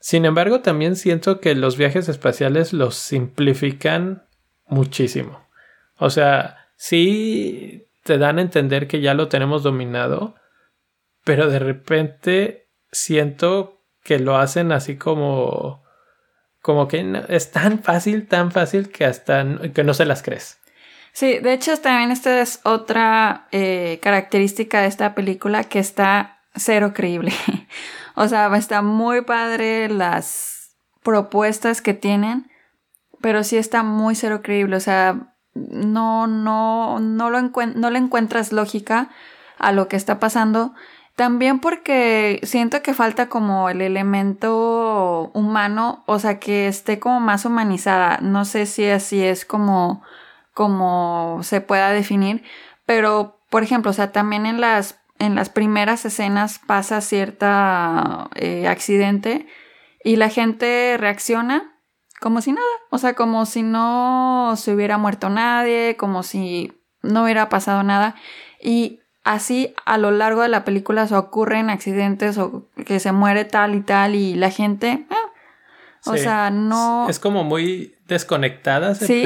Sin 0.00 0.24
embargo, 0.24 0.60
también 0.60 0.96
siento 0.96 1.40
que 1.40 1.54
los 1.54 1.76
viajes 1.76 2.08
espaciales 2.08 2.72
los 2.72 2.94
simplifican 2.94 4.26
muchísimo. 4.66 5.48
O 5.96 6.10
sea, 6.10 6.68
sí 6.76 7.88
te 8.04 8.18
dan 8.18 8.38
a 8.38 8.42
entender 8.42 8.86
que 8.86 9.00
ya 9.00 9.14
lo 9.14 9.28
tenemos 9.28 9.62
dominado, 9.62 10.36
pero 11.24 11.50
de 11.50 11.58
repente 11.58 12.68
siento 12.92 13.82
que 14.02 14.18
lo 14.18 14.38
hacen 14.38 14.72
así 14.72 14.96
como 14.96 15.82
como 16.62 16.88
que 16.88 17.24
es 17.28 17.50
tan 17.50 17.82
fácil, 17.82 18.26
tan 18.26 18.52
fácil 18.52 18.90
que 18.90 19.04
hasta 19.04 19.44
que 19.72 19.84
no 19.84 19.94
se 19.94 20.04
las 20.04 20.22
crees. 20.22 20.58
Sí, 21.12 21.38
de 21.38 21.52
hecho 21.52 21.76
también 21.78 22.10
esta 22.10 22.40
es 22.40 22.60
otra 22.64 23.48
eh, 23.52 23.98
característica 24.02 24.82
de 24.82 24.88
esta 24.88 25.14
película 25.14 25.64
que 25.64 25.78
está 25.78 26.42
cero 26.54 26.92
creíble. 26.94 27.32
o 28.18 28.26
sea, 28.26 28.54
está 28.56 28.82
muy 28.82 29.22
padre 29.22 29.88
las 29.88 30.76
propuestas 31.04 31.80
que 31.80 31.94
tienen, 31.94 32.50
pero 33.20 33.44
sí 33.44 33.56
está 33.56 33.84
muy 33.84 34.16
cero 34.16 34.40
creíble. 34.42 34.74
O 34.74 34.80
sea, 34.80 35.34
no, 35.54 36.26
no, 36.26 36.98
no, 36.98 37.30
lo 37.30 37.90
le 37.90 37.98
encuentras 37.98 38.52
lógica 38.52 39.10
a 39.56 39.70
lo 39.70 39.86
que 39.86 39.94
está 39.94 40.18
pasando. 40.18 40.74
También 41.14 41.60
porque 41.60 42.40
siento 42.42 42.82
que 42.82 42.92
falta 42.92 43.28
como 43.28 43.68
el 43.68 43.82
elemento 43.82 45.30
humano, 45.32 46.02
o 46.06 46.18
sea, 46.18 46.40
que 46.40 46.66
esté 46.66 46.98
como 46.98 47.20
más 47.20 47.44
humanizada. 47.44 48.18
No 48.20 48.44
sé 48.44 48.66
si 48.66 48.88
así 48.88 49.22
es 49.22 49.44
como, 49.44 50.02
como 50.54 51.38
se 51.42 51.60
pueda 51.60 51.90
definir, 51.92 52.42
pero 52.84 53.38
por 53.48 53.62
ejemplo, 53.62 53.92
o 53.92 53.94
sea, 53.94 54.10
también 54.10 54.44
en 54.44 54.60
las, 54.60 55.00
en 55.18 55.34
las 55.34 55.48
primeras 55.48 56.04
escenas 56.04 56.60
pasa 56.60 57.00
cierta 57.00 58.28
eh, 58.34 58.68
accidente 58.68 59.46
y 60.04 60.16
la 60.16 60.28
gente 60.28 60.96
reacciona 60.98 61.74
como 62.20 62.40
si 62.40 62.52
nada, 62.52 62.66
o 62.90 62.98
sea, 62.98 63.14
como 63.14 63.46
si 63.46 63.62
no 63.62 64.54
se 64.56 64.74
hubiera 64.74 64.98
muerto 64.98 65.28
nadie, 65.28 65.96
como 65.96 66.22
si 66.22 66.72
no 67.02 67.24
hubiera 67.24 67.48
pasado 67.48 67.82
nada. 67.82 68.16
Y 68.60 69.00
así 69.22 69.74
a 69.84 69.98
lo 69.98 70.10
largo 70.10 70.42
de 70.42 70.48
la 70.48 70.64
película 70.64 71.06
se 71.06 71.14
ocurren 71.14 71.70
accidentes 71.70 72.38
o 72.38 72.68
que 72.86 72.98
se 72.98 73.12
muere 73.12 73.44
tal 73.44 73.74
y 73.74 73.80
tal 73.80 74.14
y 74.14 74.34
la 74.34 74.50
gente... 74.50 75.06
Ah, 75.10 75.32
o 76.06 76.16
sea, 76.16 76.50
no... 76.50 77.08
Es 77.08 77.18
como 77.18 77.44
muy 77.44 77.96
desconectada. 78.06 78.94
Sí, 78.94 79.24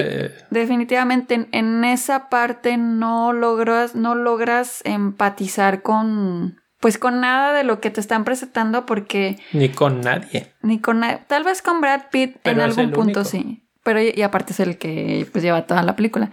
definitivamente 0.51 1.49
en, 1.53 1.85
esa 1.85 2.29
parte 2.29 2.77
no 2.77 3.33
logras, 3.33 3.95
no 3.95 4.15
logras 4.15 4.83
empatizar 4.85 5.83
con, 5.83 6.61
pues 6.81 6.99
con 6.99 7.21
nada 7.21 7.53
de 7.53 7.65
lo 7.65 7.81
que 7.81 7.91
te 7.91 8.01
están 8.01 8.25
presentando 8.25 8.87
porque... 8.87 9.39
Ni 9.53 9.69
con 9.69 10.01
nadie. 10.01 10.53
Ni 10.63 10.81
con 10.81 11.01
nadie. 11.01 11.21
Tal 11.27 11.45
vez 11.45 11.63
con 11.63 11.81
Brad 11.81 12.11
Pitt 12.11 12.37
en 12.45 12.61
algún 12.61 12.93
punto 12.93 13.25
sí. 13.25 13.63
Pero 13.85 14.01
y, 14.01 14.23
aparte 14.23 14.53
es 14.53 14.61
el 14.61 14.79
que 14.79 15.27
pues 15.33 15.43
lleva 15.43 15.67
toda 15.67 15.83
la 15.83 15.97
película. 15.97 16.31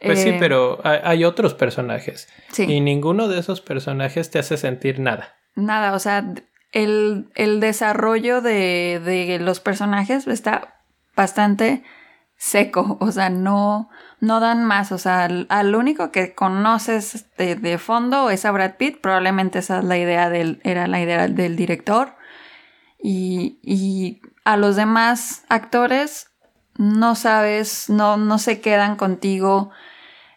Pues 0.00 0.22
sí, 0.22 0.28
eh, 0.28 0.36
pero 0.38 0.80
hay 0.84 1.24
otros 1.24 1.54
personajes. 1.54 2.28
Sí. 2.52 2.64
Y 2.64 2.80
ninguno 2.80 3.28
de 3.28 3.40
esos 3.40 3.60
personajes 3.60 4.30
te 4.30 4.38
hace 4.38 4.56
sentir 4.56 5.00
nada. 5.00 5.34
Nada, 5.54 5.94
o 5.94 5.98
sea, 5.98 6.34
el, 6.72 7.30
el 7.34 7.60
desarrollo 7.60 8.40
de, 8.40 9.00
de 9.04 9.38
los 9.38 9.60
personajes 9.60 10.26
está 10.26 10.82
bastante 11.14 11.82
seco, 12.36 12.98
o 13.00 13.10
sea, 13.12 13.30
no, 13.30 13.88
no 14.20 14.40
dan 14.40 14.64
más, 14.64 14.92
o 14.92 14.98
sea, 14.98 15.24
al, 15.24 15.74
único 15.74 16.12
que 16.12 16.34
conoces 16.34 17.26
de, 17.38 17.56
de, 17.56 17.78
fondo 17.78 18.30
es 18.30 18.44
a 18.44 18.50
Brad 18.50 18.76
Pitt, 18.76 19.00
probablemente 19.00 19.60
esa 19.60 19.78
es 19.78 19.84
la 19.84 19.96
idea 19.96 20.28
del, 20.28 20.60
era 20.62 20.86
la 20.86 21.00
idea 21.00 21.28
del 21.28 21.56
director, 21.56 22.14
y, 23.02 23.58
y 23.62 24.20
a 24.44 24.56
los 24.56 24.76
demás 24.76 25.44
actores 25.48 26.30
no 26.76 27.14
sabes, 27.14 27.88
no, 27.88 28.18
no 28.18 28.38
se 28.38 28.60
quedan 28.60 28.96
contigo, 28.96 29.70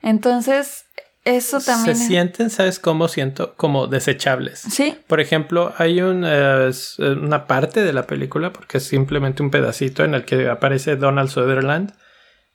entonces 0.01 0.85
eso 1.25 1.59
también. 1.59 1.95
Se 1.95 2.07
sienten, 2.07 2.49
¿sabes 2.49 2.79
cómo 2.79 3.07
siento? 3.07 3.55
Como 3.55 3.87
desechables. 3.87 4.59
Sí. 4.59 4.97
Por 5.07 5.19
ejemplo, 5.19 5.73
hay 5.77 6.01
un, 6.01 6.23
eh, 6.25 6.71
una 6.99 7.45
parte 7.45 7.83
de 7.83 7.93
la 7.93 8.07
película, 8.07 8.53
porque 8.53 8.77
es 8.77 8.85
simplemente 8.85 9.43
un 9.43 9.51
pedacito 9.51 10.03
en 10.03 10.13
el 10.13 10.25
que 10.25 10.47
aparece 10.47 10.95
Donald 10.95 11.29
Sutherland 11.29 11.93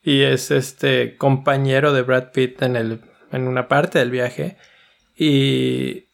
y 0.03 0.23
es 0.23 0.51
este 0.51 1.17
compañero 1.17 1.93
de 1.93 2.03
Brad 2.03 2.33
Pitt 2.33 2.63
en, 2.63 2.77
el, 2.77 3.01
en 3.33 3.49
una 3.49 3.69
parte 3.69 3.99
del 3.99 4.11
viaje. 4.11 4.57
Y 5.17 6.09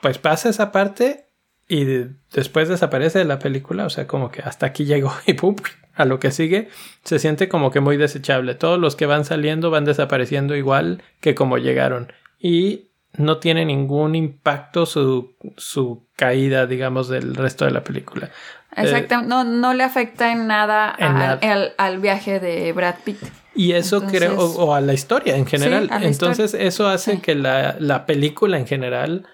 pues 0.00 0.18
pasa 0.18 0.48
esa 0.48 0.72
parte 0.72 1.26
y 1.68 1.84
después 2.32 2.68
desaparece 2.68 3.20
de 3.20 3.24
la 3.24 3.38
película, 3.38 3.86
o 3.86 3.90
sea, 3.90 4.06
como 4.06 4.30
que 4.30 4.42
hasta 4.42 4.66
aquí 4.66 4.84
llegó 4.84 5.12
y 5.26 5.34
pum, 5.34 5.56
a 6.00 6.04
lo 6.04 6.20
que 6.20 6.30
sigue, 6.30 6.68
se 7.04 7.18
siente 7.18 7.48
como 7.48 7.70
que 7.70 7.80
muy 7.80 7.96
desechable. 7.96 8.54
Todos 8.54 8.78
los 8.78 8.96
que 8.96 9.06
van 9.06 9.24
saliendo 9.24 9.70
van 9.70 9.84
desapareciendo 9.84 10.56
igual 10.56 11.02
que 11.20 11.34
como 11.34 11.58
llegaron. 11.58 12.12
Y 12.38 12.90
no 13.16 13.38
tiene 13.38 13.64
ningún 13.64 14.14
impacto 14.14 14.86
su, 14.86 15.34
su 15.56 16.06
caída, 16.16 16.66
digamos, 16.66 17.08
del 17.08 17.34
resto 17.34 17.64
de 17.64 17.72
la 17.72 17.82
película. 17.82 18.30
Exacto, 18.76 19.22
no, 19.22 19.44
no 19.44 19.74
le 19.74 19.82
afecta 19.82 20.30
en 20.32 20.46
nada, 20.46 20.90
al, 20.90 21.98
viaje 21.98 22.38
de 22.38 22.72
Brad 22.72 22.96
Pitt. 23.04 23.18
Y 23.54 23.72
eso 23.72 24.06
creo, 24.06 24.38
o, 24.38 24.74
a 24.74 24.80
la 24.80 24.92
historia 24.92 25.36
en 25.36 25.44
general. 25.44 25.90
Entonces 26.02 26.54
eso 26.54 26.88
hace 26.88 27.20
que 27.20 27.34
la, 27.34 27.76
la, 27.80 28.06
película 28.06 28.58
en 28.58 28.66
general 28.66 29.26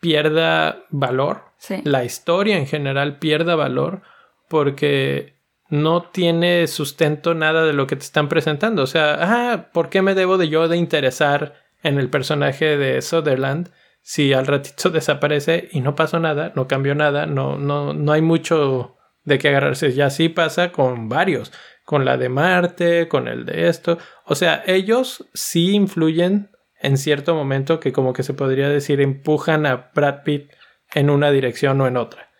pierda 0.00 0.84
valor. 0.90 1.44
La 1.84 2.04
historia 2.04 2.58
en 2.58 2.66
general 2.66 3.18
pierda 3.18 3.56
valor 3.56 4.02
porque 4.48 5.33
no 5.74 6.02
tiene 6.02 6.66
sustento 6.66 7.34
nada 7.34 7.64
de 7.64 7.72
lo 7.72 7.86
que 7.86 7.96
te 7.96 8.04
están 8.04 8.28
presentando. 8.28 8.82
O 8.82 8.86
sea, 8.86 9.16
ah, 9.20 9.70
¿por 9.72 9.88
qué 9.88 10.02
me 10.02 10.14
debo 10.14 10.38
de 10.38 10.48
yo 10.48 10.68
de 10.68 10.76
interesar 10.76 11.54
en 11.82 11.98
el 11.98 12.08
personaje 12.08 12.76
de 12.76 13.02
Sutherland 13.02 13.70
si 14.00 14.32
al 14.32 14.46
ratito 14.46 14.90
desaparece 14.90 15.68
y 15.72 15.80
no 15.80 15.96
pasó 15.96 16.20
nada, 16.20 16.52
no 16.54 16.68
cambió 16.68 16.94
nada, 16.94 17.26
no, 17.26 17.58
no, 17.58 17.92
no 17.92 18.12
hay 18.12 18.22
mucho 18.22 18.96
de 19.24 19.38
qué 19.38 19.48
agarrarse. 19.48 19.92
Ya 19.92 20.10
sí 20.10 20.28
pasa 20.28 20.70
con 20.70 21.08
varios, 21.08 21.52
con 21.84 22.04
la 22.04 22.16
de 22.16 22.28
Marte, 22.28 23.08
con 23.08 23.26
el 23.26 23.44
de 23.44 23.68
esto. 23.68 23.98
O 24.26 24.34
sea, 24.34 24.62
ellos 24.66 25.28
sí 25.34 25.74
influyen 25.74 26.50
en 26.80 26.98
cierto 26.98 27.34
momento 27.34 27.80
que 27.80 27.92
como 27.92 28.12
que 28.12 28.22
se 28.22 28.34
podría 28.34 28.68
decir 28.68 29.00
empujan 29.00 29.66
a 29.66 29.90
Brad 29.94 30.22
Pitt 30.22 30.52
en 30.94 31.10
una 31.10 31.30
dirección 31.30 31.80
o 31.80 31.86
en 31.86 31.96
otra. 31.96 32.30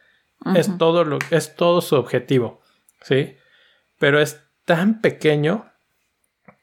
Es 0.54 0.76
todo 0.76 1.04
lo 1.04 1.18
es 1.30 1.56
todo 1.56 1.80
su 1.80 1.96
objetivo. 1.96 2.60
¿Sí? 3.04 3.36
Pero 3.98 4.20
es 4.20 4.40
tan 4.64 5.00
pequeño 5.00 5.70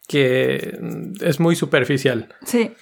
que 0.07 0.77
es 1.21 1.39
muy 1.39 1.55
superficial. 1.55 2.35
Sí, 2.45 2.75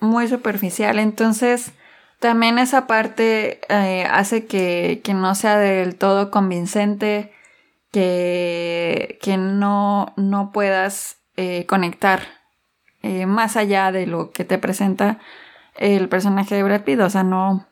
muy 0.00 0.26
superficial. 0.26 0.98
Entonces, 0.98 1.72
también 2.18 2.58
esa 2.58 2.86
parte 2.86 3.60
eh, 3.68 4.06
hace 4.10 4.46
que, 4.46 5.00
no 5.14 5.34
sea 5.34 5.58
del 5.58 5.94
todo 5.96 6.30
convincente, 6.30 7.32
que, 7.92 9.18
que 9.22 9.36
no, 9.36 10.12
no 10.16 10.50
puedas 10.50 11.18
eh, 11.36 11.64
conectar 11.66 12.22
eh, 13.02 13.26
más 13.26 13.56
allá 13.56 13.92
de 13.92 14.06
lo 14.06 14.32
que 14.32 14.44
te 14.44 14.58
presenta 14.58 15.20
el 15.76 16.08
personaje 16.08 16.56
de 16.56 16.62
Brad 16.64 16.82
Pitt. 16.82 17.00
O 17.00 17.10
sea, 17.10 17.22
no... 17.22 17.66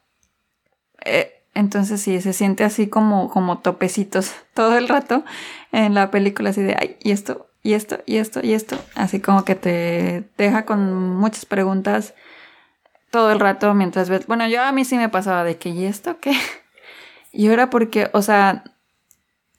Entonces 1.56 2.02
sí, 2.02 2.20
se 2.20 2.34
siente 2.34 2.64
así 2.64 2.86
como, 2.86 3.30
como 3.30 3.58
topecitos 3.58 4.34
todo 4.54 4.76
el 4.76 4.88
rato 4.88 5.24
en 5.72 5.94
la 5.94 6.10
película, 6.10 6.50
así 6.50 6.62
de, 6.62 6.76
ay, 6.78 6.96
y 7.02 7.12
esto, 7.12 7.48
y 7.62 7.72
esto, 7.72 7.98
y 8.06 8.18
esto, 8.18 8.40
y 8.42 8.52
esto. 8.52 8.78
Así 8.94 9.20
como 9.20 9.44
que 9.44 9.54
te 9.54 10.28
deja 10.36 10.66
con 10.66 11.16
muchas 11.16 11.46
preguntas 11.46 12.14
todo 13.10 13.32
el 13.32 13.40
rato 13.40 13.72
mientras 13.74 14.10
ves. 14.10 14.26
Bueno, 14.26 14.46
yo 14.46 14.62
a 14.62 14.72
mí 14.72 14.84
sí 14.84 14.96
me 14.96 15.08
pasaba 15.08 15.44
de 15.44 15.56
que, 15.56 15.70
¿y 15.70 15.84
esto 15.84 16.18
qué? 16.20 16.32
Y 17.32 17.48
ahora 17.48 17.68
porque, 17.68 18.08
o 18.14 18.22
sea, 18.22 18.64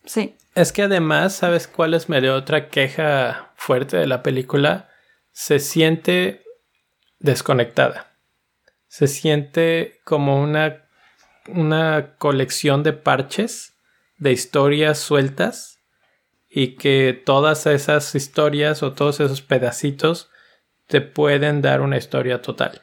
sí. 0.03 0.35
Es 0.55 0.71
que 0.71 0.81
además, 0.81 1.35
¿sabes 1.35 1.67
cuál 1.67 1.93
es 1.93 2.09
medio 2.09 2.33
otra 2.33 2.69
queja 2.69 3.51
fuerte 3.55 3.97
de 3.97 4.07
la 4.07 4.23
película? 4.23 4.89
Se 5.31 5.59
siente 5.59 6.43
desconectada. 7.19 8.07
Se 8.87 9.05
siente 9.05 9.99
como 10.05 10.41
una 10.41 10.86
una 11.47 12.15
colección 12.17 12.83
de 12.83 12.93
parches 12.93 13.73
de 14.17 14.31
historias 14.31 14.97
sueltas 14.97 15.79
y 16.49 16.75
que 16.75 17.19
todas 17.25 17.65
esas 17.67 18.15
historias 18.15 18.83
o 18.83 18.93
todos 18.93 19.19
esos 19.19 19.41
pedacitos 19.41 20.29
te 20.87 21.01
pueden 21.01 21.61
dar 21.61 21.81
una 21.81 21.97
historia 21.97 22.41
total, 22.41 22.81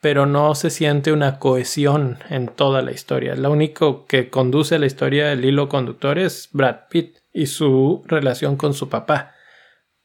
pero 0.00 0.26
no 0.26 0.54
se 0.54 0.70
siente 0.70 1.12
una 1.12 1.38
cohesión 1.38 2.18
en 2.28 2.48
toda 2.48 2.82
la 2.82 2.92
historia. 2.92 3.34
Lo 3.34 3.50
único 3.50 4.06
que 4.06 4.30
conduce 4.30 4.76
a 4.76 4.78
la 4.78 4.86
historia, 4.86 5.32
el 5.32 5.44
hilo 5.44 5.68
conductor, 5.68 6.18
es 6.18 6.50
Brad 6.52 6.88
Pitt 6.90 7.16
y 7.32 7.46
su 7.46 8.04
relación 8.06 8.56
con 8.56 8.74
su 8.74 8.88
papá. 8.88 9.34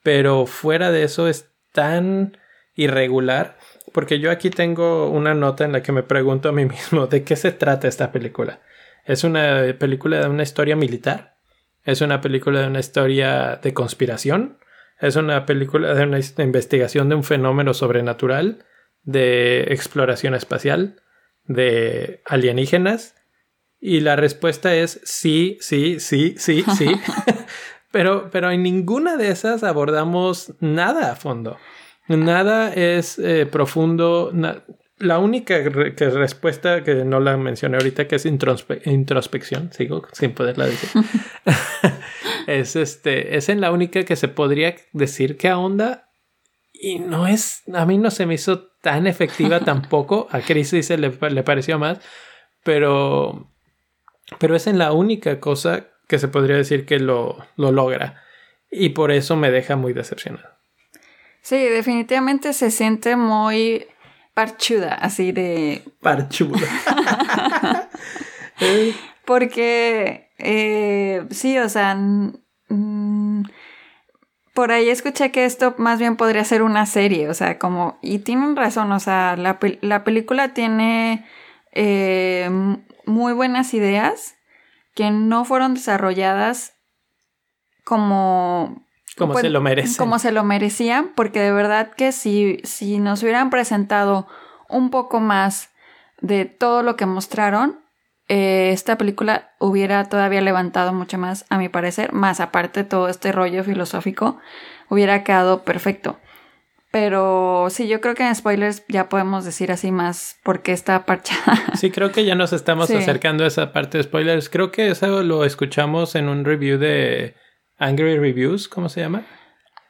Pero 0.02 0.45
fuera 0.45 0.91
de 0.91 1.04
eso 1.04 1.28
es 1.28 1.52
tan 1.74 2.38
irregular, 2.76 3.58
porque 3.92 4.20
yo 4.20 4.32
aquí 4.32 4.50
tengo 4.50 5.10
una 5.10 5.34
nota 5.34 5.66
en 5.66 5.72
la 5.72 5.84
que 5.84 5.92
me 5.92 6.04
pregunto 6.04 6.50
a 6.50 6.52
mí 6.52 6.66
mismo 6.68 7.08
de 7.08 7.24
qué 7.24 7.36
se 7.36 7.52
trata 7.52 7.88
esta 7.88 8.12
película. 8.12 8.62
¿Es 9.06 9.24
una 9.24 9.76
película 9.80 10.20
de 10.20 10.28
una 10.28 10.44
historia 10.44 10.76
militar? 10.76 11.38
¿Es 11.84 12.02
una 12.02 12.22
película 12.22 12.62
de 12.62 12.68
una 12.68 12.80
historia 12.80 13.60
de 13.62 13.74
conspiración? 13.74 14.60
Es 15.00 15.16
una 15.16 15.46
película 15.48 15.96
de 15.96 16.04
una 16.04 16.20
investigación 16.20 17.10
de 17.10 17.16
un 17.16 17.24
fenómeno 17.24 17.74
sobrenatural, 17.74 18.66
de 19.04 19.64
exploración 19.70 20.36
espacial, 20.36 21.02
de 21.46 22.22
alienígenas. 22.26 23.16
Y 23.80 24.02
la 24.02 24.16
respuesta 24.16 24.76
es 24.76 25.02
sí, 25.04 25.58
sí, 25.60 26.00
sí, 26.00 26.36
sí, 26.38 26.64
sí. 26.78 26.92
pero, 27.92 28.30
pero 28.32 28.52
en 28.52 28.62
ninguna 28.62 29.18
de 29.18 29.30
esas 29.30 29.64
abordamos 29.64 30.54
nada 30.60 31.12
a 31.12 31.16
fondo. 31.16 31.58
Nada 32.08 32.74
es 32.74 33.20
eh, 33.20 33.46
profundo. 33.46 34.32
la 34.98 35.20
única 35.20 35.58
respuesta 35.60 36.84
que 36.84 37.06
no 37.06 37.20
la 37.20 37.38
mencioné 37.38 37.78
ahorita, 37.78 38.08
que 38.08 38.16
es 38.16 38.26
introspección, 38.26 39.72
sigo 39.72 40.06
sin 40.12 40.34
poderla 40.34 40.66
decir. 40.66 40.90
es 42.48 42.76
este, 42.76 43.38
es 43.38 43.50
en 43.50 43.62
la 43.62 43.72
única 43.72 44.04
que 44.04 44.16
se 44.16 44.28
podría 44.28 44.76
decir 44.94 45.38
que 45.38 45.48
ahonda 45.48 46.12
y 46.82 46.98
no 46.98 47.28
es, 47.28 47.62
a 47.74 47.86
mí 47.86 48.00
no 48.00 48.10
se 48.10 48.26
me 48.26 48.34
hizo 48.34 48.72
tan 48.82 49.06
efectiva 49.06 49.60
tampoco, 49.66 50.28
a 50.32 50.42
Chris 50.42 50.72
dice 50.72 50.98
le, 50.98 51.12
le 51.30 51.44
pareció 51.44 51.78
más, 51.78 52.00
pero, 52.64 53.52
pero 54.40 54.56
es 54.56 54.68
en 54.68 54.80
la 54.80 54.92
única 54.92 55.40
cosa 55.40 55.88
que 56.08 56.18
se 56.18 56.28
podría 56.28 56.58
decir 56.58 56.86
que 56.86 57.00
lo, 57.00 57.38
lo 57.56 57.72
logra 57.72 58.24
y 58.70 58.90
por 58.90 59.12
eso 59.12 59.36
me 59.36 59.52
deja 59.52 59.76
muy 59.76 59.94
decepcionado. 59.94 60.50
Sí, 61.42 61.58
definitivamente 61.58 62.54
se 62.54 62.72
siente 62.72 63.16
muy 63.16 63.88
parchuda, 64.34 64.94
así 64.96 65.32
de... 65.32 65.84
Parchuda. 66.02 66.60
Porque, 69.26 70.30
eh, 70.38 71.26
sí, 71.32 71.58
o 71.58 71.70
sea, 71.70 71.98
Mm, 72.72 73.44
por 74.54 74.72
ahí 74.72 74.90
escuché 74.90 75.32
que 75.32 75.46
esto 75.46 75.76
más 75.78 76.00
bien 76.00 76.16
podría 76.16 76.44
ser 76.46 76.64
una 76.64 76.86
serie, 76.86 77.30
o 77.30 77.34
sea, 77.34 77.60
como, 77.60 78.00
y 78.02 78.20
tienen 78.20 78.56
razón, 78.56 78.92
o 78.92 79.00
sea, 79.00 79.36
la, 79.36 79.60
película 80.04 80.54
tiene 80.54 81.26
eh, 81.74 82.50
muy 83.06 83.34
buenas 83.34 83.74
ideas 83.74 84.36
que 84.96 85.12
no 85.12 85.46
fueron 85.46 85.74
desarrolladas 85.74 86.74
como... 87.84 88.86
Como 89.17 89.38
se 89.38 89.50
lo 89.50 89.62
merecen. 89.62 89.97
Como 89.97 90.19
se 90.19 90.32
lo 90.32 90.43
merecían, 90.43 91.12
porque 91.15 91.41
de 91.41 91.52
verdad 91.52 91.91
que 91.91 92.12
si, 92.12 92.60
si 92.63 93.00
nos 93.00 93.24
hubieran 93.24 93.50
presentado 93.50 94.28
un 94.69 94.89
poco 94.89 95.19
más 95.19 95.69
de 96.21 96.45
todo 96.45 96.84
lo 96.84 96.95
que 96.95 97.06
mostraron, 97.06 97.80
eh, 98.28 98.71
esta 98.71 98.97
película 98.97 99.52
hubiera 99.60 100.06
todavía 100.06 100.39
levantado 100.39 100.93
mucho 100.93 101.17
más, 101.17 101.45
a 101.50 101.58
mi 101.58 101.67
parecer, 101.67 102.13
más 102.13 102.39
aparte 102.39 102.84
todo 102.84 103.10
este 103.10 103.32
rollo 103.32 103.63
filosófico, 103.63 104.39
hubiera 104.89 105.24
quedado 105.24 105.63
perfecto. 105.63 106.17
Pero 106.91 107.67
sí, 107.69 107.88
yo 107.88 108.02
creo 108.02 108.15
que 108.15 108.28
en 108.28 108.36
spoilers 108.36 108.84
ya 108.89 109.08
podemos 109.08 109.45
decir 109.45 109.71
así 109.71 109.91
más 109.91 110.38
porque 110.43 110.74
está 110.74 111.06
parchada. 111.06 111.62
Sí, 111.76 111.89
creo 111.89 112.12
que 112.12 112.26
ya 112.26 112.36
nos 112.36 112.54
estamos 112.54 112.91
acercando 112.91 113.45
a 113.45 113.47
esa 113.47 113.71
parte 113.71 113.97
de 113.97 114.04
spoilers. 114.04 114.50
Creo 114.50 114.71
que 114.71 114.89
eso 114.89 115.24
lo 115.24 115.45
escuchamos 115.45 116.15
en 116.15 116.28
un 116.28 116.43
review 116.43 116.78
de 116.78 117.36
Angry 117.82 118.20
Reviews, 118.20 118.67
¿cómo 118.67 118.89
se 118.89 119.02
llama? 119.02 119.26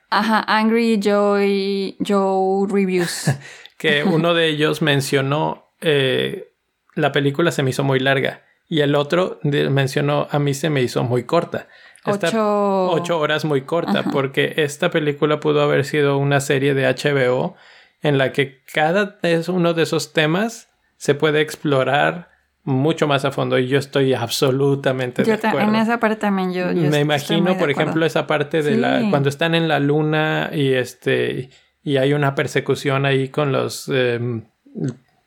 Ajá, 0.09 0.43
Angry 0.47 0.97
Joy 0.97 1.97
Joe 2.05 2.65
Reviews. 2.69 3.25
que 3.77 4.05
uno 4.05 4.33
de 4.33 4.47
ellos 4.47 4.81
mencionó 4.81 5.73
eh, 5.81 6.53
la 6.95 7.11
película 7.11 7.51
se 7.51 7.63
me 7.63 7.71
hizo 7.71 7.83
muy 7.83 7.99
larga. 7.99 8.43
Y 8.69 8.79
el 8.79 8.95
otro 8.95 9.41
mencionó, 9.43 10.29
a 10.31 10.39
mí 10.39 10.53
se 10.53 10.69
me 10.69 10.81
hizo 10.81 11.03
muy 11.03 11.25
corta. 11.25 11.67
ocho... 12.05 13.19
horas 13.19 13.43
muy 13.43 13.63
corta, 13.63 14.03
porque 14.03 14.53
esta 14.57 14.89
película 14.89 15.41
pudo 15.41 15.61
haber 15.61 15.83
sido 15.83 16.17
una 16.17 16.39
serie 16.39 16.73
de 16.73 16.87
HBO 16.87 17.55
en 18.01 18.17
la 18.17 18.31
que 18.31 18.63
cada 18.73 19.19
uno 19.49 19.73
de 19.73 19.83
esos 19.83 20.13
temas 20.13 20.69
se 20.95 21.13
puede 21.13 21.41
explorar 21.41 22.30
mucho 22.63 23.07
más 23.07 23.25
a 23.25 23.31
fondo 23.31 23.57
y 23.57 23.67
yo 23.67 23.79
estoy 23.79 24.13
absolutamente 24.13 25.23
de 25.23 25.33
acuerdo. 25.33 25.69
En 25.69 25.75
esa 25.75 25.99
parte 25.99 26.17
también 26.17 26.53
yo, 26.53 26.67
me 26.73 26.99
imagino, 26.99 27.57
por 27.57 27.71
ejemplo, 27.71 28.05
esa 28.05 28.27
parte 28.27 28.61
de 28.61 28.77
la 28.77 29.07
cuando 29.09 29.29
están 29.29 29.55
en 29.55 29.67
la 29.67 29.79
luna 29.79 30.49
y 30.53 30.73
este 30.73 31.49
y 31.83 31.97
hay 31.97 32.13
una 32.13 32.35
persecución 32.35 33.05
ahí 33.05 33.29
con 33.29 33.51
los 33.51 33.89
em, 33.89 34.43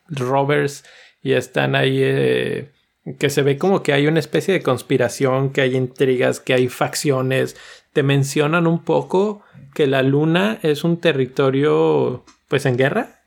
rovers 0.09 0.85
y 1.23 1.33
están 1.33 1.75
ahí 1.75 1.99
eh, 2.01 2.71
que 3.19 3.31
se 3.31 3.43
ve 3.43 3.59
como 3.59 3.83
que 3.83 3.93
hay 3.93 4.07
una 4.07 4.21
especie 4.21 4.55
de 4.55 4.63
conspiración, 4.63 5.51
que 5.51 5.63
hay 5.63 5.75
intrigas, 5.75 6.41
que 6.41 6.55
hay 6.55 6.69
facciones. 6.69 7.57
Te 7.93 8.03
mencionan 8.03 8.67
un 8.67 8.85
poco 8.85 9.43
que 9.75 9.87
la 9.87 10.03
luna 10.03 10.59
es 10.63 10.85
un 10.85 11.01
territorio 11.01 12.25
pues 12.49 12.67
en 12.67 12.77
guerra. 12.77 13.24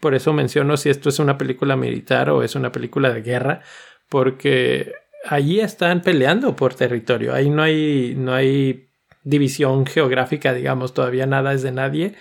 Por 0.00 0.14
eso 0.14 0.32
menciono 0.32 0.76
si 0.76 0.90
esto 0.90 1.08
es 1.08 1.18
una 1.18 1.38
película 1.38 1.76
militar 1.76 2.30
o 2.30 2.42
es 2.42 2.54
una 2.54 2.72
película 2.72 3.12
de 3.12 3.22
guerra, 3.22 3.62
porque 4.08 4.92
allí 5.24 5.60
están 5.60 6.02
peleando 6.02 6.54
por 6.56 6.74
territorio. 6.74 7.34
Ahí 7.34 7.50
no 7.50 7.62
hay 7.62 8.14
no 8.16 8.34
hay 8.34 8.88
división 9.24 9.86
geográfica, 9.86 10.54
digamos, 10.54 10.94
todavía 10.94 11.26
nada 11.26 11.52
es 11.52 11.62
de 11.62 11.72
nadie 11.72 12.14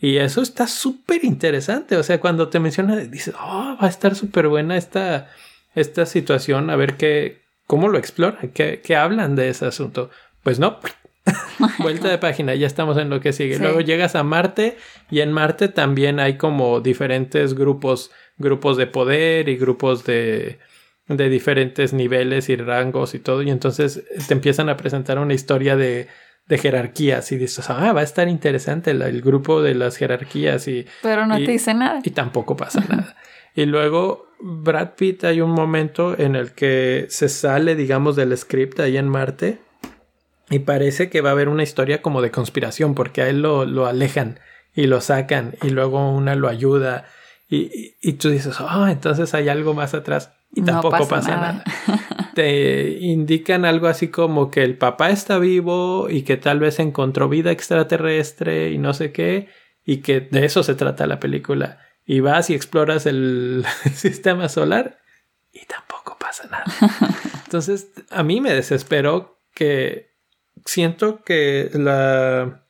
y 0.00 0.16
eso 0.16 0.40
está 0.40 0.66
súper 0.66 1.24
interesante. 1.24 1.96
O 1.96 2.02
sea, 2.02 2.20
cuando 2.20 2.48
te 2.48 2.58
menciona, 2.58 2.96
dices, 2.96 3.34
oh, 3.38 3.76
va 3.80 3.86
a 3.86 3.88
estar 3.88 4.14
súper 4.14 4.48
buena 4.48 4.76
esta, 4.76 5.28
esta 5.74 6.06
situación, 6.06 6.70
a 6.70 6.76
ver 6.76 6.96
qué, 6.96 7.42
cómo 7.66 7.88
lo 7.88 7.98
exploran, 7.98 8.48
qué, 8.52 8.80
qué 8.82 8.96
hablan 8.96 9.36
de 9.36 9.50
ese 9.50 9.66
asunto. 9.66 10.10
Pues 10.42 10.58
no, 10.58 10.80
vuelta 11.78 12.08
de 12.08 12.18
página, 12.18 12.54
ya 12.54 12.66
estamos 12.66 12.96
en 12.98 13.10
lo 13.10 13.20
que 13.20 13.32
sigue. 13.32 13.58
Luego 13.58 13.80
llegas 13.80 14.14
a 14.14 14.22
Marte 14.22 14.76
y 15.10 15.20
en 15.20 15.32
Marte 15.32 15.68
también 15.68 16.20
hay 16.20 16.36
como 16.36 16.80
diferentes 16.80 17.54
grupos, 17.54 18.10
grupos 18.38 18.76
de 18.76 18.86
poder 18.86 19.48
y 19.48 19.56
grupos 19.56 20.04
de, 20.04 20.58
de 21.08 21.28
diferentes 21.28 21.92
niveles 21.92 22.48
y 22.48 22.56
rangos 22.56 23.14
y 23.14 23.18
todo. 23.18 23.42
Y 23.42 23.50
entonces 23.50 24.02
te 24.26 24.34
empiezan 24.34 24.68
a 24.68 24.76
presentar 24.76 25.18
una 25.18 25.34
historia 25.34 25.76
de 25.76 26.08
de 26.50 26.58
jerarquías 26.58 27.30
y 27.30 27.36
dices, 27.38 27.70
ah, 27.70 27.92
va 27.92 28.00
a 28.00 28.04
estar 28.04 28.28
interesante 28.28 28.90
el, 28.90 29.22
grupo 29.22 29.62
de 29.62 29.76
las 29.76 29.96
jerarquías 29.96 30.66
y... 30.66 30.84
Pero 31.00 31.24
no 31.24 31.36
te 31.36 31.52
dice 31.52 31.72
nada. 31.74 32.00
Y 32.02 32.10
tampoco 32.10 32.56
pasa 32.56 32.80
nada. 32.88 33.16
Y 33.54 33.66
luego 33.66 34.26
Brad 34.40 34.94
Pitt 34.96 35.22
hay 35.24 35.40
un 35.40 35.52
momento 35.52 36.18
en 36.18 36.34
el 36.34 36.50
que 36.50 37.06
se 37.08 37.28
sale, 37.28 37.76
digamos, 37.76 38.16
del 38.16 38.36
script 38.36 38.80
ahí 38.80 38.96
en 38.96 39.08
Marte 39.08 39.58
y 40.50 40.58
parece 40.60 41.08
que 41.08 41.20
va 41.20 41.30
a 41.30 41.32
haber 41.32 41.48
una 41.48 41.62
historia 41.62 42.02
como 42.02 42.20
de 42.20 42.30
conspiración 42.30 42.94
porque 42.94 43.22
a 43.22 43.28
él 43.28 43.40
lo, 43.40 43.64
lo 43.64 43.86
alejan 43.86 44.40
y 44.74 44.86
lo 44.86 45.00
sacan 45.00 45.54
y 45.62 45.70
luego 45.70 46.10
una 46.12 46.34
lo 46.34 46.48
ayuda 46.48 47.06
y, 47.48 47.96
y, 48.00 48.12
tú 48.12 48.30
dices, 48.30 48.56
ah, 48.60 48.90
entonces 48.92 49.34
hay 49.34 49.48
algo 49.48 49.74
más 49.74 49.94
atrás 49.94 50.32
y 50.52 50.62
tampoco 50.62 51.06
pasa, 51.06 51.36
nada. 51.36 51.64
Te 52.34 52.98
indican 53.00 53.64
algo 53.64 53.86
así 53.86 54.08
como 54.08 54.50
que 54.50 54.64
el 54.64 54.76
papá 54.76 55.10
está 55.10 55.38
vivo 55.38 56.08
y 56.10 56.22
que 56.22 56.36
tal 56.36 56.58
vez 56.58 56.78
encontró 56.78 57.28
vida 57.28 57.50
extraterrestre 57.50 58.70
y 58.70 58.78
no 58.78 58.94
sé 58.94 59.12
qué, 59.12 59.48
y 59.84 59.98
que 59.98 60.20
de 60.20 60.44
eso 60.44 60.62
se 60.62 60.74
trata 60.74 61.06
la 61.06 61.20
película. 61.20 61.80
Y 62.04 62.20
vas 62.20 62.50
y 62.50 62.54
exploras 62.54 63.06
el 63.06 63.64
sistema 63.94 64.48
solar 64.48 64.98
y 65.52 65.64
tampoco 65.66 66.16
pasa 66.18 66.48
nada. 66.48 66.64
Entonces, 67.44 67.90
a 68.10 68.22
mí 68.22 68.40
me 68.40 68.52
desesperó 68.52 69.40
que 69.54 70.09
siento 70.64 71.22
que 71.24 71.70
la 71.74 72.64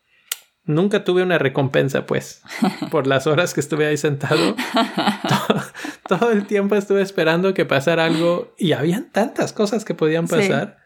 nunca 0.64 1.04
tuve 1.04 1.22
una 1.22 1.38
recompensa, 1.38 2.06
pues, 2.06 2.42
por 2.90 3.06
las 3.06 3.26
horas 3.26 3.54
que 3.54 3.60
estuve 3.60 3.86
ahí 3.86 3.96
sentado. 3.96 4.56
todo, 6.08 6.30
el 6.30 6.46
tiempo 6.46 6.74
estuve 6.76 7.02
esperando 7.02 7.54
que 7.54 7.64
pasara 7.64 8.04
algo 8.04 8.54
y 8.58 8.72
habían 8.72 9.10
tantas 9.10 9.52
cosas 9.52 9.84
que 9.84 9.94
podían 9.94 10.26
pasar 10.26 10.78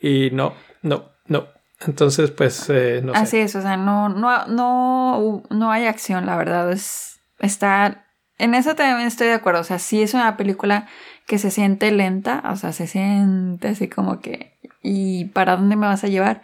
y 0.00 0.30
no, 0.30 0.54
no, 0.82 1.10
no. 1.26 1.48
Entonces, 1.86 2.30
pues, 2.30 2.70
eh, 2.70 3.02
no 3.04 3.12
Así 3.14 3.38
es, 3.38 3.54
o 3.56 3.62
sea, 3.62 3.76
no, 3.76 4.08
no, 4.08 4.46
no, 4.46 5.42
no 5.50 5.70
hay 5.70 5.86
acción, 5.86 6.24
la 6.24 6.36
verdad. 6.36 6.72
Es, 6.72 7.20
está, 7.40 8.06
en 8.38 8.54
eso 8.54 8.74
también 8.74 9.06
estoy 9.06 9.26
de 9.26 9.34
acuerdo. 9.34 9.60
O 9.60 9.64
sea, 9.64 9.78
sí 9.78 10.02
es 10.02 10.14
una 10.14 10.36
película 10.36 10.86
que 11.26 11.38
se 11.38 11.50
siente 11.50 11.90
lenta, 11.90 12.42
o 12.50 12.56
sea, 12.56 12.72
se 12.72 12.86
siente 12.86 13.68
así 13.68 13.88
como 13.88 14.20
que, 14.20 14.53
¿y 14.84 15.24
para 15.24 15.56
dónde 15.56 15.74
me 15.74 15.88
vas 15.88 16.04
a 16.04 16.08
llevar? 16.08 16.42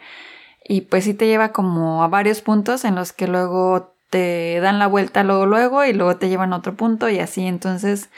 Y 0.67 0.81
pues 0.81 1.05
sí 1.05 1.13
te 1.13 1.27
lleva 1.27 1.53
como 1.53 2.03
a 2.03 2.07
varios 2.09 2.41
puntos 2.41 2.83
en 2.83 2.95
los 2.95 3.13
que 3.13 3.27
luego 3.27 3.93
te 4.09 4.59
dan 4.59 4.77
la 4.79 4.87
vuelta 4.87 5.23
luego, 5.23 5.45
luego 5.45 5.85
y 5.85 5.93
luego 5.93 6.17
te 6.17 6.27
llevan 6.27 6.51
a 6.51 6.57
otro 6.57 6.75
punto 6.75 7.09
y 7.09 7.19
así. 7.19 7.47
Entonces, 7.47 8.09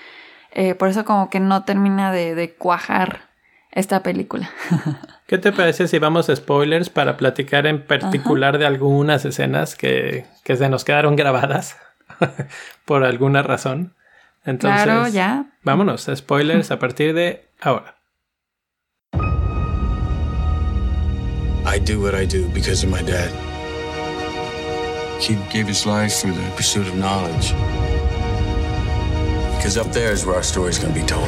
eh, 0.51 0.74
por 0.74 0.89
eso 0.89 1.05
como 1.05 1.30
que 1.30 1.39
no 1.39 1.63
termina 1.63 2.11
de, 2.11 2.55
cuajar 2.57 3.30
esta 3.71 4.01
película. 4.01 4.49
¿Qué 5.28 5.38
te 5.38 5.51
parece 5.51 5.88
si 5.88 5.99
vamos 5.99 6.30
a 6.30 6.36
spoilers 6.36 6.89
para 6.89 7.17
platicar 7.17 7.67
en 7.67 7.86
particular 7.86 8.57
de 8.57 8.65
algunas 8.65 9.26
escenas 9.26 9.76
que, 9.76 10.26
que 10.43 10.55
se 10.55 10.69
nos 10.69 10.84
quedaron 10.84 11.15
grabadas 11.15 11.78
por 12.86 13.03
alguna 13.03 13.41
razón? 13.43 13.93
Entonces, 14.45 14.84
claro, 14.84 15.07
ya. 15.07 15.45
Vámonos, 15.63 16.09
spoilers 16.13 16.71
a 16.71 16.80
partir 16.80 17.13
de 17.13 17.45
ahora. 17.61 17.95
I 21.74 21.80
do 21.80 21.99
what 21.99 22.13
I 22.13 22.24
do 22.24 22.47
because 22.49 22.84
of 22.84 22.91
my 22.91 23.01
dad. 23.01 23.32
He 25.19 25.34
gave 25.51 25.65
his 25.65 25.88
life 25.88 26.19
for 26.19 26.28
the 26.28 26.53
pursuit 26.55 26.88
of 26.88 26.95
knowledge. 26.95 27.49
Because 29.57 29.76
up 29.76 29.88
there 29.88 30.11
is 30.11 30.24
where 30.24 30.36
our 30.36 30.43
story's 30.43 30.78
going 30.78 30.93
to 30.93 30.99
be 30.99 31.03
told. 31.07 31.28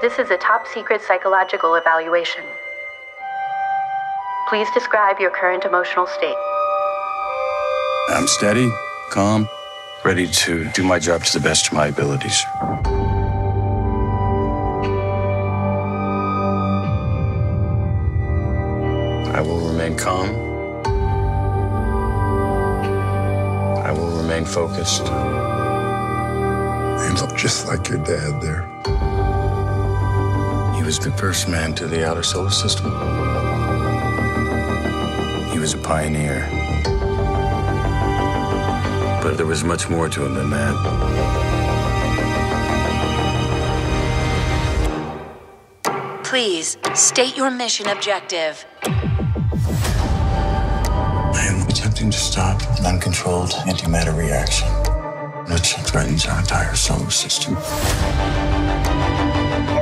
This 0.00 0.20
is 0.20 0.30
a 0.30 0.36
top 0.36 0.68
secret 0.68 1.02
psychological 1.02 1.74
evaluation. 1.74 2.44
Please 4.46 4.68
describe 4.74 5.18
your 5.20 5.30
current 5.30 5.64
emotional 5.64 6.06
state. 6.06 6.36
I'm 8.10 8.28
steady, 8.28 8.70
calm, 9.08 9.48
ready 10.04 10.26
to 10.26 10.70
do 10.72 10.84
my 10.84 10.98
job 10.98 11.24
to 11.24 11.38
the 11.38 11.42
best 11.42 11.68
of 11.68 11.72
my 11.72 11.86
abilities. 11.86 12.44
I 19.34 19.40
will 19.40 19.66
remain 19.66 19.96
calm. 19.96 20.28
I 23.82 23.92
will 23.92 24.10
remain 24.20 24.44
focused. 24.44 25.06
You 27.06 27.14
look 27.18 27.34
just 27.34 27.66
like 27.66 27.88
your 27.88 28.04
dad 28.04 28.42
there. 28.42 28.68
He 30.76 30.82
was 30.82 30.98
the 30.98 31.12
first 31.16 31.48
man 31.48 31.74
to 31.76 31.86
the 31.86 32.06
outer 32.06 32.22
solar 32.22 32.50
system. 32.50 32.92
He 35.64 35.66
was 35.66 35.72
a 35.72 35.78
pioneer. 35.78 36.46
But 39.22 39.38
there 39.38 39.46
was 39.46 39.64
much 39.64 39.88
more 39.88 40.10
to 40.10 40.26
him 40.26 40.34
than 40.34 40.50
that. 40.50 40.74
Please 46.22 46.76
state 46.92 47.34
your 47.34 47.50
mission 47.50 47.88
objective. 47.88 48.66
I 51.32 51.46
am 51.48 51.66
attempting 51.66 52.10
to 52.10 52.18
stop 52.18 52.60
an 52.78 52.84
uncontrolled 52.84 53.52
antimatter 53.64 54.14
reaction, 54.14 54.68
which 55.50 55.76
threatens 55.88 56.26
our 56.26 56.40
entire 56.40 56.74
solar 56.74 57.08
system. 57.08 57.54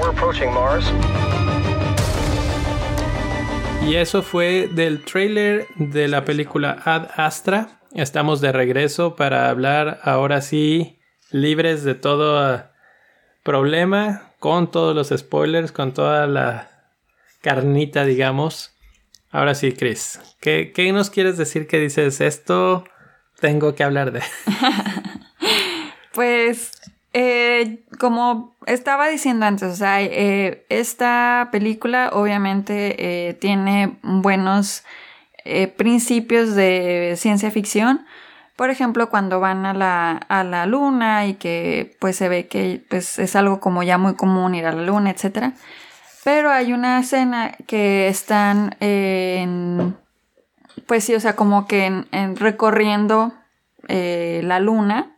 We're 0.01 0.11
approaching 0.11 0.55
Mars. 0.55 0.85
Y 3.87 3.97
eso 3.97 4.23
fue 4.23 4.69
del 4.73 5.05
trailer 5.05 5.67
de 5.77 6.09
la 6.09 6.25
película 6.25 6.81
Ad 6.85 7.09
Astra. 7.17 7.81
Estamos 7.95 8.41
de 8.41 8.53
regreso 8.53 9.17
para 9.17 9.51
hablar 9.51 10.01
ahora 10.03 10.41
sí 10.41 10.99
libres 11.31 11.85
de 11.85 11.95
todo 11.95 12.65
problema, 13.43 14.33
con 14.39 14.71
todos 14.71 14.95
los 14.95 15.19
spoilers, 15.19 15.73
con 15.73 15.93
toda 15.93 16.27
la 16.27 16.71
carnita, 17.41 18.05
digamos. 18.05 18.75
Ahora 19.31 19.55
sí, 19.55 19.73
Chris, 19.73 20.21
¿qué, 20.41 20.73
qué 20.75 20.93
nos 20.93 21.11
quieres 21.11 21.37
decir 21.37 21.67
que 21.67 21.79
dices 21.79 22.21
esto? 22.21 22.85
Tengo 23.41 23.75
que 23.75 23.83
hablar 23.83 24.13
de. 24.13 24.23
pues 26.13 26.73
eh, 27.15 27.85
como 27.99 28.55
estaba 28.67 29.09
diciendo 29.09 29.45
antes, 29.45 29.71
o 29.71 29.77
sea, 29.77 30.01
eh, 30.01 30.65
esta 30.71 31.51
película 31.53 32.11
obviamente 32.13 33.29
eh, 33.29 33.35
tiene 33.35 33.99
buenos 34.03 34.85
principios 35.77 36.55
de 36.55 37.15
ciencia 37.17 37.51
ficción. 37.51 38.07
Por 38.55 38.71
ejemplo, 38.71 39.11
cuando 39.11 39.41
van 39.41 39.67
a 39.67 39.75
la, 39.75 40.13
a 40.13 40.45
la 40.45 40.67
luna 40.67 41.27
y 41.27 41.35
que 41.35 41.97
pues 41.99 42.15
se 42.15 42.29
ve 42.29 42.47
que 42.47 42.81
pues, 42.89 43.19
es 43.19 43.35
algo 43.35 43.59
como 43.59 43.83
ya 43.83 43.99
muy 43.99 44.15
común 44.15 44.55
ir 44.55 44.67
a 44.67 44.73
la 44.73 44.83
luna, 44.83 45.11
etc. 45.11 45.53
Pero 46.23 46.53
hay 46.53 46.73
una 46.73 47.01
escena 47.01 47.57
que 47.67 48.07
están 48.07 48.77
pues 50.87 51.05
sí, 51.05 51.15
o 51.15 51.21
sea, 51.21 51.35
como 51.35 51.67
que 51.67 51.87
en, 51.87 52.37
recorriendo 52.37 53.33
la 53.89 54.61
luna 54.61 55.12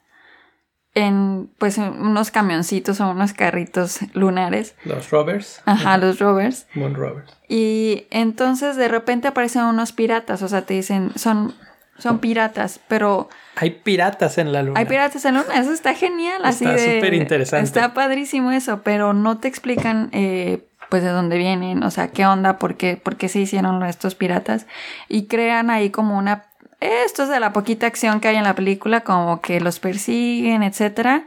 en 0.95 1.51
pues 1.59 1.79
unos 1.79 2.31
camioncitos 2.31 3.01
o 3.01 3.11
unos 3.11 3.33
carritos 3.33 4.01
lunares. 4.15 4.77
Los 4.85 5.11
rovers. 5.11 5.61
Ajá, 5.67 5.99
los 5.99 6.19
rovers. 6.19 6.67
Moon 6.75 6.95
rovers. 6.95 7.33
Y 7.49 8.07
entonces 8.11 8.77
de 8.77 8.89
repente 8.89 9.29
aparecen 9.29 9.63
unos 9.63 9.93
piratas, 9.93 10.43
o 10.43 10.49
sea, 10.49 10.63
te 10.63 10.75
dicen, 10.75 11.11
son, 11.17 11.55
son 11.99 12.21
piratas, 12.21 12.81
pero... 12.89 13.29
Hay 13.57 13.71
piratas 13.71 14.39
en 14.39 14.53
la 14.53 14.63
luna. 14.63 14.79
Hay 14.79 14.87
piratas 14.87 15.25
en 15.25 15.35
la 15.35 15.43
luna, 15.43 15.59
eso 15.59 15.73
está 15.73 15.95
genial, 15.95 16.43
así 16.45 16.65
está 16.65 16.79
súper 16.79 17.15
interesante. 17.15 17.65
Está 17.65 17.93
padrísimo 17.93 18.53
eso, 18.53 18.83
pero 18.83 19.13
no 19.13 19.39
te 19.39 19.49
explican... 19.49 20.11
Eh, 20.13 20.69
pues 20.91 21.03
de 21.03 21.09
dónde 21.09 21.39
vienen, 21.39 21.83
o 21.83 21.91
sea, 21.91 22.09
qué 22.09 22.25
onda, 22.25 22.59
por 22.59 22.77
qué, 22.77 22.97
por 22.97 23.17
qué 23.17 23.29
se 23.29 23.41
hicieron 23.41 23.83
estos 23.83 24.15
piratas 24.15 24.67
y 25.09 25.27
crean 25.27 25.71
ahí 25.71 25.91
como 25.91 26.17
una 26.17 26.45
esto 26.85 27.25
es 27.25 27.29
de 27.29 27.41
la 27.41 27.53
poquita 27.53 27.87
acción 27.87 28.21
que 28.21 28.29
hay 28.29 28.37
en 28.37 28.45
la 28.45 28.55
película, 28.55 29.03
como 29.03 29.41
que 29.41 29.61
los 29.61 29.81
persiguen, 29.81 30.63
etc. 30.63 31.25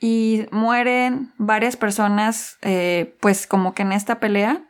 Y 0.00 0.46
mueren 0.50 1.32
varias 1.38 1.76
personas, 1.76 2.58
eh, 2.62 3.16
pues 3.20 3.46
como 3.46 3.74
que 3.74 3.82
en 3.82 3.92
esta 3.92 4.20
pelea, 4.20 4.62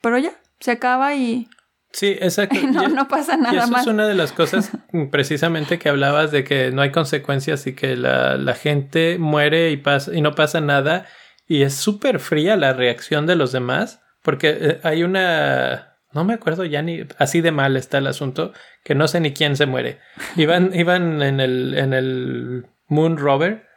pero 0.00 0.18
ya, 0.18 0.32
se 0.60 0.72
acaba 0.72 1.14
y... 1.14 1.48
Sí, 1.92 2.16
exacto. 2.20 2.56
no, 2.72 2.88
no 2.88 3.08
pasa 3.08 3.36
nada 3.36 3.54
y 3.54 3.58
eso 3.58 3.76
es 3.76 3.86
una 3.86 4.06
de 4.06 4.14
las 4.14 4.32
cosas 4.32 4.70
precisamente 5.10 5.78
que 5.78 5.88
hablabas 5.88 6.30
de 6.30 6.44
que 6.44 6.70
no 6.70 6.82
hay 6.82 6.90
consecuencias 6.90 7.66
y 7.66 7.74
que 7.74 7.96
la, 7.96 8.36
la 8.36 8.54
gente 8.54 9.18
muere 9.18 9.70
y, 9.70 9.76
pasa, 9.78 10.14
y 10.14 10.20
no 10.20 10.34
pasa 10.34 10.60
nada. 10.60 11.06
Y 11.46 11.62
es 11.62 11.74
súper 11.74 12.20
fría 12.20 12.56
la 12.56 12.74
reacción 12.74 13.26
de 13.26 13.36
los 13.36 13.52
demás, 13.52 14.02
porque 14.22 14.56
eh, 14.60 14.80
hay 14.82 15.02
una 15.02 15.97
no 16.18 16.24
me 16.24 16.34
acuerdo 16.34 16.64
ya 16.64 16.82
ni 16.82 17.04
así 17.18 17.40
de 17.40 17.52
mal 17.52 17.76
está 17.76 17.98
el 17.98 18.08
asunto 18.08 18.52
que 18.82 18.96
no 18.96 19.06
sé 19.06 19.20
ni 19.20 19.32
quién 19.32 19.56
se 19.56 19.66
muere. 19.66 20.00
Iban, 20.34 20.74
iban 20.74 21.22
en 21.22 21.38
el, 21.38 21.78
en 21.78 21.94
el 21.94 22.66
Moon 22.88 23.18
Rover 23.18 23.68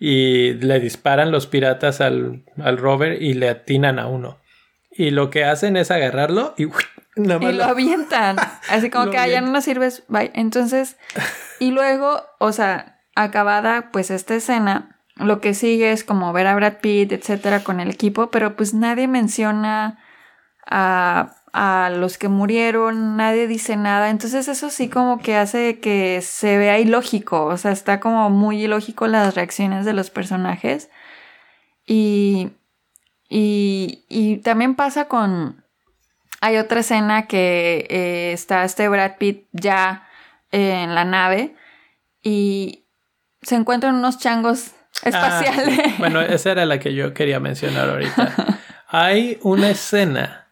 y 0.00 0.54
le 0.54 0.80
disparan 0.80 1.30
los 1.30 1.46
piratas 1.46 2.00
al, 2.00 2.44
al 2.60 2.76
rover 2.76 3.22
y 3.22 3.34
le 3.34 3.48
atinan 3.48 4.00
a 4.00 4.08
uno. 4.08 4.40
Y 4.90 5.10
lo 5.10 5.30
que 5.30 5.44
hacen 5.44 5.76
es 5.76 5.92
agarrarlo 5.92 6.54
y, 6.56 6.68
lo 7.14 7.64
avientan. 7.64 8.36
Así 8.68 8.90
como 8.90 9.10
que 9.12 9.18
allá 9.18 9.40
no 9.40 9.52
nos 9.52 9.62
sirves. 9.62 10.02
Bye. 10.08 10.32
Entonces, 10.34 10.96
y 11.60 11.70
luego, 11.70 12.24
o 12.40 12.50
sea, 12.50 12.98
acabada 13.14 13.92
pues 13.92 14.10
esta 14.10 14.34
escena, 14.34 14.98
lo 15.14 15.40
que 15.40 15.54
sigue 15.54 15.92
es 15.92 16.02
como 16.02 16.32
ver 16.32 16.48
a 16.48 16.56
Brad 16.56 16.78
Pitt, 16.80 17.12
etcétera, 17.12 17.62
con 17.62 17.78
el 17.78 17.90
equipo, 17.90 18.32
pero 18.32 18.56
pues 18.56 18.74
nadie 18.74 19.06
menciona 19.06 20.00
a 20.66 21.36
a 21.58 21.88
los 21.88 22.18
que 22.18 22.28
murieron, 22.28 23.16
nadie 23.16 23.46
dice 23.46 23.78
nada, 23.78 24.10
entonces 24.10 24.46
eso 24.46 24.68
sí 24.68 24.90
como 24.90 25.20
que 25.20 25.36
hace 25.36 25.80
que 25.80 26.20
se 26.20 26.58
vea 26.58 26.78
ilógico, 26.78 27.46
o 27.46 27.56
sea, 27.56 27.72
está 27.72 27.98
como 27.98 28.28
muy 28.28 28.62
ilógico 28.64 29.06
las 29.06 29.34
reacciones 29.34 29.86
de 29.86 29.94
los 29.94 30.10
personajes 30.10 30.90
y, 31.86 32.50
y, 33.30 34.04
y 34.10 34.36
también 34.38 34.74
pasa 34.74 35.08
con, 35.08 35.64
hay 36.42 36.58
otra 36.58 36.80
escena 36.80 37.26
que 37.26 37.86
eh, 37.88 38.32
está 38.34 38.62
este 38.64 38.86
Brad 38.88 39.16
Pitt 39.16 39.46
ya 39.52 40.06
en 40.52 40.94
la 40.94 41.06
nave 41.06 41.56
y 42.22 42.84
se 43.40 43.54
encuentran 43.54 43.94
unos 43.94 44.18
changos 44.18 44.72
ah, 45.04 45.08
espaciales. 45.08 45.98
Bueno, 45.98 46.20
esa 46.20 46.50
era 46.52 46.66
la 46.66 46.78
que 46.78 46.92
yo 46.92 47.14
quería 47.14 47.40
mencionar 47.40 47.88
ahorita. 47.88 48.34
Hay 48.88 49.38
una 49.40 49.70
escena 49.70 50.45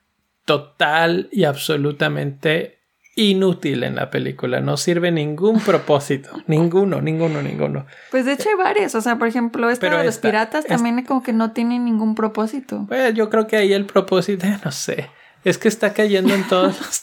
total 0.44 1.28
y 1.32 1.44
absolutamente 1.44 2.78
inútil 3.16 3.84
en 3.84 3.96
la 3.96 4.10
película. 4.10 4.60
No 4.60 4.76
sirve 4.76 5.10
ningún 5.10 5.60
propósito. 5.60 6.30
ninguno, 6.46 7.00
ninguno, 7.00 7.42
ninguno. 7.42 7.86
Pues 8.10 8.24
de 8.24 8.32
hecho 8.32 8.48
hay 8.48 8.56
varios. 8.56 8.94
O 8.94 9.00
sea, 9.00 9.16
por 9.16 9.28
ejemplo, 9.28 9.70
esta 9.70 9.98
de 9.98 10.04
los 10.04 10.18
piratas 10.18 10.66
también 10.66 10.98
es 10.98 11.06
como 11.06 11.22
que 11.22 11.32
no 11.32 11.52
tiene 11.52 11.78
ningún 11.78 12.14
propósito. 12.14 12.84
Pues 12.88 13.14
yo 13.14 13.30
creo 13.30 13.46
que 13.46 13.56
ahí 13.56 13.72
el 13.72 13.86
propósito, 13.86 14.46
no 14.64 14.72
sé. 14.72 15.10
Es 15.44 15.58
que 15.58 15.68
está 15.68 15.92
cayendo 15.92 16.34
en 16.34 16.48
todos 16.48 17.02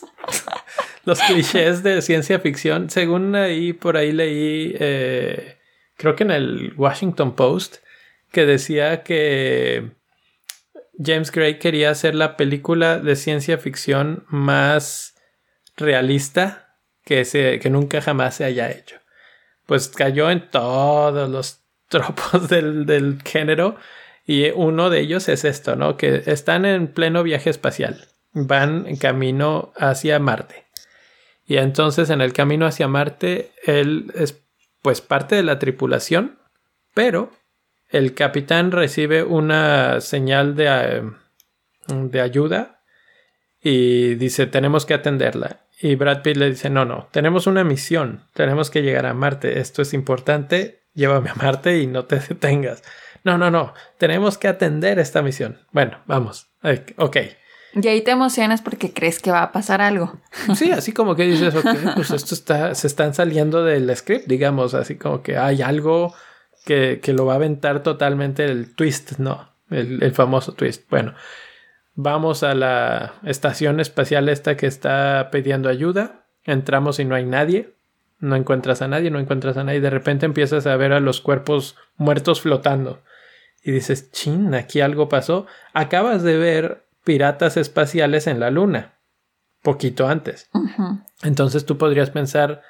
los 1.05 1.19
clichés 1.19 1.83
de 1.83 2.01
ciencia 2.01 2.39
ficción. 2.39 2.89
Según 2.89 3.35
ahí, 3.35 3.71
por 3.71 3.97
ahí 3.97 4.11
leí, 4.11 4.75
eh, 4.79 5.57
creo 5.95 6.15
que 6.15 6.23
en 6.23 6.31
el 6.31 6.73
Washington 6.75 7.35
Post, 7.35 7.77
que 8.31 8.47
decía 8.47 9.03
que 9.03 9.91
James 10.97 11.31
Gray 11.31 11.59
quería 11.59 11.89
hacer 11.89 12.15
la 12.15 12.37
película 12.37 12.99
de 12.99 13.15
ciencia 13.15 13.57
ficción 13.57 14.25
más 14.27 15.15
realista 15.77 16.77
que, 17.03 17.25
se, 17.25 17.59
que 17.59 17.69
nunca 17.69 18.01
jamás 18.01 18.35
se 18.35 18.45
haya 18.45 18.69
hecho. 18.69 18.97
Pues 19.65 19.87
cayó 19.89 20.29
en 20.29 20.49
todos 20.49 21.29
los 21.29 21.63
tropos 21.87 22.49
del, 22.49 22.85
del 22.85 23.21
género 23.23 23.77
y 24.25 24.49
uno 24.51 24.89
de 24.89 24.99
ellos 24.99 25.27
es 25.29 25.45
esto, 25.45 25.75
¿no? 25.75 25.97
Que 25.97 26.23
están 26.25 26.65
en 26.65 26.87
pleno 26.87 27.23
viaje 27.23 27.49
espacial, 27.49 28.07
van 28.33 28.85
en 28.87 28.97
camino 28.97 29.73
hacia 29.75 30.19
Marte. 30.19 30.67
Y 31.45 31.57
entonces 31.57 32.09
en 32.09 32.21
el 32.21 32.33
camino 32.33 32.65
hacia 32.65 32.87
Marte, 32.87 33.51
él 33.65 34.11
es 34.15 34.41
pues 34.81 35.01
parte 35.01 35.35
de 35.35 35.43
la 35.43 35.59
tripulación, 35.59 36.39
pero 36.93 37.31
el 37.91 38.13
capitán 38.13 38.71
recibe 38.71 39.23
una 39.23 40.01
señal 40.01 40.55
de, 40.55 40.65
eh, 40.67 41.03
de 41.87 42.21
ayuda 42.21 42.81
y 43.61 44.15
dice 44.15 44.47
tenemos 44.47 44.85
que 44.85 44.93
atenderla. 44.93 45.61
Y 45.79 45.95
Brad 45.95 46.21
Pitt 46.21 46.37
le 46.37 46.49
dice 46.49 46.69
no, 46.69 46.85
no, 46.85 47.07
tenemos 47.11 47.47
una 47.47 47.63
misión, 47.63 48.23
tenemos 48.33 48.69
que 48.69 48.81
llegar 48.81 49.05
a 49.05 49.13
Marte, 49.13 49.59
esto 49.59 49.81
es 49.81 49.93
importante, 49.93 50.83
llévame 50.93 51.29
a 51.29 51.35
Marte 51.35 51.79
y 51.79 51.87
no 51.87 52.05
te 52.05 52.19
detengas. 52.29 52.83
No, 53.23 53.37
no, 53.37 53.51
no, 53.51 53.73
tenemos 53.97 54.37
que 54.37 54.47
atender 54.47 54.97
esta 54.97 55.21
misión. 55.21 55.59
Bueno, 55.71 55.99
vamos, 56.07 56.47
ok. 56.97 57.17
Y 57.73 57.87
ahí 57.87 58.01
te 58.01 58.11
emocionas 58.11 58.61
porque 58.61 58.91
crees 58.91 59.19
que 59.19 59.31
va 59.31 59.43
a 59.43 59.51
pasar 59.51 59.81
algo. 59.81 60.19
Sí, 60.55 60.71
así 60.71 60.91
como 60.91 61.15
que 61.15 61.23
dices, 61.23 61.53
ok, 61.55 61.95
pues 61.95 62.11
esto 62.11 62.35
está, 62.35 62.73
se 62.75 62.87
están 62.87 63.13
saliendo 63.13 63.63
del 63.63 63.95
script, 63.95 64.27
digamos, 64.27 64.73
así 64.73 64.95
como 64.95 65.21
que 65.21 65.37
hay 65.37 65.61
algo 65.61 66.13
que, 66.65 66.99
que 67.01 67.13
lo 67.13 67.25
va 67.25 67.33
a 67.33 67.35
aventar 67.37 67.83
totalmente 67.83 68.45
el 68.45 68.73
twist, 68.75 69.17
¿no? 69.17 69.49
El, 69.69 70.03
el, 70.03 70.11
famoso 70.13 70.53
twist. 70.53 70.89
Bueno, 70.89 71.13
vamos 71.95 72.43
a 72.43 72.53
la 72.53 73.13
estación 73.23 73.79
espacial 73.79 74.29
esta 74.29 74.57
que 74.57 74.67
está 74.67 75.29
pidiendo 75.31 75.69
ayuda. 75.69 76.25
Entramos 76.43 76.99
y 76.99 77.05
no 77.05 77.15
hay 77.15 77.25
nadie. 77.25 77.73
No 78.19 78.35
encuentras 78.35 78.81
a 78.81 78.87
nadie, 78.87 79.09
no 79.09 79.19
encuentras 79.19 79.57
a 79.57 79.63
nadie. 79.63 79.81
De 79.81 79.89
repente 79.89 80.25
empiezas 80.25 80.67
a 80.67 80.75
ver 80.75 80.93
a 80.93 80.99
los 80.99 81.21
cuerpos 81.21 81.75
muertos 81.97 82.41
flotando. 82.41 83.01
Y 83.63 83.71
dices, 83.71 84.11
chin, 84.11 84.53
aquí 84.53 84.81
algo 84.81 85.09
pasó. 85.09 85.47
Acabas 85.73 86.23
de 86.23 86.37
ver 86.37 86.85
piratas 87.03 87.57
espaciales 87.57 88.27
en 88.27 88.39
la 88.39 88.51
Luna. 88.51 88.93
Poquito 89.61 90.07
antes. 90.07 90.49
Entonces 91.23 91.65
tú 91.65 91.77
podrías 91.77 92.09
pensar, 92.09 92.61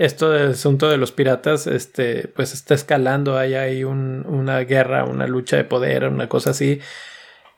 esto 0.00 0.30
del 0.30 0.52
asunto 0.52 0.88
de 0.88 0.96
los 0.96 1.12
piratas, 1.12 1.66
este, 1.66 2.26
pues 2.28 2.54
está 2.54 2.72
escalando, 2.72 3.36
hay 3.36 3.52
ahí 3.52 3.84
una 3.84 4.60
guerra, 4.60 5.04
una 5.04 5.26
lucha 5.26 5.58
de 5.58 5.64
poder, 5.64 6.08
una 6.08 6.26
cosa 6.26 6.50
así. 6.50 6.80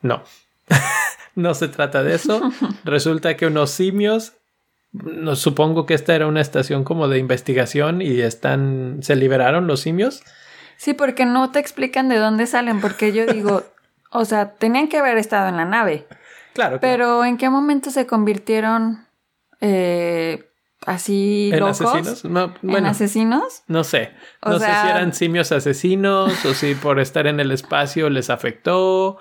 No, 0.01 0.25
no 1.37 1.55
se 1.55 1.69
trata 1.69 2.03
de 2.03 2.17
eso. 2.17 2.43
Resulta 2.85 3.37
que 3.37 3.47
unos 3.47 3.71
simios, 3.71 4.33
no, 4.91 5.37
supongo 5.37 5.87
que 5.87 5.95
esta 5.95 6.17
era 6.17 6.27
una 6.27 6.41
estación 6.41 6.83
como 6.83 7.07
de 7.07 7.19
investigación 7.19 8.03
y 8.03 8.21
están, 8.21 8.99
se 9.03 9.15
liberaron 9.15 9.69
los 9.69 9.79
simios. 9.79 10.25
Sí, 10.77 10.95
porque 10.95 11.25
no 11.25 11.53
te 11.53 11.61
explican 11.61 12.09
de 12.09 12.17
dónde 12.17 12.49
salen, 12.49 12.81
porque 12.81 13.13
yo 13.13 13.25
digo, 13.25 13.63
o 14.11 14.25
sea, 14.25 14.55
tenían 14.55 14.89
que 14.89 14.99
haber 14.99 15.17
estado 15.17 15.49
en 15.49 15.59
la 15.59 15.65
nave. 15.65 16.09
Claro. 16.55 16.81
Pero 16.81 17.25
¿en 17.25 17.37
qué 17.37 17.49
momento 17.51 17.93
se 17.93 18.07
convirtieron 18.07 19.07
eh, 19.61 20.49
así 20.87 21.51
¿En 21.53 21.61
locos? 21.61 21.81
asesinos? 21.81 22.25
No, 22.25 22.55
¿En 22.77 22.87
asesinos? 22.87 23.63
no 23.67 23.85
sé. 23.85 24.13
O 24.41 24.51
No 24.51 24.59
sé 24.59 24.67
sea- 24.67 24.83
si 24.83 24.89
eran 24.91 25.13
simios 25.15 25.53
asesinos 25.53 26.45
o 26.45 26.55
si 26.55 26.75
por 26.75 27.01
estar 27.01 27.27
en 27.27 27.41
el 27.41 27.51
espacio 27.53 28.11
les 28.11 28.31
afectó. 28.31 29.19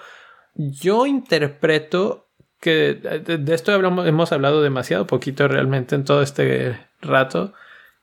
Yo 0.55 1.05
interpreto 1.05 2.28
que 2.59 2.93
de, 2.93 3.38
de 3.38 3.53
esto 3.55 3.72
hablamos, 3.74 4.07
hemos 4.07 4.32
hablado 4.32 4.62
demasiado 4.62 5.07
poquito 5.07 5.47
realmente 5.47 5.95
en 5.95 6.03
todo 6.03 6.22
este 6.22 6.78
rato, 7.01 7.53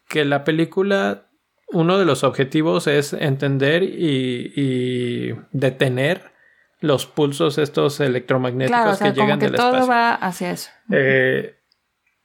que 0.08 0.24
la 0.24 0.42
película, 0.44 1.26
uno 1.68 1.98
de 1.98 2.04
los 2.04 2.24
objetivos 2.24 2.86
es 2.86 3.12
entender 3.12 3.82
y, 3.84 4.52
y 4.56 5.34
detener 5.52 6.32
los 6.80 7.06
pulsos 7.06 7.58
estos 7.58 8.00
electromagnéticos 8.00 8.76
Claro, 8.80 8.92
o 8.92 8.94
sea, 8.94 9.08
que 9.12 9.20
llegan 9.20 9.30
como 9.30 9.40
que 9.40 9.46
del 9.46 9.56
todo 9.56 9.68
espacio. 9.72 9.88
va 9.90 10.14
hacia 10.14 10.50
eso. 10.52 10.70
Eh, 10.90 11.56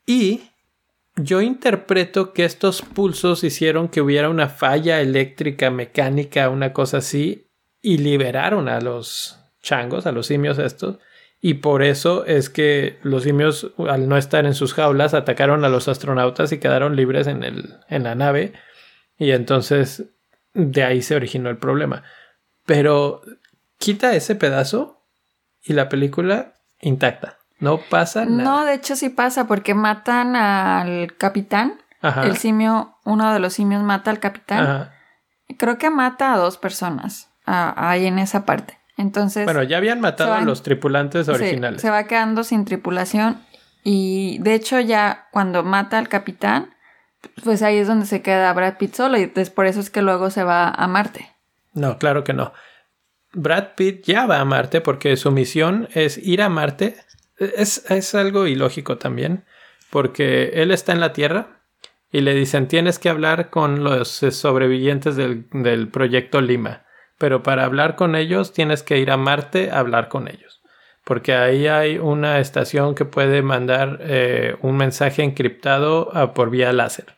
y 0.06 0.42
yo 1.16 1.42
interpreto 1.42 2.34
que 2.34 2.46
estos 2.46 2.82
pulsos 2.82 3.44
hicieron 3.44 3.88
que 3.88 4.02
hubiera 4.02 4.30
una 4.30 4.50
falla 4.50 5.00
eléctrica, 5.00 5.70
mecánica, 5.70 6.50
una 6.50 6.74
cosa 6.74 6.98
así, 6.98 7.48
y 7.82 7.98
liberaron 7.98 8.68
a 8.68 8.82
los 8.82 9.40
changos, 9.62 10.06
a 10.08 10.12
los 10.12 10.28
simios 10.28 10.58
estos. 10.58 10.98
Y 11.40 11.56
por 11.56 11.84
eso 11.84 12.26
es 12.26 12.50
que 12.50 12.98
los 13.04 13.24
simios, 13.24 13.72
al 13.78 14.08
no 14.08 14.18
estar 14.18 14.46
en 14.46 14.56
sus 14.56 14.74
jaulas, 14.74 15.14
atacaron 15.14 15.66
a 15.66 15.70
los 15.70 15.88
astronautas 15.88 16.52
y 16.52 16.58
quedaron 16.58 16.96
libres 16.96 17.28
en, 17.28 17.44
el, 17.44 17.76
en 17.90 18.04
la 18.04 18.16
nave. 18.16 18.54
Y 19.18 19.32
entonces 19.32 20.06
de 20.54 20.84
ahí 20.84 21.02
se 21.02 21.16
originó 21.16 21.50
el 21.50 21.58
problema. 21.58 22.04
Pero 22.66 23.22
quita 23.78 24.16
ese 24.16 24.36
pedazo 24.36 25.02
y 25.62 25.74
la 25.74 25.90
película 25.90 26.54
intacta. 26.80 27.40
No 27.64 27.78
pasa 27.78 28.26
nada. 28.26 28.44
No, 28.44 28.66
de 28.66 28.74
hecho 28.74 28.98
sí 28.98 29.08
pasa 29.08 29.48
porque 29.48 29.74
matan 29.74 30.36
al 30.36 31.16
capitán. 31.18 31.82
Ajá. 32.02 32.24
El 32.26 32.36
simio, 32.36 32.98
uno 33.06 33.32
de 33.32 33.40
los 33.40 33.54
simios 33.54 33.82
mata 33.84 34.12
al 34.12 34.20
capitán. 34.20 34.64
Ajá. 34.64 34.94
Creo 35.58 35.78
que 35.78 35.90
mata 35.90 36.34
a 36.34 36.38
dos 36.38 36.58
personas 36.58 37.30
ah, 37.46 37.74
ahí 37.78 38.06
en 38.06 38.20
esa 38.20 38.46
parte. 38.46 38.78
Entonces, 38.98 39.46
Bueno, 39.46 39.64
ya 39.64 39.78
habían 39.78 40.02
matado 40.02 40.34
a 40.34 40.42
los 40.42 40.62
tripulantes 40.62 41.26
sí, 41.28 41.32
originales. 41.32 41.82
se 41.82 41.90
va 41.90 42.04
quedando 42.04 42.44
sin 42.44 42.66
tripulación 42.66 43.42
y 43.84 44.40
de 44.40 44.56
hecho 44.56 44.80
ya 44.82 45.28
cuando 45.32 45.64
mata 45.64 45.98
al 45.98 46.10
capitán, 46.10 46.76
pues 47.44 47.64
ahí 47.64 47.78
es 47.78 47.88
donde 47.88 48.06
se 48.06 48.22
queda 48.22 48.52
Brad 48.54 48.78
Pitt 48.78 48.94
solo 48.94 49.18
y 49.18 49.32
es 49.34 49.50
por 49.50 49.68
eso 49.68 49.80
es 49.80 49.90
que 49.90 50.02
luego 50.02 50.30
se 50.30 50.44
va 50.44 50.68
a 50.70 50.88
Marte. 50.88 51.30
No, 51.74 51.98
claro 51.98 52.24
que 52.24 52.34
no. 52.34 52.52
Brad 53.32 53.70
Pitt 53.76 54.04
ya 54.06 54.28
va 54.28 54.40
a 54.40 54.46
Marte 54.46 54.82
porque 54.82 55.16
su 55.18 55.32
misión 55.32 55.88
es 55.94 56.18
ir 56.18 56.42
a 56.42 56.50
Marte. 56.50 56.98
Es, 57.56 57.90
es 57.90 58.16
algo 58.16 58.48
ilógico 58.48 58.98
también, 58.98 59.46
porque 59.90 60.52
él 60.56 60.72
está 60.72 60.92
en 60.92 61.00
la 61.00 61.14
Tierra 61.14 61.62
y 62.12 62.22
le 62.22 62.34
dicen 62.36 62.68
tienes 62.68 63.00
que 63.00 63.10
hablar 63.10 63.50
con 63.50 63.84
los 63.84 64.24
eh, 64.24 64.32
sobrevivientes 64.32 65.16
del, 65.16 65.48
del 65.52 65.88
proyecto 65.90 66.42
Lima, 66.42 66.86
pero 67.18 67.44
para 67.44 67.66
hablar 67.66 67.96
con 67.96 68.16
ellos 68.16 68.54
tienes 68.54 68.84
que 68.84 69.00
ir 69.00 69.12
a 69.12 69.18
Marte 69.18 69.72
a 69.72 69.80
hablar 69.80 70.10
con 70.10 70.28
ellos, 70.28 70.62
porque 71.04 71.34
ahí 71.34 71.68
hay 71.68 71.98
una 71.98 72.40
estación 72.40 72.96
que 72.96 73.06
puede 73.06 73.42
mandar 73.42 74.00
eh, 74.02 74.56
un 74.62 74.78
mensaje 74.78 75.24
encriptado 75.24 76.12
por 76.34 76.50
vía 76.50 76.72
láser. 76.72 77.18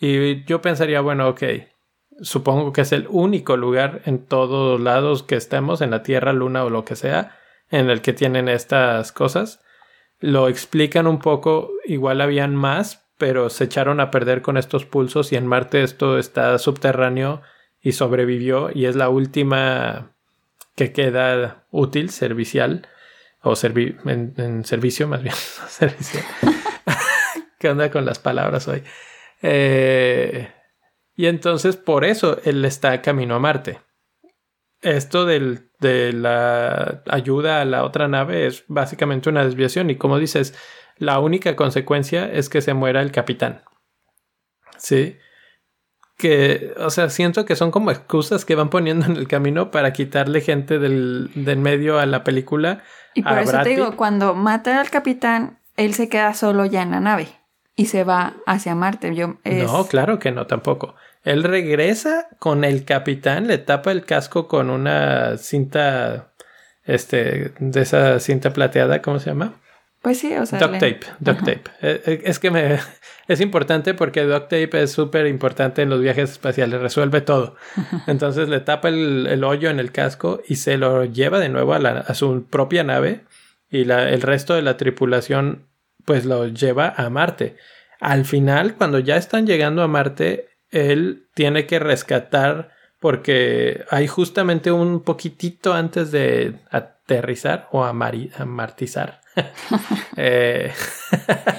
Y 0.00 0.44
yo 0.44 0.60
pensaría, 0.62 1.00
bueno, 1.00 1.28
ok, 1.28 1.42
supongo 2.20 2.72
que 2.72 2.82
es 2.82 2.92
el 2.92 3.06
único 3.10 3.56
lugar 3.56 4.02
en 4.04 4.24
todos 4.24 4.80
lados 4.80 5.22
que 5.22 5.36
estemos, 5.36 5.80
en 5.80 5.90
la 5.90 6.02
Tierra, 6.02 6.32
Luna 6.32 6.64
o 6.64 6.70
lo 6.70 6.84
que 6.84 6.96
sea, 6.96 7.37
en 7.70 7.90
el 7.90 8.02
que 8.02 8.12
tienen 8.12 8.48
estas 8.48 9.12
cosas. 9.12 9.60
Lo 10.20 10.48
explican 10.48 11.06
un 11.06 11.18
poco, 11.18 11.70
igual 11.84 12.20
habían 12.20 12.56
más, 12.56 13.08
pero 13.18 13.50
se 13.50 13.64
echaron 13.64 14.00
a 14.00 14.10
perder 14.10 14.42
con 14.42 14.56
estos 14.56 14.84
pulsos 14.84 15.32
y 15.32 15.36
en 15.36 15.46
Marte 15.46 15.82
esto 15.82 16.18
está 16.18 16.58
subterráneo 16.58 17.42
y 17.80 17.92
sobrevivió 17.92 18.70
y 18.72 18.86
es 18.86 18.96
la 18.96 19.08
última 19.08 20.12
que 20.74 20.92
queda 20.92 21.66
útil, 21.70 22.10
servicial, 22.10 22.88
o 23.42 23.54
en 23.62 24.64
servicio 24.64 25.08
más 25.08 25.22
bien, 25.22 25.34
servicial. 25.68 26.24
¿Qué 27.58 27.68
onda 27.68 27.90
con 27.90 28.04
las 28.04 28.18
palabras 28.18 28.68
hoy? 28.68 28.82
Eh, 29.42 30.48
y 31.16 31.26
entonces 31.26 31.76
por 31.76 32.04
eso 32.04 32.38
él 32.44 32.64
está 32.64 33.02
camino 33.02 33.34
a 33.34 33.40
Marte. 33.40 33.80
Esto 34.80 35.24
del, 35.26 35.70
de 35.80 36.12
la 36.12 37.02
ayuda 37.10 37.60
a 37.60 37.64
la 37.64 37.84
otra 37.84 38.06
nave 38.08 38.46
es 38.46 38.64
básicamente 38.68 39.28
una 39.28 39.44
desviación 39.44 39.90
y 39.90 39.96
como 39.96 40.18
dices, 40.18 40.54
la 40.96 41.18
única 41.18 41.56
consecuencia 41.56 42.30
es 42.30 42.48
que 42.48 42.60
se 42.60 42.74
muera 42.74 43.02
el 43.02 43.10
capitán. 43.12 43.62
Sí. 44.76 45.16
Que, 46.16 46.74
o 46.78 46.90
sea, 46.90 47.10
siento 47.10 47.44
que 47.44 47.54
son 47.54 47.70
como 47.70 47.90
excusas 47.92 48.44
que 48.44 48.56
van 48.56 48.70
poniendo 48.70 49.06
en 49.06 49.16
el 49.16 49.28
camino 49.28 49.70
para 49.70 49.92
quitarle 49.92 50.40
gente 50.40 50.78
del, 50.80 51.30
del 51.34 51.58
medio 51.58 51.98
a 52.00 52.06
la 52.06 52.24
película. 52.24 52.82
Y 53.14 53.22
por 53.22 53.38
eso 53.38 53.52
Brad 53.52 53.62
te 53.62 53.68
digo, 53.70 53.86
Pitt. 53.86 53.96
cuando 53.96 54.34
mata 54.34 54.80
al 54.80 54.90
capitán, 54.90 55.60
él 55.76 55.94
se 55.94 56.08
queda 56.08 56.34
solo 56.34 56.66
ya 56.66 56.82
en 56.82 56.90
la 56.90 56.98
nave 57.00 57.28
y 57.76 57.86
se 57.86 58.02
va 58.02 58.34
hacia 58.46 58.74
Marte. 58.74 59.14
Yo, 59.14 59.36
es- 59.44 59.70
No, 59.70 59.86
claro 59.86 60.18
que 60.18 60.32
no, 60.32 60.46
tampoco. 60.48 60.96
Él 61.28 61.44
regresa 61.44 62.28
con 62.38 62.64
el 62.64 62.84
capitán, 62.84 63.46
le 63.46 63.58
tapa 63.58 63.92
el 63.92 64.04
casco 64.04 64.48
con 64.48 64.70
una 64.70 65.36
cinta, 65.36 66.32
este, 66.84 67.52
de 67.58 67.80
esa 67.82 68.18
cinta 68.18 68.54
plateada, 68.54 69.02
¿cómo 69.02 69.18
se 69.18 69.30
llama? 69.30 69.60
Pues 70.00 70.20
sí, 70.20 70.34
o 70.34 70.46
sea. 70.46 70.58
Duct 70.58 70.74
tape, 70.74 71.00
duct 71.20 71.40
tape. 71.40 71.64
Eh, 71.82 72.02
eh, 72.06 72.22
es 72.24 72.38
que 72.38 72.50
me, 72.50 72.78
es 73.28 73.40
importante 73.42 73.92
porque 73.92 74.22
duct 74.22 74.44
tape 74.44 74.82
es 74.82 74.90
súper 74.90 75.26
importante 75.26 75.82
en 75.82 75.90
los 75.90 76.00
viajes 76.00 76.30
espaciales, 76.30 76.80
resuelve 76.80 77.20
todo. 77.20 77.56
Entonces 78.06 78.48
le 78.48 78.60
tapa 78.60 78.88
el, 78.88 79.44
hoyo 79.44 79.68
en 79.68 79.80
el 79.80 79.92
casco 79.92 80.40
y 80.48 80.56
se 80.56 80.78
lo 80.78 81.04
lleva 81.04 81.38
de 81.38 81.50
nuevo 81.50 81.74
a, 81.74 81.76
a 81.76 82.14
su 82.14 82.46
propia 82.46 82.84
nave 82.84 83.26
y 83.70 83.84
la, 83.84 84.08
el 84.08 84.22
resto 84.22 84.54
de 84.54 84.62
la 84.62 84.78
tripulación 84.78 85.66
pues 86.06 86.24
lo 86.24 86.46
lleva 86.46 86.94
a 86.96 87.10
Marte. 87.10 87.56
Al 88.00 88.24
final, 88.24 88.76
cuando 88.76 88.98
ya 88.98 89.16
están 89.16 89.46
llegando 89.46 89.82
a 89.82 89.88
Marte, 89.88 90.47
él 90.70 91.28
tiene 91.34 91.66
que 91.66 91.78
rescatar 91.78 92.70
porque 93.00 93.84
hay 93.90 94.06
justamente 94.06 94.72
un 94.72 95.02
poquitito 95.02 95.72
antes 95.72 96.10
de 96.10 96.60
aterrizar 96.70 97.68
o 97.72 97.84
amartizar. 97.84 99.20
Eh, 100.20 100.72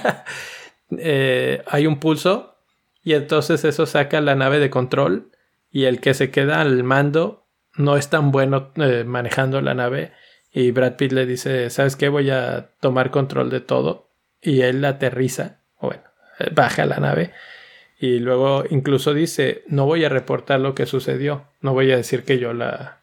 eh, 0.98 1.62
hay 1.66 1.86
un 1.86 1.98
pulso 1.98 2.58
y 3.02 3.14
entonces 3.14 3.64
eso 3.64 3.86
saca 3.86 4.20
la 4.20 4.34
nave 4.34 4.58
de 4.58 4.68
control 4.68 5.30
y 5.70 5.84
el 5.84 5.98
que 6.02 6.12
se 6.12 6.30
queda 6.30 6.60
al 6.60 6.82
mando 6.84 7.46
no 7.76 7.96
es 7.96 8.10
tan 8.10 8.32
bueno 8.32 8.72
eh, 8.76 9.04
manejando 9.04 9.62
la 9.62 9.72
nave 9.72 10.12
y 10.52 10.72
Brad 10.72 10.96
Pitt 10.96 11.12
le 11.12 11.24
dice, 11.24 11.70
¿sabes 11.70 11.96
qué? 11.96 12.10
Voy 12.10 12.28
a 12.28 12.72
tomar 12.80 13.10
control 13.10 13.48
de 13.48 13.60
todo 13.60 14.10
y 14.42 14.60
él 14.60 14.84
aterriza, 14.84 15.62
bueno, 15.80 16.02
baja 16.52 16.84
la 16.84 16.98
nave 16.98 17.32
y 18.02 18.18
luego 18.18 18.64
incluso 18.70 19.12
dice, 19.12 19.62
no 19.68 19.84
voy 19.84 20.06
a 20.06 20.08
reportar 20.08 20.58
lo 20.58 20.74
que 20.74 20.86
sucedió, 20.86 21.44
no 21.60 21.74
voy 21.74 21.92
a 21.92 21.98
decir 21.98 22.24
que 22.24 22.38
yo 22.38 22.54
la 22.54 23.02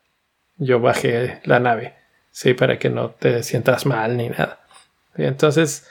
yo 0.56 0.80
bajé 0.80 1.40
la 1.44 1.60
nave, 1.60 1.94
sí, 2.32 2.56
para 2.56 2.80
que 2.80 2.90
no 2.90 3.12
te 3.12 3.44
sientas 3.44 3.86
mal 3.86 4.18
ni 4.18 4.30
nada. 4.30 4.66
entonces, 5.16 5.88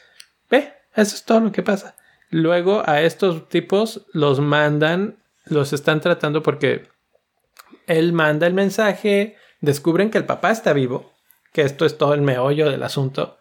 ve, 0.51 0.73
eso 0.97 1.15
es 1.15 1.25
todo 1.25 1.39
lo 1.39 1.53
que 1.53 1.63
pasa. 1.63 1.95
Luego 2.31 2.83
a 2.85 3.01
estos 3.03 3.49
tipos 3.49 4.05
los 4.13 4.41
mandan, 4.41 5.19
los 5.45 5.73
están 5.73 6.01
tratando 6.01 6.43
porque 6.43 6.89
él 7.87 8.13
manda 8.13 8.49
el 8.49 8.55
mensaje, 8.55 9.37
descubren 9.61 10.11
que 10.11 10.19
el 10.19 10.25
papá 10.25 10.51
está 10.51 10.73
vivo, 10.73 11.13
que 11.53 11.63
esto 11.63 11.87
es 11.87 11.97
todo 11.97 12.13
el 12.13 12.23
meollo 12.23 12.69
del 12.69 12.83
asunto 12.83 13.39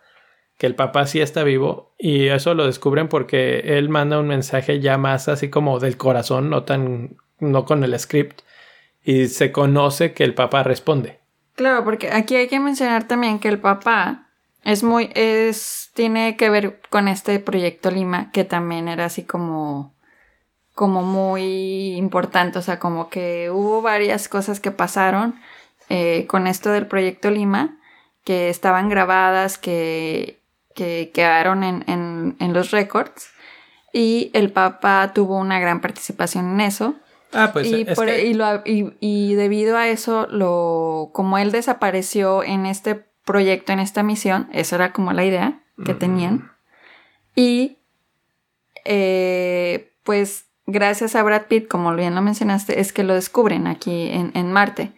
que 0.57 0.67
el 0.67 0.75
papá 0.75 1.05
sí 1.05 1.21
está 1.21 1.43
vivo 1.43 1.93
y 1.97 2.27
eso 2.27 2.53
lo 2.53 2.65
descubren 2.65 3.07
porque 3.09 3.77
él 3.77 3.89
manda 3.89 4.19
un 4.19 4.27
mensaje 4.27 4.79
ya 4.79 4.97
más 4.97 5.27
así 5.27 5.49
como 5.49 5.79
del 5.79 5.97
corazón, 5.97 6.49
no 6.49 6.63
tan 6.63 7.17
no 7.39 7.65
con 7.65 7.83
el 7.83 7.97
script 7.99 8.41
y 9.03 9.27
se 9.27 9.51
conoce 9.51 10.13
que 10.13 10.23
el 10.23 10.33
papá 10.33 10.63
responde. 10.63 11.19
Claro, 11.55 11.83
porque 11.83 12.11
aquí 12.11 12.35
hay 12.35 12.47
que 12.47 12.59
mencionar 12.59 13.07
también 13.07 13.39
que 13.39 13.49
el 13.49 13.59
papá 13.59 14.29
es 14.63 14.83
muy 14.83 15.11
es 15.13 15.91
tiene 15.93 16.37
que 16.37 16.49
ver 16.49 16.81
con 16.89 17.07
este 17.07 17.39
proyecto 17.39 17.91
Lima 17.91 18.31
que 18.31 18.43
también 18.43 18.87
era 18.87 19.05
así 19.05 19.23
como 19.23 19.93
como 20.73 21.03
muy 21.03 21.95
importante, 21.95 22.59
o 22.59 22.61
sea, 22.61 22.79
como 22.79 23.09
que 23.09 23.49
hubo 23.49 23.81
varias 23.81 24.27
cosas 24.27 24.59
que 24.59 24.71
pasaron 24.71 25.39
eh, 25.87 26.25
con 26.27 26.47
esto 26.47 26.69
del 26.69 26.85
proyecto 26.85 27.31
Lima 27.31 27.77
que 28.25 28.49
estaban 28.49 28.89
grabadas, 28.89 29.57
que 29.57 30.41
que 30.76 31.11
quedaron 31.13 31.63
en, 31.63 32.53
los 32.53 32.71
récords 32.71 33.30
y 33.91 34.30
el 34.34 34.51
Papa 34.51 35.11
tuvo 35.15 35.38
una 35.38 35.59
gran 35.59 35.82
participación 35.82 36.51
en 36.51 36.61
eso. 36.61 36.95
Ah, 37.34 37.49
pues 37.51 37.67
y, 37.67 37.86
y, 38.99 39.34
debido 39.34 39.78
a 39.78 39.88
eso, 39.88 40.28
lo, 40.30 41.09
como 41.13 41.38
él 41.38 41.51
desapareció 41.51 42.43
en 42.43 42.65
este 42.65 43.05
proyecto, 43.26 43.73
en 43.73 43.80
esta 43.80 44.03
misión, 44.03 44.47
esa 44.53 44.76
era 44.76 44.93
como 44.93 45.11
la 45.11 45.26
idea 45.26 45.63
que 45.84 45.93
mm. 45.93 45.99
tenían. 45.99 46.51
Y 47.36 47.78
eh, 48.86 49.93
pues 50.03 50.45
gracias 50.65 51.15
a 51.15 51.23
Brad 51.23 51.47
Pitt, 51.47 51.67
como 51.67 51.93
bien 51.95 52.15
lo 52.15 52.21
mencionaste, 52.21 52.80
es 52.80 52.93
que 52.93 53.03
lo 53.03 53.13
descubren 53.15 53.67
aquí 53.67 54.09
en, 54.09 54.32
en 54.36 54.51
Marte. 54.51 54.93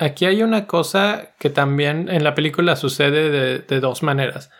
Aquí 0.00 0.24
hay 0.24 0.42
una 0.42 0.66
cosa 0.66 1.34
que 1.38 1.50
también 1.50 2.08
en 2.08 2.24
la 2.24 2.34
película 2.34 2.74
sucede 2.74 3.60
de, 3.60 3.80
dos 3.80 4.02
maneras. 4.02 4.50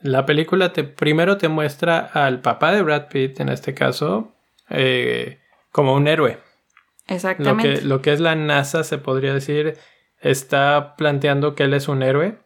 La 0.00 0.24
película 0.24 0.72
te, 0.72 0.84
primero 0.84 1.36
te 1.36 1.48
muestra 1.48 1.98
al 1.98 2.40
papá 2.40 2.72
de 2.72 2.80
Brad 2.80 3.08
Pitt, 3.08 3.38
en 3.40 3.50
este 3.50 3.74
caso, 3.74 4.34
eh, 4.70 5.38
como 5.70 5.92
un 5.92 6.08
héroe. 6.08 6.38
Exactamente. 7.08 7.72
Lo 7.72 7.78
que, 7.78 7.84
lo 7.84 8.02
que 8.02 8.12
es 8.14 8.20
la 8.20 8.36
NASA, 8.36 8.84
se 8.84 8.96
podría 8.96 9.34
decir, 9.34 9.74
está 10.18 10.96
planteando 10.96 11.54
que 11.54 11.64
él 11.64 11.74
es 11.74 11.88
un 11.88 12.02
héroe, 12.02 12.38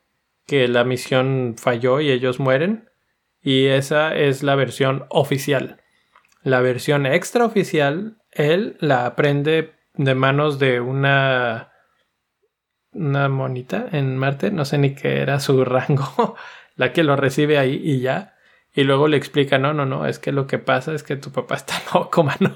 que 0.44 0.66
la 0.66 0.82
misión 0.82 1.54
falló 1.56 2.00
y 2.00 2.10
ellos 2.10 2.40
mueren. 2.40 2.90
Y 3.40 3.66
esa 3.66 4.12
es 4.16 4.42
la 4.42 4.56
versión 4.56 5.06
oficial. 5.08 5.80
La 6.42 6.60
versión 6.62 7.06
extraoficial, 7.06 8.16
él 8.32 8.76
la 8.80 9.06
aprende 9.06 9.74
de 9.94 10.14
manos 10.16 10.58
de 10.58 10.80
una 10.80 11.69
una 12.92 13.28
monita 13.28 13.86
en 13.92 14.16
Marte, 14.16 14.50
no 14.50 14.64
sé 14.64 14.78
ni 14.78 14.94
qué 14.94 15.20
era 15.20 15.40
su 15.40 15.64
rango, 15.64 16.36
la 16.76 16.92
que 16.92 17.04
lo 17.04 17.16
recibe 17.16 17.58
ahí 17.58 17.80
y 17.82 18.00
ya. 18.00 18.34
Y 18.72 18.84
luego 18.84 19.08
le 19.08 19.16
explica, 19.16 19.58
no, 19.58 19.74
no, 19.74 19.84
no, 19.84 20.06
es 20.06 20.20
que 20.20 20.30
lo 20.30 20.46
que 20.46 20.58
pasa 20.58 20.94
es 20.94 21.02
que 21.02 21.16
tu 21.16 21.32
papá 21.32 21.54
está 21.56 21.74
loco, 21.92 22.22
mano. 22.22 22.54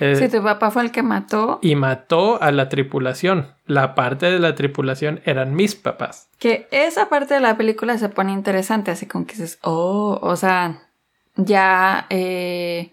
Eh, 0.00 0.16
sí, 0.16 0.28
tu 0.28 0.42
papá 0.42 0.70
fue 0.70 0.82
el 0.82 0.90
que 0.90 1.02
mató. 1.02 1.58
Y 1.60 1.74
mató 1.76 2.42
a 2.42 2.50
la 2.50 2.68
tripulación. 2.68 3.54
La 3.66 3.94
parte 3.94 4.30
de 4.30 4.38
la 4.38 4.54
tripulación 4.54 5.20
eran 5.24 5.54
mis 5.54 5.74
papás. 5.74 6.28
Que 6.38 6.66
esa 6.70 7.08
parte 7.10 7.34
de 7.34 7.40
la 7.40 7.56
película 7.56 7.98
se 7.98 8.08
pone 8.08 8.32
interesante, 8.32 8.90
así 8.90 9.06
como 9.06 9.26
que 9.26 9.34
dices, 9.34 9.58
oh, 9.62 10.18
o 10.22 10.36
sea, 10.36 10.88
ya, 11.36 12.06
eh, 12.08 12.92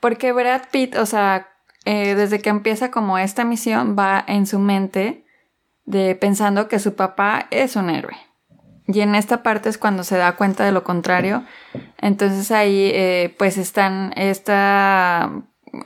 porque 0.00 0.32
Brad 0.32 0.62
Pitt, 0.70 0.96
o 0.96 1.04
sea, 1.04 1.48
eh, 1.84 2.14
desde 2.14 2.40
que 2.40 2.48
empieza 2.48 2.90
como 2.90 3.18
esta 3.18 3.44
misión, 3.44 3.96
va 3.98 4.24
en 4.26 4.46
su 4.46 4.58
mente 4.58 5.21
de 5.84 6.14
pensando 6.14 6.68
que 6.68 6.78
su 6.78 6.94
papá 6.94 7.46
es 7.50 7.76
un 7.76 7.90
héroe. 7.90 8.16
Y 8.86 9.00
en 9.00 9.14
esta 9.14 9.42
parte 9.42 9.68
es 9.68 9.78
cuando 9.78 10.04
se 10.04 10.16
da 10.16 10.36
cuenta 10.36 10.64
de 10.64 10.72
lo 10.72 10.84
contrario. 10.84 11.44
Entonces 11.98 12.50
ahí 12.50 12.90
eh, 12.92 13.34
pues 13.38 13.58
están 13.58 14.12
esta 14.16 15.30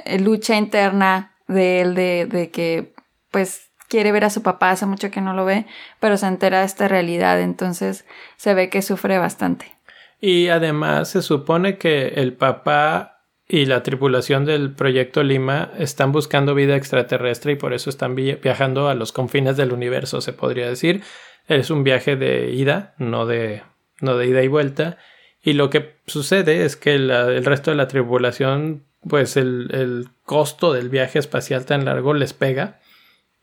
eh, 0.05 0.19
lucha 0.19 0.57
interna 0.57 1.33
de 1.47 1.81
él 1.83 1.95
de, 1.95 2.27
de, 2.27 2.51
que 2.51 2.95
pues 3.31 3.71
quiere 3.89 4.13
ver 4.13 4.25
a 4.25 4.31
su 4.31 4.43
papá, 4.43 4.71
hace 4.71 4.87
mucho 4.87 5.11
que 5.11 5.21
no 5.21 5.35
lo 5.35 5.45
ve, 5.45 5.67
pero 6.01 6.17
se 6.17 6.27
entera 6.27 6.61
de 6.61 6.67
esta 6.67 6.89
realidad. 6.89 7.41
Entonces 7.41 8.07
se 8.37 8.55
ve 8.55 8.71
que 8.71 8.83
sufre 8.83 9.19
bastante. 9.19 9.77
Y 10.21 10.49
además 10.49 11.11
se 11.11 11.23
supone 11.23 11.77
que 11.77 12.09
el 12.09 12.33
papá 12.33 13.16
y 13.49 13.67
la 13.67 13.83
tripulación 13.83 14.45
del 14.45 14.73
proyecto 14.73 15.23
Lima 15.23 15.71
están 15.79 16.11
buscando 16.11 16.55
vida 16.55 16.75
extraterrestre 16.75 17.53
y 17.53 17.57
por 17.57 17.75
eso 17.75 17.91
están 17.91 18.17
viajando 18.17 18.89
a 18.89 18.95
los 18.95 19.13
confines 19.13 19.57
del 19.57 19.73
universo, 19.73 20.21
se 20.21 20.33
podría 20.33 20.69
decir. 20.69 21.03
Es 21.47 21.71
un 21.71 21.85
viaje 21.85 22.17
de 22.17 22.51
ida, 22.51 22.95
no 22.99 23.25
de, 23.25 23.63
no 24.01 24.17
de 24.17 24.27
ida 24.27 24.43
y 24.43 24.49
vuelta. 24.49 24.99
Y 25.41 25.53
lo 25.53 25.71
que 25.71 25.95
sucede 26.07 26.65
es 26.65 26.75
que 26.75 26.95
el 26.95 27.45
resto 27.45 27.71
de 27.71 27.77
la 27.77 27.87
tripulación, 27.87 28.83
pues 29.09 29.37
el, 29.37 29.69
el 29.73 30.09
costo 30.25 30.73
del 30.73 30.89
viaje 30.89 31.21
espacial 31.21 31.67
tan 31.67 31.85
largo 31.85 32.15
les 32.15 32.33
pega. 32.33 32.81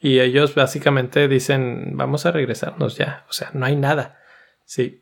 Y 0.01 0.20
ellos 0.20 0.54
básicamente 0.54 1.30
dicen, 1.30 1.91
vamos 1.93 2.26
a 2.26 2.32
regresarnos 2.32 2.97
ya. 2.97 3.26
O 3.30 3.32
sea, 3.32 3.51
no 3.54 3.66
hay 3.66 3.78
nada. 3.78 4.20
Sí. 4.66 5.01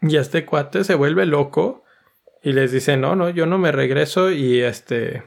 Y 0.00 0.16
este 0.16 0.44
cuate 0.44 0.82
se 0.82 0.96
vuelve 0.96 1.26
loco 1.26 1.81
y 2.42 2.52
les 2.52 2.72
dice, 2.72 2.96
no, 2.96 3.14
no, 3.14 3.30
yo 3.30 3.46
no 3.46 3.58
me 3.58 3.72
regreso 3.72 4.30
y 4.30 4.60
este, 4.60 5.22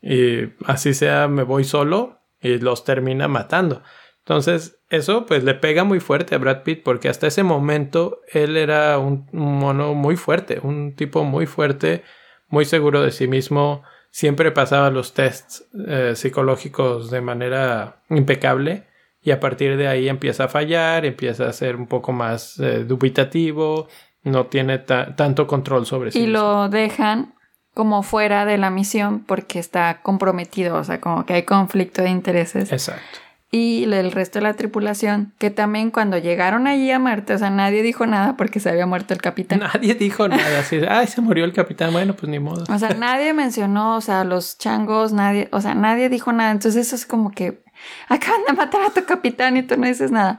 y 0.00 0.52
así 0.64 0.94
sea, 0.94 1.28
me 1.28 1.42
voy 1.42 1.64
solo 1.64 2.20
y 2.40 2.58
los 2.58 2.84
termina 2.84 3.28
matando. 3.28 3.82
Entonces, 4.18 4.80
eso 4.90 5.26
pues 5.26 5.44
le 5.44 5.54
pega 5.54 5.84
muy 5.84 5.98
fuerte 5.98 6.34
a 6.34 6.38
Brad 6.38 6.62
Pitt 6.62 6.82
porque 6.82 7.08
hasta 7.08 7.26
ese 7.26 7.42
momento 7.42 8.20
él 8.32 8.56
era 8.56 8.98
un, 8.98 9.28
mono 9.32 9.94
muy 9.94 10.16
fuerte, 10.16 10.60
un 10.62 10.94
tipo 10.94 11.24
muy 11.24 11.46
fuerte, 11.46 12.04
muy 12.48 12.64
seguro 12.64 13.02
de 13.02 13.10
sí 13.10 13.26
mismo, 13.26 13.82
siempre 14.10 14.52
pasaba 14.52 14.90
los 14.90 15.14
tests 15.14 15.68
eh, 15.86 16.12
psicológicos 16.14 17.10
de 17.10 17.20
manera 17.20 18.02
impecable 18.08 18.86
y 19.22 19.32
a 19.32 19.40
partir 19.40 19.76
de 19.76 19.88
ahí 19.88 20.08
empieza 20.08 20.44
a 20.44 20.48
fallar, 20.48 21.04
empieza 21.04 21.48
a 21.48 21.52
ser 21.52 21.76
un 21.76 21.86
poco 21.86 22.12
más 22.12 22.58
eh, 22.58 22.84
dubitativo, 22.84 23.88
no 24.22 24.46
tiene 24.46 24.78
tanto 24.78 25.46
control 25.46 25.86
sobre 25.86 26.12
sí. 26.12 26.20
Y 26.20 26.26
lo 26.26 26.68
dejan 26.68 27.34
como 27.74 28.02
fuera 28.02 28.44
de 28.44 28.58
la 28.58 28.70
misión 28.70 29.20
porque 29.20 29.58
está 29.58 30.02
comprometido, 30.02 30.76
o 30.76 30.84
sea, 30.84 31.00
como 31.00 31.24
que 31.24 31.34
hay 31.34 31.42
conflicto 31.44 32.02
de 32.02 32.10
intereses. 32.10 32.72
Exacto. 32.72 33.20
Y 33.52 33.82
el 33.92 34.12
resto 34.12 34.38
de 34.38 34.44
la 34.44 34.54
tripulación, 34.54 35.34
que 35.38 35.50
también 35.50 35.90
cuando 35.90 36.16
llegaron 36.18 36.68
allí 36.68 36.88
a 36.92 37.00
Marte, 37.00 37.34
o 37.34 37.38
sea, 37.38 37.50
nadie 37.50 37.82
dijo 37.82 38.06
nada 38.06 38.36
porque 38.36 38.60
se 38.60 38.70
había 38.70 38.86
muerto 38.86 39.12
el 39.12 39.20
capitán. 39.20 39.58
Nadie 39.74 39.96
dijo 39.96 40.28
nada, 40.28 40.60
así, 40.60 40.80
ay, 40.88 41.08
se 41.08 41.20
murió 41.20 41.44
el 41.44 41.52
capitán, 41.52 41.92
bueno, 41.92 42.14
pues 42.14 42.30
ni 42.30 42.38
modo. 42.38 42.64
O 42.72 42.78
sea, 42.78 42.94
nadie 42.94 43.32
mencionó, 43.34 43.96
o 43.96 44.00
sea, 44.00 44.22
los 44.22 44.56
changos, 44.56 45.12
nadie, 45.12 45.48
o 45.50 45.60
sea, 45.60 45.74
nadie 45.74 46.08
dijo 46.08 46.32
nada. 46.32 46.52
Entonces 46.52 46.86
eso 46.86 46.94
es 46.94 47.06
como 47.06 47.32
que 47.32 47.64
acaban 48.08 48.42
de 48.46 48.52
matar 48.52 48.82
a 48.82 48.90
tu 48.90 49.04
capitán 49.04 49.56
y 49.56 49.64
tú 49.64 49.76
no 49.76 49.88
dices 49.88 50.12
nada. 50.12 50.38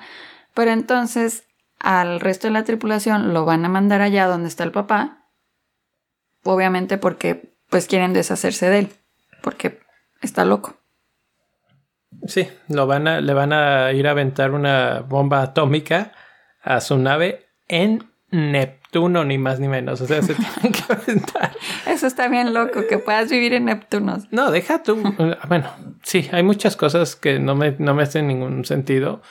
Pero 0.53 0.71
entonces 0.71 1.43
al 1.81 2.19
resto 2.19 2.47
de 2.47 2.53
la 2.53 2.63
tripulación 2.63 3.33
lo 3.33 3.45
van 3.45 3.65
a 3.65 3.69
mandar 3.69 4.01
allá 4.01 4.27
donde 4.27 4.47
está 4.47 4.63
el 4.63 4.71
papá. 4.71 5.27
Obviamente 6.43 6.97
porque 6.97 7.55
pues 7.69 7.87
quieren 7.87 8.13
deshacerse 8.13 8.69
de 8.69 8.79
él. 8.79 8.89
Porque 9.41 9.79
está 10.21 10.45
loco. 10.45 10.77
Sí, 12.27 12.47
lo 12.67 12.87
van 12.87 13.07
a, 13.07 13.21
le 13.21 13.33
van 13.33 13.53
a 13.53 13.91
ir 13.93 14.07
a 14.07 14.11
aventar 14.11 14.51
una 14.51 14.99
bomba 14.99 15.41
atómica 15.41 16.11
a 16.61 16.81
su 16.81 16.97
nave 16.97 17.47
en 17.67 18.11
Neptuno, 18.31 19.23
ni 19.23 19.37
más 19.37 19.59
ni 19.59 19.67
menos. 19.67 20.01
O 20.01 20.07
sea, 20.07 20.21
se 20.21 20.35
tienen 20.61 20.71
que 20.71 20.93
aventar. 20.93 21.51
Eso 21.87 22.07
está 22.07 22.27
bien 22.27 22.53
loco, 22.53 22.81
que 22.87 22.97
puedas 22.97 23.29
vivir 23.29 23.53
en 23.53 23.65
Neptuno. 23.65 24.17
No, 24.29 24.51
deja 24.51 24.83
tú. 24.83 25.01
Bueno, 25.47 25.69
sí, 26.03 26.29
hay 26.31 26.43
muchas 26.43 26.75
cosas 26.75 27.15
que 27.15 27.39
no 27.39 27.55
me, 27.55 27.75
no 27.79 27.93
me 27.93 28.03
hacen 28.03 28.27
ningún 28.27 28.65
sentido. 28.65 29.21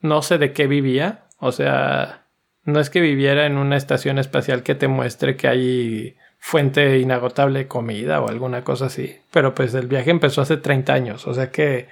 No 0.00 0.22
sé 0.22 0.38
de 0.38 0.52
qué 0.52 0.66
vivía. 0.66 1.26
O 1.40 1.52
sea, 1.52 2.26
no 2.64 2.78
es 2.78 2.90
que 2.90 3.00
viviera 3.00 3.46
en 3.46 3.56
una 3.56 3.76
estación 3.76 4.18
espacial 4.18 4.62
que 4.62 4.74
te 4.74 4.88
muestre 4.88 5.36
que 5.36 5.48
hay 5.48 6.16
fuente 6.38 6.98
inagotable 6.98 7.60
de 7.60 7.68
comida 7.68 8.20
o 8.20 8.28
alguna 8.28 8.62
cosa 8.62 8.86
así. 8.86 9.16
Pero 9.32 9.54
pues 9.54 9.74
el 9.74 9.88
viaje 9.88 10.10
empezó 10.10 10.42
hace 10.42 10.56
30 10.56 10.92
años. 10.92 11.26
O 11.26 11.34
sea 11.34 11.50
que 11.50 11.88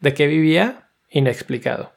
de 0.00 0.14
qué 0.14 0.26
vivía, 0.26 0.88
inexplicado. 1.10 1.92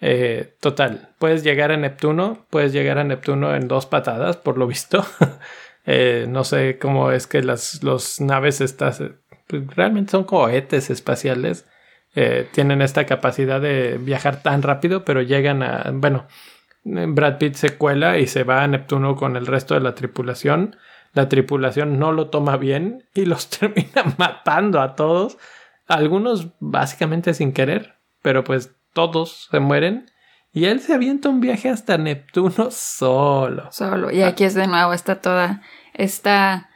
Eh, 0.00 0.54
total, 0.60 1.14
puedes 1.18 1.44
llegar 1.44 1.72
a 1.72 1.76
Neptuno, 1.76 2.46
puedes 2.50 2.72
llegar 2.72 2.98
a 2.98 3.04
Neptuno 3.04 3.54
en 3.54 3.68
dos 3.68 3.86
patadas, 3.86 4.36
por 4.36 4.58
lo 4.58 4.66
visto. 4.66 5.04
Eh, 5.86 6.24
no 6.30 6.44
sé 6.44 6.78
cómo 6.78 7.12
es 7.12 7.26
que 7.26 7.42
las 7.42 7.78
naves 8.18 8.62
estas 8.62 9.02
pues, 9.46 9.66
realmente 9.76 10.12
son 10.12 10.24
cohetes 10.24 10.88
espaciales. 10.88 11.66
Eh, 12.14 12.48
tienen 12.52 12.80
esta 12.80 13.06
capacidad 13.06 13.60
de 13.60 13.98
viajar 13.98 14.42
tan 14.42 14.62
rápido, 14.62 15.04
pero 15.04 15.22
llegan 15.22 15.62
a. 15.62 15.90
Bueno, 15.92 16.26
Brad 16.84 17.38
Pitt 17.38 17.54
se 17.54 17.76
cuela 17.76 18.18
y 18.18 18.26
se 18.26 18.44
va 18.44 18.62
a 18.62 18.68
Neptuno 18.68 19.16
con 19.16 19.36
el 19.36 19.46
resto 19.46 19.74
de 19.74 19.80
la 19.80 19.94
tripulación. 19.94 20.76
La 21.12 21.28
tripulación 21.28 21.98
no 21.98 22.12
lo 22.12 22.28
toma 22.28 22.56
bien 22.56 23.08
y 23.14 23.24
los 23.24 23.48
termina 23.58 24.14
matando 24.16 24.80
a 24.80 24.94
todos. 24.94 25.38
Algunos 25.86 26.48
básicamente 26.60 27.34
sin 27.34 27.52
querer, 27.52 27.96
pero 28.22 28.44
pues 28.44 28.74
todos 28.92 29.48
se 29.50 29.60
mueren. 29.60 30.10
Y 30.52 30.66
él 30.66 30.80
se 30.80 30.94
avienta 30.94 31.28
un 31.28 31.40
viaje 31.40 31.68
hasta 31.68 31.98
Neptuno 31.98 32.68
solo. 32.70 33.72
Solo. 33.72 34.10
Y 34.12 34.22
aquí 34.22 34.44
es 34.44 34.54
de 34.54 34.68
nuevo, 34.68 34.92
está 34.92 35.20
toda 35.20 35.62
esta 35.94 36.70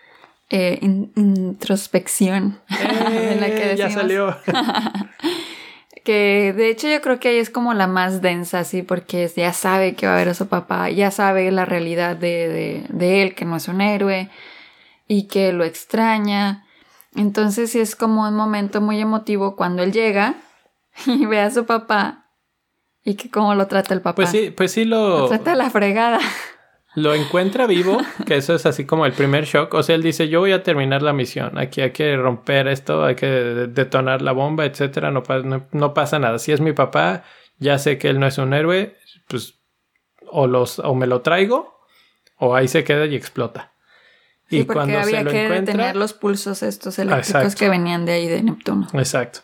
eh, 0.50 0.78
introspección 0.82 2.60
la 2.68 3.46
que 3.46 3.72
eh, 3.72 3.76
Ya 3.76 3.90
salió. 3.90 4.36
que 6.04 6.54
de 6.56 6.70
hecho 6.70 6.88
yo 6.88 7.02
creo 7.02 7.20
que 7.20 7.28
ahí 7.28 7.36
es 7.36 7.50
como 7.50 7.74
la 7.74 7.86
más 7.86 8.22
densa, 8.22 8.64
sí, 8.64 8.82
porque 8.82 9.30
ya 9.36 9.52
sabe 9.52 9.94
que 9.94 10.06
va 10.06 10.14
a 10.14 10.16
ver 10.16 10.30
a 10.30 10.34
su 10.34 10.48
papá, 10.48 10.88
ya 10.90 11.10
sabe 11.10 11.50
la 11.50 11.66
realidad 11.66 12.16
de, 12.16 12.48
de, 12.48 12.84
de 12.88 13.22
él, 13.22 13.34
que 13.34 13.44
no 13.44 13.56
es 13.56 13.68
un 13.68 13.80
héroe 13.80 14.30
y 15.06 15.26
que 15.26 15.52
lo 15.52 15.64
extraña. 15.64 16.64
Entonces 17.14 17.72
sí 17.72 17.80
es 17.80 17.96
como 17.96 18.26
un 18.26 18.34
momento 18.34 18.80
muy 18.80 19.00
emotivo 19.00 19.56
cuando 19.56 19.82
él 19.82 19.92
llega 19.92 20.36
y 21.06 21.26
ve 21.26 21.40
a 21.40 21.50
su 21.50 21.66
papá 21.66 22.26
y 23.04 23.14
que 23.14 23.30
cómo 23.30 23.54
lo 23.54 23.66
trata 23.66 23.94
el 23.94 24.00
papá. 24.00 24.16
Pues 24.16 24.30
sí, 24.30 24.50
pues 24.50 24.72
sí 24.72 24.84
lo... 24.84 25.20
Lo 25.20 25.28
trata 25.28 25.54
la 25.54 25.70
fregada. 25.70 26.20
Lo 26.98 27.14
encuentra 27.14 27.66
vivo, 27.66 27.98
que 28.26 28.36
eso 28.36 28.54
es 28.54 28.66
así 28.66 28.84
como 28.84 29.06
el 29.06 29.12
primer 29.12 29.44
shock. 29.44 29.74
O 29.74 29.82
sea, 29.82 29.94
él 29.94 30.02
dice, 30.02 30.28
yo 30.28 30.40
voy 30.40 30.52
a 30.52 30.62
terminar 30.62 31.02
la 31.02 31.12
misión. 31.12 31.58
Aquí 31.58 31.80
hay 31.80 31.92
que 31.92 32.16
romper 32.16 32.68
esto, 32.68 33.04
hay 33.04 33.14
que 33.14 33.26
detonar 33.26 34.22
la 34.22 34.32
bomba, 34.32 34.64
etcétera. 34.64 35.10
No, 35.10 35.22
no, 35.72 35.94
pasa 35.94 36.18
nada. 36.18 36.38
Si 36.38 36.52
es 36.52 36.60
mi 36.60 36.72
papá, 36.72 37.24
ya 37.58 37.78
sé 37.78 37.98
que 37.98 38.08
él 38.08 38.18
no 38.18 38.26
es 38.26 38.38
un 38.38 38.52
héroe, 38.54 38.96
pues 39.28 39.60
o, 40.30 40.46
los, 40.46 40.78
o 40.78 40.94
me 40.94 41.06
lo 41.06 41.20
traigo 41.22 41.78
o 42.38 42.54
ahí 42.54 42.68
se 42.68 42.84
queda 42.84 43.06
y 43.06 43.14
explota. 43.14 43.72
y 44.48 44.64
cuando 44.64 44.98
había 44.98 45.18
se 45.18 45.24
lo 45.24 45.30
que 45.30 45.44
encuentra, 45.44 45.72
detener 45.72 45.96
los 45.96 46.12
pulsos 46.12 46.62
estos 46.62 46.98
eléctricos 46.98 47.54
que 47.54 47.68
venían 47.68 48.06
de 48.06 48.12
ahí 48.12 48.28
de 48.28 48.42
Neptuno. 48.42 48.88
Exacto. 48.94 49.40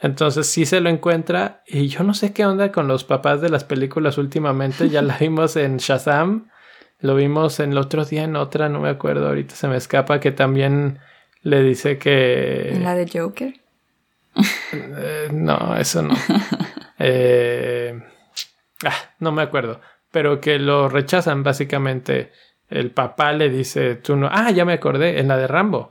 Entonces 0.00 0.46
sí 0.46 0.66
se 0.66 0.80
lo 0.80 0.90
encuentra 0.90 1.62
y 1.66 1.88
yo 1.88 2.04
no 2.04 2.14
sé 2.14 2.32
qué 2.32 2.44
onda 2.44 2.70
con 2.70 2.86
los 2.86 3.04
papás 3.04 3.40
de 3.40 3.48
las 3.48 3.64
películas 3.64 4.18
últimamente. 4.18 4.88
Ya 4.90 5.02
la 5.02 5.16
vimos 5.18 5.56
en 5.56 5.78
Shazam, 5.78 6.50
lo 7.00 7.14
vimos 7.14 7.60
en 7.60 7.72
el 7.72 7.78
otro 7.78 8.04
día 8.04 8.24
en 8.24 8.36
otra, 8.36 8.68
no 8.68 8.80
me 8.80 8.88
acuerdo, 8.88 9.28
ahorita 9.28 9.54
se 9.54 9.68
me 9.68 9.76
escapa 9.76 10.20
que 10.20 10.32
también 10.32 10.98
le 11.42 11.62
dice 11.62 11.98
que... 11.98 12.70
¿En 12.72 12.84
la 12.84 12.94
de 12.94 13.08
Joker? 13.08 13.54
Eh, 14.72 15.28
no, 15.32 15.76
eso 15.76 16.02
no. 16.02 16.14
Eh, 16.98 18.02
ah, 18.86 18.96
no 19.20 19.30
me 19.30 19.42
acuerdo, 19.42 19.82
pero 20.10 20.40
que 20.40 20.58
lo 20.58 20.88
rechazan 20.88 21.42
básicamente. 21.42 22.32
El 22.70 22.90
papá 22.90 23.32
le 23.32 23.50
dice, 23.50 23.96
tú 23.96 24.16
no... 24.16 24.30
Ah, 24.32 24.50
ya 24.50 24.64
me 24.64 24.72
acordé, 24.72 25.20
en 25.20 25.28
la 25.28 25.36
de 25.36 25.46
Rambo. 25.46 25.90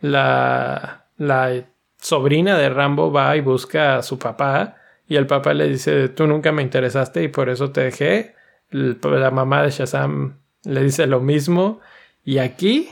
La... 0.00 1.06
La 1.16 1.64
sobrina 1.98 2.56
de 2.56 2.68
Rambo 2.68 3.10
va 3.10 3.36
y 3.36 3.40
busca 3.40 3.96
a 3.96 4.02
su 4.02 4.18
papá 4.18 4.76
y 5.08 5.16
el 5.16 5.26
papá 5.26 5.54
le 5.54 5.68
dice, 5.68 6.08
tú 6.08 6.26
nunca 6.26 6.52
me 6.52 6.62
interesaste 6.62 7.22
y 7.22 7.28
por 7.28 7.48
eso 7.48 7.72
te 7.72 7.82
dejé. 7.82 8.34
La 8.70 9.30
mamá 9.30 9.62
de 9.62 9.70
Shazam 9.70 10.38
le 10.64 10.82
dice 10.82 11.06
lo 11.06 11.20
mismo 11.20 11.80
y 12.24 12.38
aquí 12.38 12.88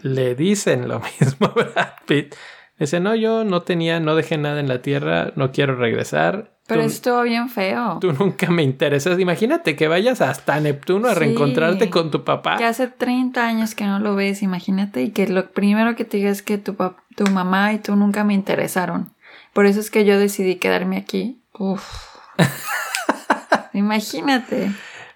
le 0.00 0.34
dicen 0.34 0.88
lo 0.88 1.00
mismo 1.20 1.48
Brad 1.54 1.92
Pitt. 2.06 2.34
Dice, 2.78 2.98
no, 2.98 3.14
yo 3.14 3.44
no 3.44 3.62
tenía, 3.62 4.00
no 4.00 4.16
dejé 4.16 4.36
nada 4.36 4.58
en 4.58 4.68
la 4.68 4.82
tierra, 4.82 5.32
no 5.36 5.52
quiero 5.52 5.76
regresar. 5.76 6.54
Pero 6.66 6.82
estuvo 6.82 7.22
bien 7.22 7.48
feo. 7.48 7.98
Tú 8.00 8.12
nunca 8.12 8.50
me 8.50 8.62
interesas. 8.62 9.20
Imagínate 9.20 9.76
que 9.76 9.86
vayas 9.86 10.20
hasta 10.20 10.58
Neptuno 10.60 11.08
a 11.08 11.14
reencontrarte 11.14 11.90
con 11.90 12.10
tu 12.10 12.24
papá. 12.24 12.56
Que 12.56 12.64
hace 12.64 12.88
30 12.88 13.46
años 13.46 13.74
que 13.74 13.84
no 13.84 14.00
lo 14.00 14.16
ves, 14.16 14.42
imagínate, 14.42 15.02
y 15.02 15.10
que 15.10 15.28
lo 15.28 15.50
primero 15.50 15.94
que 15.94 16.04
te 16.04 16.16
diga 16.16 16.30
es 16.30 16.42
que 16.42 16.58
tu, 16.58 16.74
tu 17.16 17.26
mamá 17.30 17.72
y 17.74 17.78
tú 17.78 17.94
nunca 17.96 18.24
me 18.24 18.34
interesaron. 18.34 19.12
Por 19.52 19.66
eso 19.66 19.78
es 19.78 19.90
que 19.90 20.04
yo 20.04 20.18
decidí 20.18 20.56
quedarme 20.56 20.96
aquí. 20.96 21.42
Uf. 21.52 21.86
imagínate. 23.72 24.72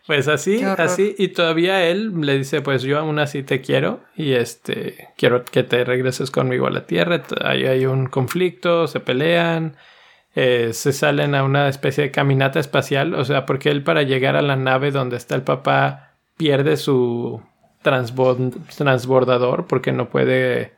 Pues 0.08 0.26
así, 0.26 0.64
así, 0.64 1.14
y 1.18 1.28
todavía 1.28 1.84
él 1.84 2.18
le 2.22 2.38
dice, 2.38 2.62
pues 2.62 2.80
yo 2.80 2.98
aún 2.98 3.18
así 3.18 3.42
te 3.42 3.60
quiero 3.60 4.00
y 4.16 4.32
este, 4.32 5.10
quiero 5.18 5.44
que 5.44 5.64
te 5.64 5.84
regreses 5.84 6.30
conmigo 6.30 6.66
a 6.66 6.70
la 6.70 6.86
Tierra. 6.86 7.22
Ahí 7.44 7.66
hay 7.66 7.84
un 7.84 8.06
conflicto, 8.06 8.86
se 8.86 9.00
pelean, 9.00 9.76
eh, 10.34 10.70
se 10.72 10.94
salen 10.94 11.34
a 11.34 11.44
una 11.44 11.68
especie 11.68 12.04
de 12.04 12.10
caminata 12.10 12.58
espacial, 12.58 13.12
o 13.12 13.22
sea, 13.26 13.44
porque 13.44 13.68
él 13.68 13.82
para 13.82 14.02
llegar 14.02 14.34
a 14.34 14.40
la 14.40 14.56
nave 14.56 14.92
donde 14.92 15.18
está 15.18 15.34
el 15.34 15.42
papá 15.42 16.14
pierde 16.38 16.78
su 16.78 17.42
transbordador 17.82 19.66
porque 19.66 19.92
no 19.92 20.08
puede 20.08 20.72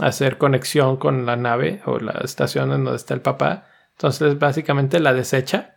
hacer 0.00 0.36
conexión 0.36 0.96
con 0.96 1.26
la 1.26 1.36
nave 1.36 1.80
o 1.84 2.00
la 2.00 2.20
estación 2.24 2.72
en 2.72 2.82
donde 2.82 2.96
está 2.96 3.14
el 3.14 3.20
papá. 3.20 3.68
Entonces 3.92 4.36
básicamente 4.36 4.98
la 4.98 5.12
desecha 5.12 5.73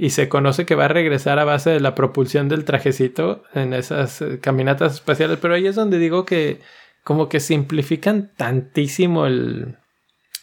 y 0.00 0.10
se 0.10 0.30
conoce 0.30 0.64
que 0.64 0.74
va 0.74 0.86
a 0.86 0.88
regresar 0.88 1.38
a 1.38 1.44
base 1.44 1.68
de 1.68 1.78
la 1.78 1.94
propulsión 1.94 2.48
del 2.48 2.64
trajecito 2.64 3.42
en 3.52 3.74
esas 3.74 4.22
eh, 4.22 4.40
caminatas 4.40 4.94
espaciales, 4.94 5.38
pero 5.42 5.52
ahí 5.52 5.66
es 5.66 5.74
donde 5.74 5.98
digo 5.98 6.24
que 6.24 6.62
como 7.04 7.28
que 7.28 7.38
simplifican 7.38 8.30
tantísimo 8.34 9.26
el, 9.26 9.76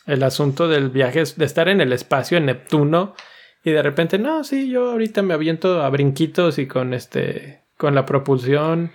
el 0.06 0.22
asunto 0.22 0.68
del 0.68 0.92
viaje, 0.92 1.24
de 1.36 1.46
estar 1.46 1.70
en 1.70 1.82
el 1.82 1.92
espacio, 1.92 2.38
en 2.38 2.46
Neptuno, 2.46 3.16
y 3.64 3.72
de 3.72 3.82
repente, 3.82 4.20
no, 4.20 4.44
sí, 4.44 4.70
yo 4.70 4.92
ahorita 4.92 5.24
me 5.24 5.34
aviento 5.34 5.82
a 5.82 5.90
brinquitos 5.90 6.60
y 6.60 6.68
con 6.68 6.94
este, 6.94 7.64
con 7.78 7.96
la 7.96 8.06
propulsión. 8.06 8.92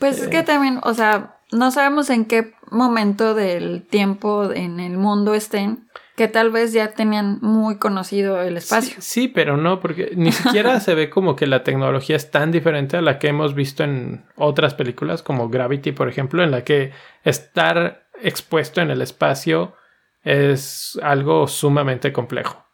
Pues 0.00 0.20
es 0.20 0.26
que 0.26 0.40
eh, 0.40 0.42
también, 0.42 0.80
o 0.82 0.92
sea, 0.92 1.36
no 1.52 1.70
sabemos 1.70 2.10
en 2.10 2.24
qué 2.24 2.52
momento 2.72 3.34
del 3.34 3.86
tiempo 3.86 4.50
en 4.50 4.80
el 4.80 4.96
mundo 4.96 5.34
estén, 5.34 5.88
que 6.20 6.28
tal 6.28 6.50
vez 6.50 6.74
ya 6.74 6.92
tenían 6.92 7.38
muy 7.40 7.78
conocido 7.78 8.42
el 8.42 8.58
espacio. 8.58 8.96
Sí, 8.98 9.26
pero 9.26 9.56
no, 9.56 9.80
porque 9.80 10.12
ni 10.14 10.32
siquiera 10.32 10.78
se 10.80 10.94
ve 10.94 11.08
como 11.08 11.34
que 11.34 11.46
la 11.46 11.64
tecnología 11.64 12.14
es 12.14 12.30
tan 12.30 12.52
diferente 12.52 12.98
a 12.98 13.00
la 13.00 13.18
que 13.18 13.28
hemos 13.28 13.54
visto 13.54 13.84
en 13.84 14.26
otras 14.36 14.74
películas, 14.74 15.22
como 15.22 15.48
Gravity, 15.48 15.92
por 15.92 16.10
ejemplo, 16.10 16.44
en 16.44 16.50
la 16.50 16.62
que 16.62 16.92
estar 17.24 18.02
expuesto 18.20 18.82
en 18.82 18.90
el 18.90 19.00
espacio 19.00 19.74
es 20.22 21.00
algo 21.02 21.48
sumamente 21.48 22.12
complejo. 22.12 22.66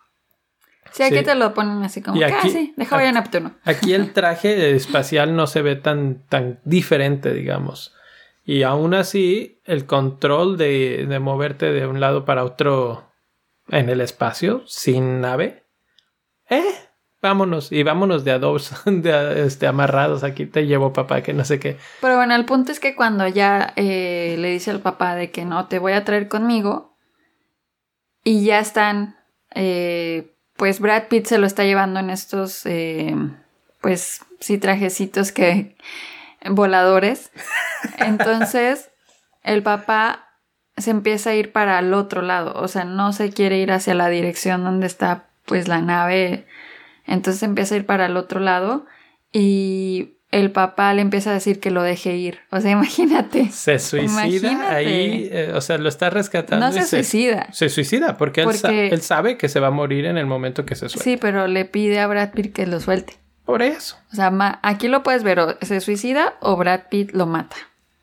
Sí, 0.90 1.04
aquí 1.04 1.22
te 1.22 1.36
lo 1.36 1.54
ponen 1.54 1.84
así 1.84 2.02
como, 2.02 2.20
ah, 2.20 2.48
sí, 2.50 2.74
deja 2.76 2.98
a 2.98 3.12
Neptuno. 3.12 3.54
Aquí 3.62 3.94
el 3.94 4.12
traje 4.12 4.74
espacial 4.74 5.36
no 5.36 5.46
se 5.46 5.62
ve 5.62 5.76
tan, 5.76 6.26
tan 6.28 6.58
diferente, 6.64 7.32
digamos. 7.32 7.94
Y 8.44 8.64
aún 8.64 8.92
así, 8.92 9.60
el 9.64 9.86
control 9.86 10.56
de, 10.56 11.06
de 11.08 11.20
moverte 11.20 11.70
de 11.70 11.86
un 11.86 12.00
lado 12.00 12.24
para 12.24 12.42
otro 12.42 13.06
en 13.68 13.88
el 13.88 14.00
espacio 14.00 14.62
sin 14.66 15.20
nave. 15.20 15.64
Eh, 16.48 16.86
vámonos 17.26 17.72
y 17.72 17.82
vámonos 17.82 18.24
de 18.24 18.32
a 18.32 18.38
dos, 18.38 18.72
de, 18.86 19.46
este, 19.46 19.66
amarrados. 19.66 20.24
Aquí 20.24 20.46
te 20.46 20.66
llevo 20.66 20.92
papá, 20.92 21.22
que 21.22 21.32
no 21.32 21.44
sé 21.44 21.58
qué. 21.58 21.76
Pero 22.00 22.16
bueno, 22.16 22.34
el 22.34 22.44
punto 22.44 22.72
es 22.72 22.80
que 22.80 22.94
cuando 22.94 23.26
ya 23.26 23.72
eh, 23.76 24.36
le 24.38 24.50
dice 24.50 24.70
al 24.70 24.80
papá 24.80 25.14
de 25.14 25.30
que 25.30 25.44
no 25.44 25.66
te 25.66 25.78
voy 25.78 25.92
a 25.92 26.04
traer 26.04 26.28
conmigo 26.28 26.96
y 28.22 28.44
ya 28.44 28.58
están, 28.58 29.16
eh, 29.54 30.34
pues 30.56 30.80
Brad 30.80 31.08
Pitt 31.08 31.26
se 31.26 31.38
lo 31.38 31.46
está 31.46 31.64
llevando 31.64 32.00
en 32.00 32.10
estos, 32.10 32.64
eh, 32.66 33.14
pues 33.80 34.20
sí, 34.40 34.58
trajecitos 34.58 35.32
que 35.32 35.76
voladores. 36.48 37.30
Entonces, 37.98 38.90
el 39.42 39.62
papá 39.62 40.25
se 40.76 40.90
empieza 40.90 41.30
a 41.30 41.34
ir 41.34 41.52
para 41.52 41.78
el 41.78 41.94
otro 41.94 42.22
lado, 42.22 42.52
o 42.60 42.68
sea, 42.68 42.84
no 42.84 43.12
se 43.12 43.30
quiere 43.30 43.58
ir 43.58 43.72
hacia 43.72 43.94
la 43.94 44.08
dirección 44.08 44.64
donde 44.64 44.86
está 44.86 45.28
pues 45.44 45.68
la 45.68 45.80
nave, 45.80 46.46
entonces 47.06 47.42
empieza 47.42 47.74
a 47.74 47.78
ir 47.78 47.86
para 47.86 48.06
el 48.06 48.16
otro 48.16 48.40
lado 48.40 48.86
y 49.32 50.16
el 50.32 50.50
papá 50.50 50.92
le 50.92 51.02
empieza 51.02 51.30
a 51.30 51.34
decir 51.34 51.60
que 51.60 51.70
lo 51.70 51.82
deje 51.82 52.16
ir. 52.16 52.40
O 52.50 52.60
sea, 52.60 52.70
imagínate. 52.72 53.48
Se 53.50 53.78
suicida 53.78 54.70
ahí, 54.70 55.28
eh, 55.32 55.52
o 55.54 55.60
sea, 55.60 55.78
lo 55.78 55.88
está 55.88 56.10
rescatando. 56.10 56.66
No 56.66 56.72
se, 56.72 56.84
suicida. 56.84 57.46
Se 57.52 57.68
suicida 57.68 58.16
porque, 58.16 58.42
Él, 58.42 59.02
sabe 59.02 59.38
que 59.38 59.48
se 59.48 59.60
va 59.60 59.68
a 59.68 59.72
morir 59.72 60.04
en 60.04 60.18
el 60.18 60.26
momento 60.26 60.66
que 60.66 60.74
se 60.74 60.88
suelta. 60.88 61.04
Sí, 61.04 61.16
pero 61.16 61.46
le 61.46 61.64
pide 61.64 62.00
a 62.00 62.06
Brad 62.06 62.32
Pitt 62.32 62.52
que 62.52 62.66
lo 62.66 62.80
suelte. 62.80 63.14
Por 63.44 63.62
eso. 63.62 63.96
O 64.12 64.16
sea, 64.16 64.32
aquí 64.62 64.88
lo 64.88 65.02
puedes 65.02 65.22
ver, 65.22 65.38
o 65.38 65.56
se 65.62 65.80
suicida 65.80 66.34
o 66.40 66.56
Brad 66.56 66.88
Pitt 66.90 67.12
lo 67.12 67.26
mata. 67.26 67.56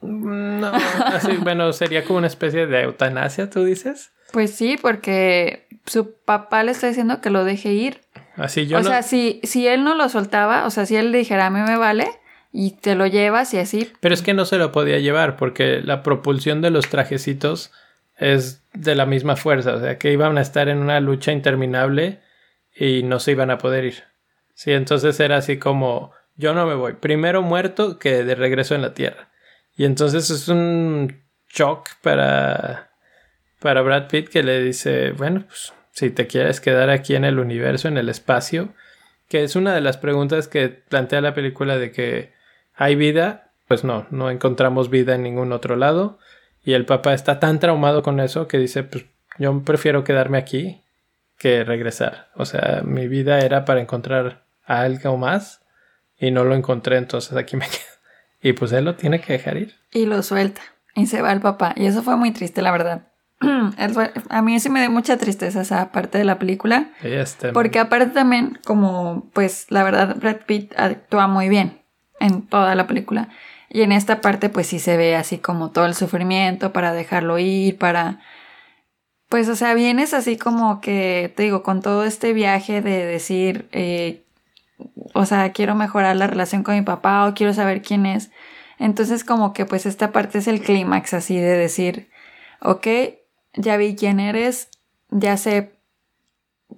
No, 0.03 0.71
así, 0.73 1.37
bueno, 1.41 1.71
sería 1.73 2.03
como 2.03 2.19
una 2.19 2.27
especie 2.27 2.67
de 2.67 2.81
eutanasia, 2.83 3.49
¿tú 3.49 3.63
dices? 3.63 4.11
Pues 4.31 4.53
sí, 4.53 4.77
porque 4.81 5.67
su 5.85 6.13
papá 6.13 6.63
le 6.63 6.71
está 6.71 6.87
diciendo 6.87 7.21
que 7.21 7.29
lo 7.29 7.43
deje 7.43 7.73
ir. 7.73 8.01
Así 8.35 8.65
yo 8.67 8.79
O 8.79 8.83
sea, 8.83 9.03
si, 9.03 9.39
si 9.43 9.67
él 9.67 9.83
no 9.83 9.95
lo 9.95 10.09
soltaba, 10.09 10.65
o 10.65 10.69
sea, 10.69 10.85
si 10.85 10.95
él 10.95 11.11
le 11.11 11.19
dijera 11.19 11.45
a 11.45 11.49
mí 11.49 11.59
me 11.61 11.77
vale 11.77 12.07
y 12.51 12.71
te 12.71 12.95
lo 12.95 13.05
llevas 13.07 13.53
y 13.53 13.59
así. 13.59 13.91
Pero 13.99 14.13
es 14.13 14.21
que 14.21 14.33
no 14.33 14.45
se 14.45 14.57
lo 14.57 14.71
podía 14.71 14.99
llevar 14.99 15.37
porque 15.37 15.81
la 15.83 16.03
propulsión 16.03 16.61
de 16.61 16.71
los 16.71 16.89
trajecitos 16.89 17.71
es 18.17 18.63
de 18.73 18.95
la 18.95 19.05
misma 19.05 19.35
fuerza, 19.35 19.75
o 19.75 19.79
sea, 19.79 19.97
que 19.97 20.11
iban 20.11 20.37
a 20.37 20.41
estar 20.41 20.69
en 20.69 20.79
una 20.79 20.99
lucha 20.99 21.31
interminable 21.31 22.21
y 22.75 23.03
no 23.03 23.19
se 23.19 23.31
iban 23.31 23.51
a 23.51 23.57
poder 23.57 23.85
ir. 23.85 24.03
Sí, 24.55 24.71
entonces 24.71 25.19
era 25.19 25.37
así 25.37 25.57
como 25.57 26.11
yo 26.35 26.53
no 26.53 26.65
me 26.65 26.75
voy, 26.75 26.93
primero 26.93 27.41
muerto 27.41 27.99
que 27.99 28.23
de 28.23 28.35
regreso 28.35 28.75
en 28.75 28.81
la 28.81 28.93
Tierra. 28.93 29.29
Y 29.75 29.85
entonces 29.85 30.29
es 30.29 30.47
un 30.47 31.23
shock 31.49 31.89
para 32.01 32.93
para 33.63 33.81
Brad 33.81 34.09
Pitt 34.09 34.27
que 34.27 34.43
le 34.43 34.61
dice, 34.61 35.11
bueno, 35.11 35.45
pues 35.47 35.73
si 35.91 36.09
te 36.09 36.27
quieres 36.27 36.59
quedar 36.59 36.89
aquí 36.89 37.15
en 37.15 37.23
el 37.23 37.39
universo, 37.39 37.87
en 37.87 37.97
el 37.97 38.09
espacio, 38.09 38.73
que 39.29 39.43
es 39.43 39.55
una 39.55 39.73
de 39.73 39.79
las 39.79 39.97
preguntas 39.97 40.49
que 40.49 40.67
plantea 40.67 41.21
la 41.21 41.33
película 41.33 41.77
de 41.77 41.91
que 41.91 42.33
hay 42.75 42.95
vida, 42.95 43.51
pues 43.69 43.85
no, 43.85 44.05
no 44.11 44.29
encontramos 44.29 44.89
vida 44.89 45.15
en 45.15 45.23
ningún 45.23 45.53
otro 45.53 45.77
lado. 45.77 46.19
Y 46.65 46.73
el 46.73 46.85
papá 46.85 47.13
está 47.13 47.39
tan 47.39 47.59
traumado 47.59 48.03
con 48.03 48.19
eso 48.19 48.47
que 48.49 48.57
dice, 48.57 48.83
pues 48.83 49.05
yo 49.39 49.63
prefiero 49.63 50.03
quedarme 50.03 50.37
aquí 50.37 50.81
que 51.37 51.63
regresar. 51.63 52.29
O 52.35 52.45
sea, 52.45 52.81
mi 52.83 53.07
vida 53.07 53.39
era 53.39 53.63
para 53.63 53.81
encontrar 53.81 54.43
a 54.65 54.81
algo 54.81 55.17
más 55.17 55.61
y 56.19 56.31
no 56.31 56.43
lo 56.43 56.53
encontré, 56.53 56.97
entonces 56.97 57.37
aquí 57.37 57.55
me 57.55 57.65
quedo. 57.69 57.92
Y 58.43 58.53
pues 58.53 58.73
él 58.73 58.85
lo 58.85 58.95
tiene 58.95 59.21
que 59.21 59.33
dejar 59.33 59.57
ir. 59.57 59.73
Y 59.91 60.05
lo 60.05 60.21
suelta. 60.21 60.61
Y 60.95 61.07
se 61.07 61.21
va 61.21 61.31
el 61.31 61.39
papá. 61.39 61.73
Y 61.75 61.85
eso 61.85 62.03
fue 62.03 62.17
muy 62.17 62.31
triste, 62.31 62.61
la 62.61 62.71
verdad. 62.71 63.07
A 64.29 64.41
mí 64.41 64.59
sí 64.59 64.69
me 64.69 64.81
dio 64.81 64.91
mucha 64.91 65.17
tristeza 65.17 65.61
esa 65.61 65.91
parte 65.91 66.17
de 66.17 66.25
la 66.25 66.37
película. 66.37 66.91
Este, 67.01 67.53
porque 67.53 67.79
aparte 67.79 68.07
también, 68.07 68.59
como, 68.65 69.29
pues, 69.33 69.67
la 69.69 69.83
verdad, 69.83 70.17
Brad 70.17 70.41
Pitt 70.45 70.73
actúa 70.77 71.27
muy 71.27 71.49
bien 71.49 71.81
en 72.19 72.45
toda 72.45 72.75
la 72.75 72.85
película. 72.85 73.29
Y 73.69 73.81
en 73.81 73.91
esta 73.91 74.21
parte, 74.21 74.49
pues 74.49 74.67
sí 74.67 74.77
se 74.77 74.97
ve 74.97 75.15
así 75.15 75.39
como 75.39 75.71
todo 75.71 75.85
el 75.85 75.95
sufrimiento 75.95 76.73
para 76.73 76.93
dejarlo 76.93 77.39
ir, 77.39 77.77
para... 77.77 78.19
Pues, 79.29 79.49
o 79.49 79.55
sea, 79.55 79.73
vienes 79.73 80.13
así 80.13 80.37
como 80.37 80.79
que, 80.79 81.33
te 81.35 81.43
digo, 81.43 81.63
con 81.63 81.81
todo 81.81 82.03
este 82.03 82.33
viaje 82.33 82.81
de 82.81 83.05
decir, 83.05 83.67
eh, 83.71 84.22
o 85.13 85.25
sea, 85.25 85.51
quiero 85.51 85.75
mejorar 85.75 86.15
la 86.15 86.27
relación 86.27 86.63
con 86.63 86.75
mi 86.75 86.81
papá 86.81 87.27
o 87.27 87.33
quiero 87.33 87.53
saber 87.53 87.81
quién 87.81 88.05
es. 88.05 88.31
Entonces, 88.79 89.23
como 89.23 89.53
que, 89.53 89.65
pues, 89.65 89.85
esta 89.85 90.11
parte 90.11 90.39
es 90.39 90.47
el 90.47 90.61
clímax 90.61 91.13
así 91.13 91.37
de 91.37 91.57
decir, 91.57 92.09
ok, 92.61 92.87
ya 93.53 93.77
vi 93.77 93.95
quién 93.95 94.19
eres, 94.19 94.69
ya 95.09 95.37
sé 95.37 95.73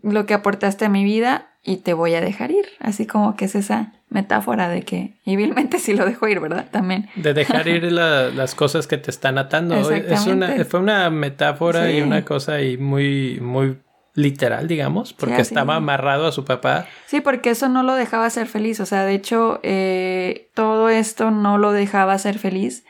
lo 0.04 0.26
que 0.26 0.34
aportaste 0.34 0.86
a 0.86 0.90
mi 0.90 1.04
vida 1.04 1.48
y 1.64 1.78
te 1.78 1.94
voy 1.94 2.14
a 2.16 2.22
dejar 2.22 2.52
ir. 2.52 2.66
Así 2.80 3.08
como 3.08 3.36
que 3.36 3.46
es 3.46 3.56
esa 3.56 3.94
metáfora 4.10 4.70
de 4.70 4.84
que, 4.84 5.16
y 5.26 5.36
vilmente 5.36 5.80
sí 5.80 5.94
lo 5.94 6.06
dejo 6.06 6.28
ir, 6.28 6.40
¿verdad? 6.40 6.68
También. 6.70 7.10
De 7.16 7.34
dejar 7.34 7.68
ir 7.68 7.84
las 7.92 8.56
cosas 8.56 8.88
que 8.88 8.98
te 8.98 9.10
están 9.10 9.38
atando. 9.38 9.76
Es 9.90 10.28
una, 10.28 10.64
fue 10.66 10.80
una 10.80 11.10
metáfora 11.10 11.92
y 11.92 12.02
una 12.02 12.26
cosa 12.26 12.62
y 12.62 12.78
muy, 12.78 13.40
muy 13.40 13.78
literal, 14.16 14.68
digamos, 14.68 15.14
porque 15.14 15.42
estaba 15.42 15.76
amarrado 15.76 16.26
a 16.26 16.32
su 16.32 16.46
papá. 16.46 16.88
Sí, 17.06 17.22
porque 17.22 17.52
eso 17.52 17.70
no 17.70 17.84
lo 17.84 17.94
dejaba 17.94 18.30
ser 18.30 18.48
feliz. 18.48 18.80
O 18.80 18.86
sea, 18.86 19.04
de 19.04 19.14
hecho, 19.14 19.60
eh, 19.62 20.50
todo 20.54 20.90
esto 20.90 21.32
no 21.32 21.58
lo 21.58 21.74
dejaba 21.74 22.18
ser 22.18 22.40
feliz 22.40 22.86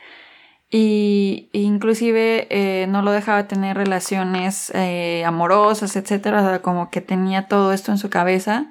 y 0.70 1.48
inclusive 1.52 2.46
eh, 2.50 2.86
no 2.88 3.02
lo 3.02 3.12
dejaba 3.12 3.46
tener 3.46 3.76
relaciones 3.76 4.70
eh, 4.74 5.24
amorosas, 5.24 5.96
etcétera, 5.96 6.42
o 6.42 6.48
sea, 6.48 6.62
como 6.62 6.90
que 6.90 7.00
tenía 7.00 7.46
todo 7.46 7.72
esto 7.72 7.92
en 7.92 7.98
su 7.98 8.10
cabeza. 8.10 8.70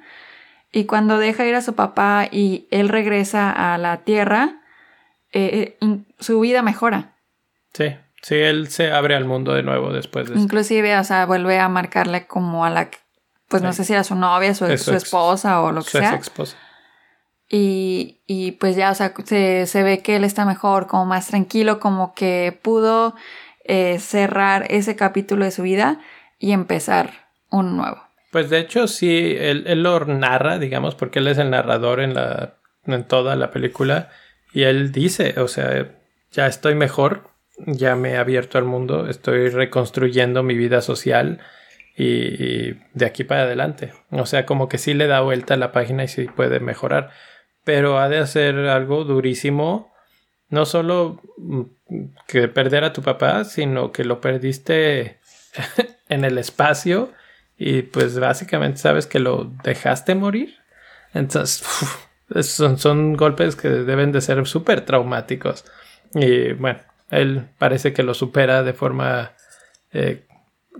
Y 0.72 0.84
cuando 0.84 1.18
deja 1.18 1.46
ir 1.46 1.54
a 1.54 1.62
su 1.62 1.74
papá 1.74 2.28
y 2.30 2.68
él 2.70 2.88
regresa 2.88 3.50
a 3.50 3.78
la 3.78 3.98
tierra, 3.98 4.60
eh, 5.32 5.78
su 6.18 6.40
vida 6.40 6.62
mejora. 6.62 7.16
Sí, 7.72 7.94
sí, 8.26 8.34
él 8.34 8.68
se 8.68 8.90
abre 8.90 9.14
al 9.14 9.24
mundo 9.24 9.54
de 9.54 9.62
nuevo 9.62 9.92
después 9.92 10.26
de 10.26 10.34
eso. 10.34 10.42
Inclusive, 10.42 10.98
o 10.98 11.04
sea, 11.04 11.26
vuelve 11.26 11.60
a 11.60 11.68
marcarle 11.68 12.26
como 12.26 12.64
a 12.64 12.70
la, 12.70 12.90
pues 13.46 13.62
no 13.62 13.72
sé 13.72 13.84
si 13.84 13.92
era 13.92 14.02
su 14.02 14.16
novia, 14.16 14.52
su, 14.54 14.66
su 14.78 14.94
esposa 14.94 15.62
o 15.62 15.70
lo 15.70 15.82
que 15.82 15.90
sea. 15.90 16.14
esposa. 16.14 16.56
Y, 17.48 18.22
y 18.26 18.52
pues 18.52 18.74
ya, 18.74 18.90
o 18.90 18.94
sea, 18.96 19.14
se, 19.24 19.66
se, 19.66 19.82
ve 19.84 20.00
que 20.00 20.16
él 20.16 20.24
está 20.24 20.44
mejor, 20.44 20.88
como 20.88 21.06
más 21.06 21.28
tranquilo, 21.28 21.78
como 21.78 22.12
que 22.14 22.58
pudo 22.60 23.14
eh, 23.64 24.00
cerrar 24.00 24.66
ese 24.70 24.96
capítulo 24.96 25.44
de 25.44 25.52
su 25.52 25.62
vida 25.62 26.00
y 26.40 26.50
empezar 26.50 27.28
un 27.50 27.76
nuevo. 27.76 28.02
Pues 28.32 28.50
de 28.50 28.58
hecho 28.58 28.88
sí, 28.88 29.36
él, 29.38 29.62
él, 29.68 29.84
lo 29.84 30.04
narra, 30.04 30.58
digamos, 30.58 30.96
porque 30.96 31.20
él 31.20 31.28
es 31.28 31.38
el 31.38 31.50
narrador 31.50 32.00
en, 32.00 32.14
la, 32.14 32.54
en 32.86 33.04
toda 33.04 33.36
la 33.36 33.52
película 33.52 34.10
y 34.52 34.64
él 34.64 34.90
dice, 34.90 35.40
o 35.40 35.46
sea, 35.46 35.92
ya 36.32 36.48
estoy 36.48 36.74
mejor, 36.74 37.30
ya 37.66 37.96
me 37.96 38.12
he 38.12 38.16
abierto 38.16 38.58
al 38.58 38.64
mundo, 38.64 39.08
estoy 39.08 39.48
reconstruyendo 39.48 40.42
mi 40.42 40.54
vida 40.54 40.80
social 40.82 41.40
y, 41.96 42.74
de 42.92 43.06
aquí 43.06 43.24
para 43.24 43.42
adelante. 43.42 43.92
O 44.10 44.26
sea, 44.26 44.46
como 44.46 44.68
que 44.68 44.78
sí 44.78 44.94
le 44.94 45.06
da 45.06 45.20
vuelta 45.20 45.54
a 45.54 45.56
la 45.56 45.72
página 45.72 46.04
y 46.04 46.08
sí 46.08 46.26
puede 46.26 46.60
mejorar 46.60 47.10
pero 47.66 47.98
ha 47.98 48.08
de 48.08 48.18
hacer 48.18 48.56
algo 48.68 49.02
durísimo. 49.02 49.92
No 50.48 50.66
solo 50.66 51.20
mm, 51.36 51.62
que 52.28 52.46
perder 52.46 52.84
a 52.84 52.92
tu 52.92 53.02
papá, 53.02 53.42
sino 53.42 53.90
que 53.90 54.04
lo 54.04 54.20
perdiste 54.20 55.18
en 56.08 56.24
el 56.24 56.38
espacio 56.38 57.12
y 57.58 57.82
pues 57.82 58.20
básicamente 58.20 58.78
sabes 58.78 59.08
que 59.08 59.18
lo 59.18 59.50
dejaste 59.64 60.14
morir. 60.14 60.54
Entonces, 61.12 61.66
son, 62.46 62.78
son, 62.78 63.14
golpes 63.14 63.56
que 63.56 63.68
deben 63.68 64.12
de 64.12 64.20
ser 64.20 64.46
súper 64.46 64.82
traumáticos. 64.82 65.64
Y 66.14 66.52
bueno, 66.52 66.78
él 67.10 67.48
parece 67.58 67.92
que 67.92 68.02
lo 68.02 68.14
supera 68.14 68.62
de 68.62 68.72
forma 68.72 69.32
eh, 69.92 70.26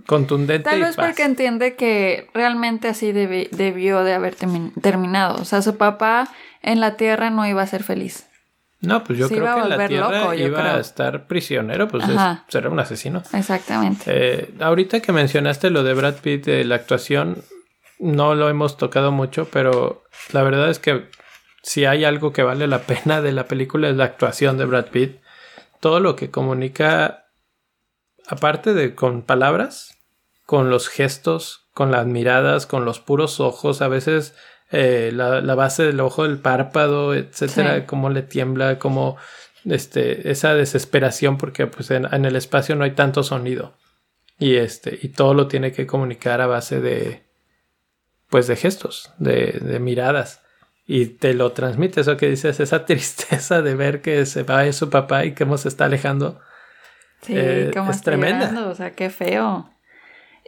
contundente. 0.05 0.69
Tal 0.69 0.81
vez 0.81 0.95
porque 0.95 1.23
entiende 1.23 1.75
que 1.75 2.29
realmente 2.33 2.87
así 2.87 3.11
debió 3.11 4.03
de 4.03 4.13
haber 4.13 4.35
terminado. 4.35 5.41
O 5.41 5.45
sea, 5.45 5.61
su 5.61 5.77
papá 5.77 6.29
en 6.61 6.79
la 6.79 6.97
Tierra 6.97 7.29
no 7.29 7.47
iba 7.47 7.61
a 7.61 7.67
ser 7.67 7.83
feliz. 7.83 8.27
No, 8.79 9.03
pues 9.03 9.17
yo 9.17 9.27
creo 9.27 9.55
que 9.55 9.61
en 9.61 9.69
la 9.69 9.87
Tierra 9.87 10.35
iba 10.35 10.75
a 10.75 10.79
estar 10.79 11.25
prisionero, 11.25 11.87
pues 11.87 12.03
será 12.47 12.69
un 12.69 12.79
asesino. 12.79 13.23
Exactamente. 13.33 14.03
Eh, 14.05 14.53
ahorita 14.59 14.99
que 14.99 15.11
mencionaste 15.11 15.71
lo 15.71 15.83
de 15.83 15.93
Brad 15.95 16.15
Pitt, 16.15 16.45
de 16.45 16.63
la 16.63 16.75
actuación, 16.75 17.43
no 17.99 18.35
lo 18.35 18.49
hemos 18.49 18.77
tocado 18.77 19.11
mucho, 19.11 19.47
pero 19.51 20.03
la 20.31 20.43
verdad 20.43 20.69
es 20.69 20.77
que 20.77 21.09
si 21.63 21.85
hay 21.85 22.05
algo 22.05 22.31
que 22.33 22.43
vale 22.43 22.67
la 22.67 22.79
pena 22.79 23.21
de 23.21 23.31
la 23.31 23.45
película 23.45 23.89
es 23.89 23.95
la 23.95 24.05
actuación 24.05 24.57
de 24.57 24.65
Brad 24.65 24.85
Pitt. 24.85 25.19
Todo 25.79 25.99
lo 25.99 26.15
que 26.15 26.31
comunica, 26.31 27.27
aparte 28.27 28.73
de 28.73 28.95
con 28.95 29.21
palabras, 29.21 29.97
con 30.45 30.69
los 30.69 30.87
gestos, 30.87 31.67
con 31.73 31.91
las 31.91 32.07
miradas, 32.07 32.65
con 32.65 32.85
los 32.85 32.99
puros 32.99 33.39
ojos, 33.39 33.81
a 33.81 33.87
veces 33.87 34.33
eh, 34.71 35.11
la, 35.13 35.41
la, 35.41 35.55
base 35.55 35.83
del 35.83 35.99
ojo, 35.99 36.25
el 36.25 36.39
párpado, 36.39 37.13
etcétera, 37.13 37.85
cómo 37.85 38.09
le 38.09 38.21
tiembla, 38.21 38.79
cómo 38.79 39.17
este, 39.65 40.31
esa 40.31 40.55
desesperación, 40.55 41.37
porque 41.37 41.67
pues 41.67 41.91
en, 41.91 42.25
el 42.25 42.35
espacio 42.35 42.75
no 42.75 42.83
hay 42.83 42.91
tanto 42.91 43.23
sonido. 43.23 43.77
Y 44.39 44.55
este, 44.55 44.97
y 45.01 45.09
todo 45.09 45.33
lo 45.33 45.47
tiene 45.47 45.71
que 45.71 45.87
comunicar 45.87 46.41
a 46.41 46.47
base 46.47 46.79
de 46.79 47.23
pues 48.29 48.47
de 48.47 48.55
gestos, 48.57 49.11
de, 49.19 49.59
de 49.61 49.79
miradas. 49.79 50.41
Y 50.89 51.07
te 51.07 51.33
lo 51.33 51.51
transmite, 51.51 51.99
eso 51.99 52.15
que 52.15 52.29
dices, 52.29 52.61
esa 52.61 52.85
tristeza 52.85 53.61
de 53.61 53.75
ver 53.75 54.01
que 54.01 54.25
se 54.25 54.43
va 54.43 54.71
su 54.71 54.89
papá 54.89 55.25
y 55.25 55.35
cómo 55.35 55.57
se 55.57 55.67
está 55.67 55.85
alejando. 55.85 56.39
Sí, 57.21 57.33
eh, 57.35 57.71
es 57.89 58.01
tremenda. 58.01 58.67
o 58.67 58.73
sea, 58.73 58.91
qué 58.91 59.09
feo. 59.09 59.69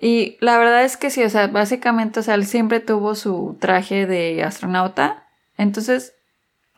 Y 0.02 0.38
la 0.40 0.58
verdad 0.58 0.86
es 0.86 0.96
que 0.96 1.10
sí, 1.10 1.24
o 1.24 1.30
sea, 1.30 1.48
básicamente, 1.48 2.22
o 2.22 2.24
sea, 2.24 2.36
él 2.36 2.46
siempre 2.46 2.80
tuvo 2.80 3.16
su 3.16 3.58
traje 3.60 4.08
de 4.08 4.44
astronauta. 4.44 5.28
Entonces, 5.58 6.16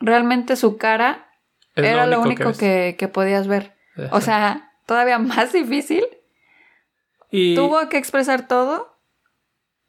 realmente 0.00 0.56
su 0.56 0.76
cara 0.76 1.28
era 1.76 2.06
lo 2.06 2.20
único, 2.20 2.52
que, 2.54 3.10
podías 3.12 3.46
ver. 3.46 3.74
O 4.10 4.20
sea, 4.20 4.72
todavía 4.86 5.18
más 5.20 5.52
difícil. 5.52 6.04
Y... 7.30 7.54
Tuvo 7.54 7.88
que 7.88 7.96
expresar 7.96 8.48
todo. 8.48 8.98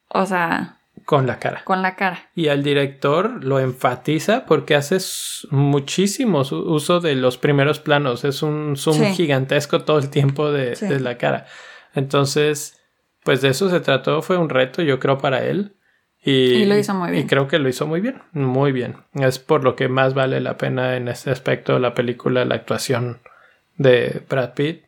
O 0.08 0.26
sea. 0.26 0.78
Con 1.04 1.26
la 1.26 1.38
cara. 1.38 1.62
Con 1.64 1.82
la 1.82 1.96
cara. 1.96 2.30
Y 2.34 2.48
al 2.48 2.62
director 2.62 3.44
lo 3.44 3.60
enfatiza 3.60 4.46
porque 4.46 4.74
hace 4.74 4.98
muchísimo 5.50 6.40
uso 6.40 7.00
de 7.00 7.14
los 7.14 7.36
primeros 7.36 7.78
planos. 7.78 8.24
Es 8.24 8.42
un 8.42 8.76
zoom 8.76 9.12
gigantesco 9.12 9.82
todo 9.82 9.98
el 9.98 10.08
tiempo 10.08 10.50
de, 10.50 10.74
de, 10.76 11.00
la 11.00 11.18
cara. 11.18 11.46
Entonces, 11.94 12.80
pues 13.22 13.42
de 13.42 13.48
eso 13.48 13.68
se 13.68 13.80
trató. 13.80 14.22
Fue 14.22 14.38
un 14.38 14.48
reto, 14.48 14.82
yo 14.82 14.98
creo, 14.98 15.18
para 15.18 15.44
él. 15.44 15.74
Y, 16.24 16.64
lo 16.64 16.78
hizo 16.78 16.94
muy 16.94 17.10
bien. 17.10 17.24
Y 17.24 17.26
creo 17.26 17.48
que 17.48 17.58
lo 17.58 17.68
hizo 17.68 17.86
muy 17.86 18.00
bien, 18.00 18.22
muy 18.32 18.72
bien. 18.72 18.96
Es 19.12 19.38
por 19.38 19.62
lo 19.62 19.76
que 19.76 19.88
más 19.88 20.14
vale 20.14 20.40
la 20.40 20.56
pena 20.56 20.96
en 20.96 21.08
este 21.08 21.30
aspecto 21.30 21.74
de 21.74 21.80
la 21.80 21.92
película, 21.92 22.46
la 22.46 22.54
actuación 22.54 23.20
de 23.76 24.22
Brad 24.28 24.54
Pitt. 24.54 24.84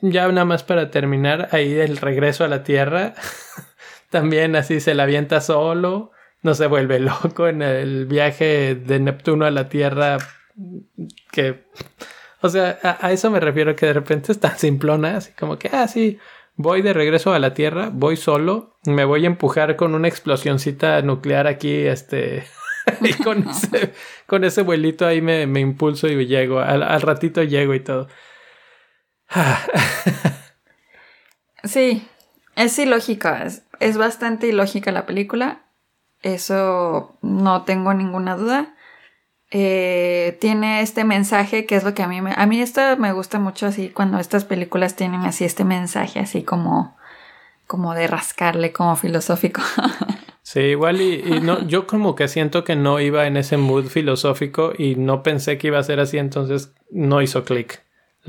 Ya 0.00 0.28
nada 0.28 0.44
más 0.44 0.62
para 0.62 0.90
terminar, 0.90 1.48
ahí 1.50 1.74
el 1.74 1.96
regreso 1.96 2.44
a 2.44 2.48
la 2.48 2.62
Tierra, 2.62 3.14
también 4.18 4.56
así 4.56 4.80
se 4.80 4.94
la 4.94 5.04
avienta 5.04 5.40
solo, 5.40 6.10
no 6.42 6.54
se 6.54 6.66
vuelve 6.66 6.98
loco 7.00 7.48
en 7.48 7.62
el 7.62 8.06
viaje 8.06 8.74
de 8.74 9.00
Neptuno 9.00 9.44
a 9.44 9.50
la 9.50 9.68
Tierra, 9.68 10.18
que... 11.30 11.66
O 12.42 12.48
sea, 12.48 12.78
a, 12.82 13.06
a 13.06 13.12
eso 13.12 13.30
me 13.30 13.40
refiero 13.40 13.74
que 13.74 13.86
de 13.86 13.94
repente 13.94 14.30
es 14.30 14.38
tan 14.38 14.56
simplona, 14.58 15.16
así 15.16 15.32
como 15.32 15.58
que, 15.58 15.70
ah, 15.72 15.88
sí, 15.88 16.18
Voy 16.58 16.80
de 16.80 16.94
regreso 16.94 17.34
a 17.34 17.38
la 17.38 17.52
Tierra, 17.52 17.90
voy 17.92 18.16
solo, 18.16 18.78
me 18.86 19.04
voy 19.04 19.24
a 19.24 19.26
empujar 19.26 19.76
con 19.76 19.94
una 19.94 20.08
explosioncita 20.08 21.02
nuclear 21.02 21.46
aquí, 21.46 21.74
este, 21.86 22.44
y 23.02 23.12
con 23.12 23.46
ese, 23.50 23.92
con 24.26 24.42
ese 24.42 24.62
vuelito 24.62 25.06
ahí 25.06 25.20
me, 25.20 25.46
me 25.46 25.60
impulso 25.60 26.08
y 26.08 26.26
llego, 26.26 26.60
al, 26.60 27.02
ratito 27.02 27.42
llego 27.42 27.74
y 27.74 27.80
todo. 27.80 28.08
sí, 31.64 32.08
es 32.54 32.78
ilógica, 32.78 33.44
es, 33.44 33.65
es 33.80 33.96
bastante 33.96 34.48
ilógica 34.48 34.92
la 34.92 35.06
película, 35.06 35.62
eso 36.22 37.16
no 37.22 37.62
tengo 37.62 37.94
ninguna 37.94 38.36
duda. 38.36 38.74
Eh, 39.50 40.36
tiene 40.40 40.80
este 40.80 41.04
mensaje 41.04 41.66
que 41.66 41.76
es 41.76 41.84
lo 41.84 41.94
que 41.94 42.02
a 42.02 42.08
mí 42.08 42.20
me... 42.20 42.32
A 42.36 42.46
mí 42.46 42.60
esto 42.60 42.80
me 42.98 43.12
gusta 43.12 43.38
mucho 43.38 43.66
así 43.66 43.90
cuando 43.90 44.18
estas 44.18 44.44
películas 44.44 44.96
tienen 44.96 45.20
así 45.22 45.44
este 45.44 45.64
mensaje 45.64 46.18
así 46.18 46.42
como... 46.42 46.96
como 47.66 47.94
de 47.94 48.06
rascarle, 48.08 48.72
como 48.72 48.96
filosófico. 48.96 49.62
Sí, 50.46 50.60
igual 50.60 51.00
y, 51.00 51.40
no, 51.42 51.66
yo 51.66 51.88
como 51.88 52.14
que 52.14 52.28
siento 52.28 52.62
que 52.62 52.76
no 52.76 53.00
iba 53.00 53.26
en 53.26 53.36
ese 53.36 53.56
mood 53.56 53.86
filosófico 53.86 54.72
y 54.78 54.94
no 54.94 55.24
pensé 55.24 55.58
que 55.58 55.66
iba 55.66 55.80
a 55.80 55.82
ser 55.82 55.98
así, 55.98 56.18
entonces 56.18 56.72
no 56.88 57.20
hizo 57.20 57.42
clic. 57.42 57.82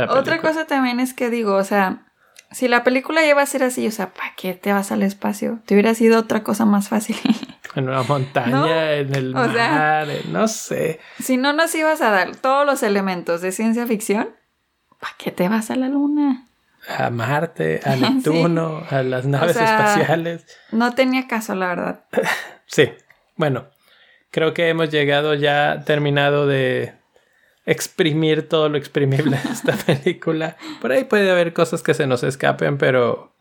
Otra 0.10 0.42
cosa 0.42 0.66
también 0.66 1.00
es 1.00 1.14
que 1.14 1.30
digo, 1.30 1.54
o 1.54 1.64
sea, 1.64 2.07
si 2.52 2.68
la 2.68 2.84
película 2.84 3.26
iba 3.26 3.42
a 3.42 3.46
ser 3.46 3.64
así, 3.64 3.88
o 3.88 3.92
sea, 3.92 4.14
¿para 4.14 4.34
qué 4.36 4.54
te 4.54 4.72
vas 4.72 4.92
al 4.92 5.04
espacio? 5.04 5.60
Te 5.66 5.74
hubiera 5.74 5.94
sido 5.94 6.20
otra 6.20 6.44
cosa 6.44 6.66
más 6.66 6.90
fácil. 6.90 7.18
en 7.76 7.90
una 7.90 8.04
montaña, 8.04 8.94
en 8.94 9.14
el 9.14 9.34
mar, 9.34 10.08
no 10.30 10.48
sé. 10.48 11.00
Si 11.22 11.38
no 11.38 11.54
nos 11.54 11.74
ibas 11.76 12.02
a 12.02 12.10
dar 12.10 12.36
todos 12.36 12.66
los 12.66 12.84
elementos 12.84 13.42
de 13.42 13.52
ciencia 13.52 13.86
ficción, 13.86 14.30
¿para 15.00 15.14
qué 15.18 15.32
te 15.32 15.48
vas 15.48 15.70
a 15.70 15.76
la 15.76 15.88
luna? 15.88 16.48
A 16.88 17.10
Marte, 17.10 17.82
a 17.84 17.96
Neptuno, 17.98 18.84
a 18.90 19.04
las 19.04 19.26
naves 19.26 19.58
espaciales. 19.58 20.46
No 20.72 20.94
tenía 20.94 21.28
caso, 21.28 21.54
la 21.54 21.68
verdad. 21.68 22.06
sí, 22.66 22.90
bueno, 23.36 23.68
creo 24.32 24.54
que 24.54 24.70
hemos 24.70 24.90
llegado 24.90 25.34
ya 25.34 25.84
terminado 25.86 26.48
de 26.48 26.97
exprimir 27.68 28.48
todo 28.48 28.70
lo 28.70 28.78
exprimible 28.78 29.38
de 29.44 29.52
esta 29.52 29.74
película. 29.86 30.58
Por 30.82 30.92
ahí 30.92 31.04
puede 31.04 31.30
haber 31.30 31.54
cosas 31.54 31.84
que 31.84 31.94
se 31.94 32.08
nos 32.08 32.24
escapen, 32.24 32.78
pero 32.78 33.36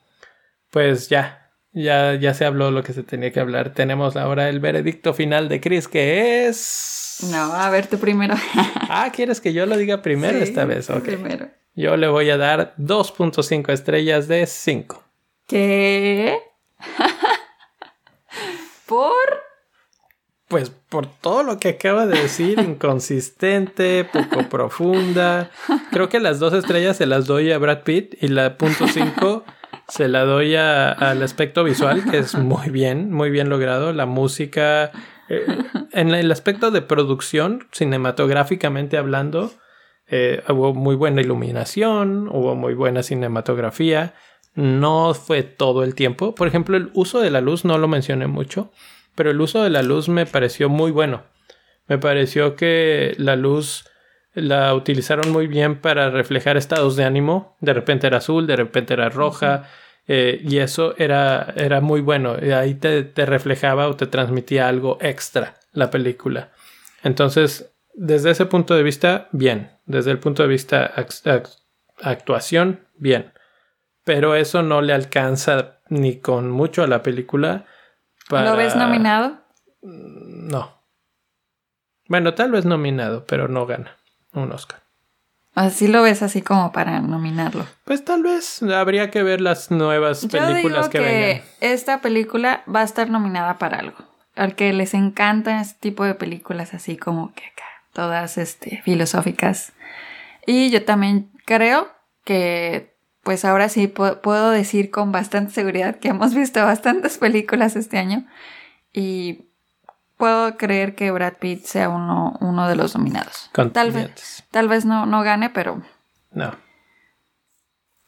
pues 0.70 1.08
ya, 1.08 1.52
ya, 1.72 2.14
ya 2.14 2.34
se 2.34 2.44
habló 2.44 2.70
lo 2.70 2.82
que 2.82 2.92
se 2.92 3.04
tenía 3.04 3.30
que 3.30 3.40
hablar. 3.40 3.72
Tenemos 3.72 4.16
ahora 4.16 4.48
el 4.48 4.60
veredicto 4.60 5.14
final 5.14 5.48
de 5.48 5.60
Chris, 5.60 5.88
que 5.88 6.48
es. 6.48 7.28
No, 7.30 7.54
a 7.54 7.70
ver 7.70 7.86
tú 7.86 7.98
primero. 7.98 8.34
ah, 8.88 9.10
¿quieres 9.14 9.40
que 9.40 9.52
yo 9.52 9.64
lo 9.64 9.76
diga 9.76 10.02
primero 10.02 10.38
esta 10.38 10.64
vez? 10.64 10.90
Ok. 10.90 11.04
Primero. 11.04 11.48
Yo 11.74 11.96
le 11.96 12.08
voy 12.08 12.28
a 12.30 12.36
dar 12.36 12.74
2.5 12.78 13.72
estrellas 13.72 14.28
de 14.28 14.46
5. 14.46 15.02
¿Qué? 15.46 16.38
¿Por? 18.86 19.45
Pues 20.48 20.70
por 20.70 21.06
todo 21.06 21.42
lo 21.42 21.58
que 21.58 21.70
acaba 21.70 22.06
de 22.06 22.22
decir, 22.22 22.60
inconsistente, 22.60 24.04
poco 24.04 24.48
profunda. 24.48 25.50
Creo 25.90 26.08
que 26.08 26.20
las 26.20 26.38
dos 26.38 26.52
estrellas 26.52 26.96
se 26.96 27.06
las 27.06 27.26
doy 27.26 27.50
a 27.50 27.58
Brad 27.58 27.82
Pitt 27.82 28.14
y 28.22 28.28
la 28.28 28.56
punto 28.56 28.86
5 28.86 29.44
se 29.88 30.08
la 30.08 30.24
doy 30.24 30.54
al 30.54 31.22
aspecto 31.22 31.64
visual, 31.64 32.04
que 32.10 32.18
es 32.18 32.34
muy 32.34 32.70
bien, 32.70 33.12
muy 33.12 33.30
bien 33.30 33.48
logrado. 33.48 33.92
La 33.92 34.06
música, 34.06 34.92
eh, 35.28 35.46
en 35.92 36.14
el 36.14 36.30
aspecto 36.30 36.70
de 36.70 36.82
producción, 36.82 37.66
cinematográficamente 37.72 38.98
hablando, 38.98 39.52
eh, 40.08 40.42
hubo 40.48 40.74
muy 40.74 40.94
buena 40.94 41.20
iluminación, 41.20 42.28
hubo 42.28 42.54
muy 42.54 42.74
buena 42.74 43.02
cinematografía. 43.02 44.14
No 44.54 45.12
fue 45.14 45.42
todo 45.42 45.84
el 45.84 45.94
tiempo. 45.94 46.34
Por 46.34 46.48
ejemplo, 46.48 46.76
el 46.76 46.90
uso 46.94 47.20
de 47.20 47.30
la 47.30 47.40
luz 47.40 47.64
no 47.64 47.78
lo 47.78 47.88
mencioné 47.88 48.26
mucho, 48.26 48.70
pero 49.16 49.32
el 49.32 49.40
uso 49.40 49.64
de 49.64 49.70
la 49.70 49.82
luz 49.82 50.08
me 50.08 50.26
pareció 50.26 50.68
muy 50.68 50.92
bueno. 50.92 51.24
Me 51.88 51.98
pareció 51.98 52.54
que 52.54 53.14
la 53.18 53.34
luz 53.34 53.84
la 54.34 54.74
utilizaron 54.74 55.32
muy 55.32 55.46
bien 55.46 55.80
para 55.80 56.10
reflejar 56.10 56.56
estados 56.56 56.94
de 56.94 57.04
ánimo. 57.04 57.56
De 57.60 57.72
repente 57.72 58.06
era 58.06 58.18
azul, 58.18 58.46
de 58.46 58.56
repente 58.56 58.94
era 58.94 59.08
roja. 59.08 59.68
Eh, 60.06 60.40
y 60.44 60.58
eso 60.58 60.94
era, 60.98 61.54
era 61.56 61.80
muy 61.80 62.00
bueno. 62.00 62.36
Y 62.40 62.52
ahí 62.52 62.74
te, 62.74 63.02
te, 63.02 63.26
reflejaba 63.26 63.88
o 63.88 63.96
te 63.96 64.06
transmitía 64.06 64.68
algo 64.68 64.98
extra 65.00 65.54
la 65.72 65.90
película. 65.90 66.52
Entonces, 67.02 67.72
desde 67.94 68.30
ese 68.30 68.46
punto 68.46 68.74
de 68.74 68.82
vista, 68.82 69.28
bien. 69.32 69.70
Desde 69.86 70.10
el 70.10 70.18
punto 70.18 70.42
de 70.42 70.48
vista 70.48 70.92
actuación, 72.02 72.80
bien. 72.96 73.32
Pero 74.04 74.36
eso 74.36 74.62
no 74.62 74.82
le 74.82 74.92
alcanza 74.92 75.78
ni 75.88 76.20
con 76.20 76.50
mucho 76.50 76.82
a 76.82 76.88
la 76.88 77.02
película. 77.02 77.64
¿Lo 78.30 78.56
ves 78.56 78.76
nominado? 78.76 79.38
No. 79.82 80.72
Bueno, 82.08 82.34
tal 82.34 82.52
vez 82.52 82.64
nominado, 82.64 83.24
pero 83.26 83.48
no 83.48 83.66
gana 83.66 83.96
un 84.32 84.52
Oscar. 84.52 84.80
Así 85.54 85.88
lo 85.88 86.02
ves 86.02 86.22
así 86.22 86.42
como 86.42 86.70
para 86.70 87.00
nominarlo. 87.00 87.66
Pues 87.84 88.04
tal 88.04 88.22
vez 88.22 88.62
habría 88.62 89.10
que 89.10 89.22
ver 89.22 89.40
las 89.40 89.70
nuevas 89.70 90.26
películas 90.26 90.90
que, 90.90 90.98
que 90.98 91.42
Esta 91.60 92.02
película 92.02 92.62
va 92.72 92.80
a 92.80 92.84
estar 92.84 93.08
nominada 93.08 93.56
para 93.56 93.78
algo. 93.78 93.96
Al 94.34 94.54
que 94.54 94.74
les 94.74 94.92
encanta 94.92 95.62
este 95.62 95.78
tipo 95.80 96.04
de 96.04 96.14
películas 96.14 96.74
así 96.74 96.98
como 96.98 97.32
que 97.32 97.46
acá, 97.46 97.64
todas 97.94 98.36
este, 98.36 98.82
filosóficas. 98.82 99.72
Y 100.46 100.70
yo 100.70 100.84
también 100.84 101.30
creo 101.46 101.88
que 102.24 102.95
pues 103.26 103.44
ahora 103.44 103.68
sí 103.68 103.88
puedo 103.88 104.50
decir 104.50 104.92
con 104.92 105.10
bastante 105.10 105.52
seguridad 105.52 105.96
que 105.96 106.10
hemos 106.10 106.32
visto 106.32 106.64
bastantes 106.64 107.18
películas 107.18 107.74
este 107.74 107.98
año 107.98 108.24
y 108.92 109.48
puedo 110.16 110.56
creer 110.56 110.94
que 110.94 111.10
Brad 111.10 111.32
Pitt 111.40 111.64
sea 111.64 111.88
uno, 111.88 112.38
uno 112.40 112.68
de 112.68 112.76
los 112.76 112.94
nominados. 112.94 113.50
Tal 113.72 113.90
vez, 113.90 114.44
tal 114.52 114.68
vez 114.68 114.84
no, 114.84 115.06
no 115.06 115.24
gane, 115.24 115.50
pero. 115.50 115.82
No. 116.30 116.54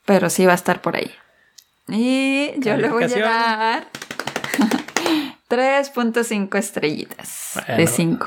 Pero 0.07 0.31
sí 0.31 0.47
va 0.47 0.53
a 0.53 0.55
estar 0.55 0.81
por 0.83 0.95
ahí. 0.95 1.11
Y 1.89 2.53
yo 2.59 2.77
le 2.77 2.89
voy 2.89 3.03
a 3.03 3.09
dar 3.09 3.89
3.5 5.51 6.57
estrellitas 6.57 7.61
de 7.77 7.89
5. 7.89 8.25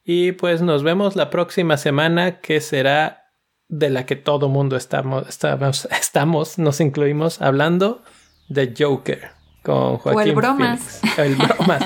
Y 0.04 0.32
pues 0.32 0.60
nos 0.60 0.82
vemos 0.82 1.16
la 1.16 1.30
próxima 1.30 1.78
semana 1.78 2.40
que 2.40 2.60
será 2.60 3.24
de 3.68 3.88
la 3.88 4.04
que 4.04 4.16
todo 4.16 4.48
mundo 4.48 4.76
estamos, 4.76 5.26
estamos, 5.28 5.86
estamos 5.90 6.58
nos 6.58 6.80
incluimos 6.80 7.40
hablando 7.40 8.02
de 8.48 8.74
Joker 8.78 9.30
con 9.62 9.96
Joaquín. 9.96 10.20
O 10.20 10.22
el 10.22 10.34
bromas. 10.34 11.00
El 11.16 11.36
bromas. 11.36 11.82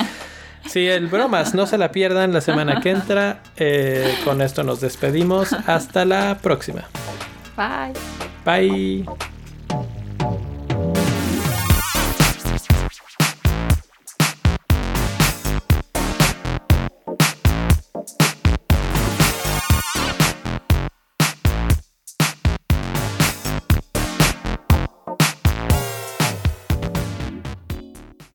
Sí, 0.66 0.86
el 0.86 1.06
bromas, 1.06 1.54
no 1.54 1.66
se 1.66 1.78
la 1.78 1.92
pierdan 1.92 2.32
la 2.32 2.40
semana 2.40 2.80
que 2.80 2.90
entra. 2.90 3.42
Eh, 3.56 4.12
con 4.24 4.42
esto 4.42 4.64
nos 4.64 4.80
despedimos. 4.80 5.52
Hasta 5.52 6.04
la 6.04 6.38
próxima. 6.42 6.82
Bye. 7.56 7.94
Bye. 8.44 9.06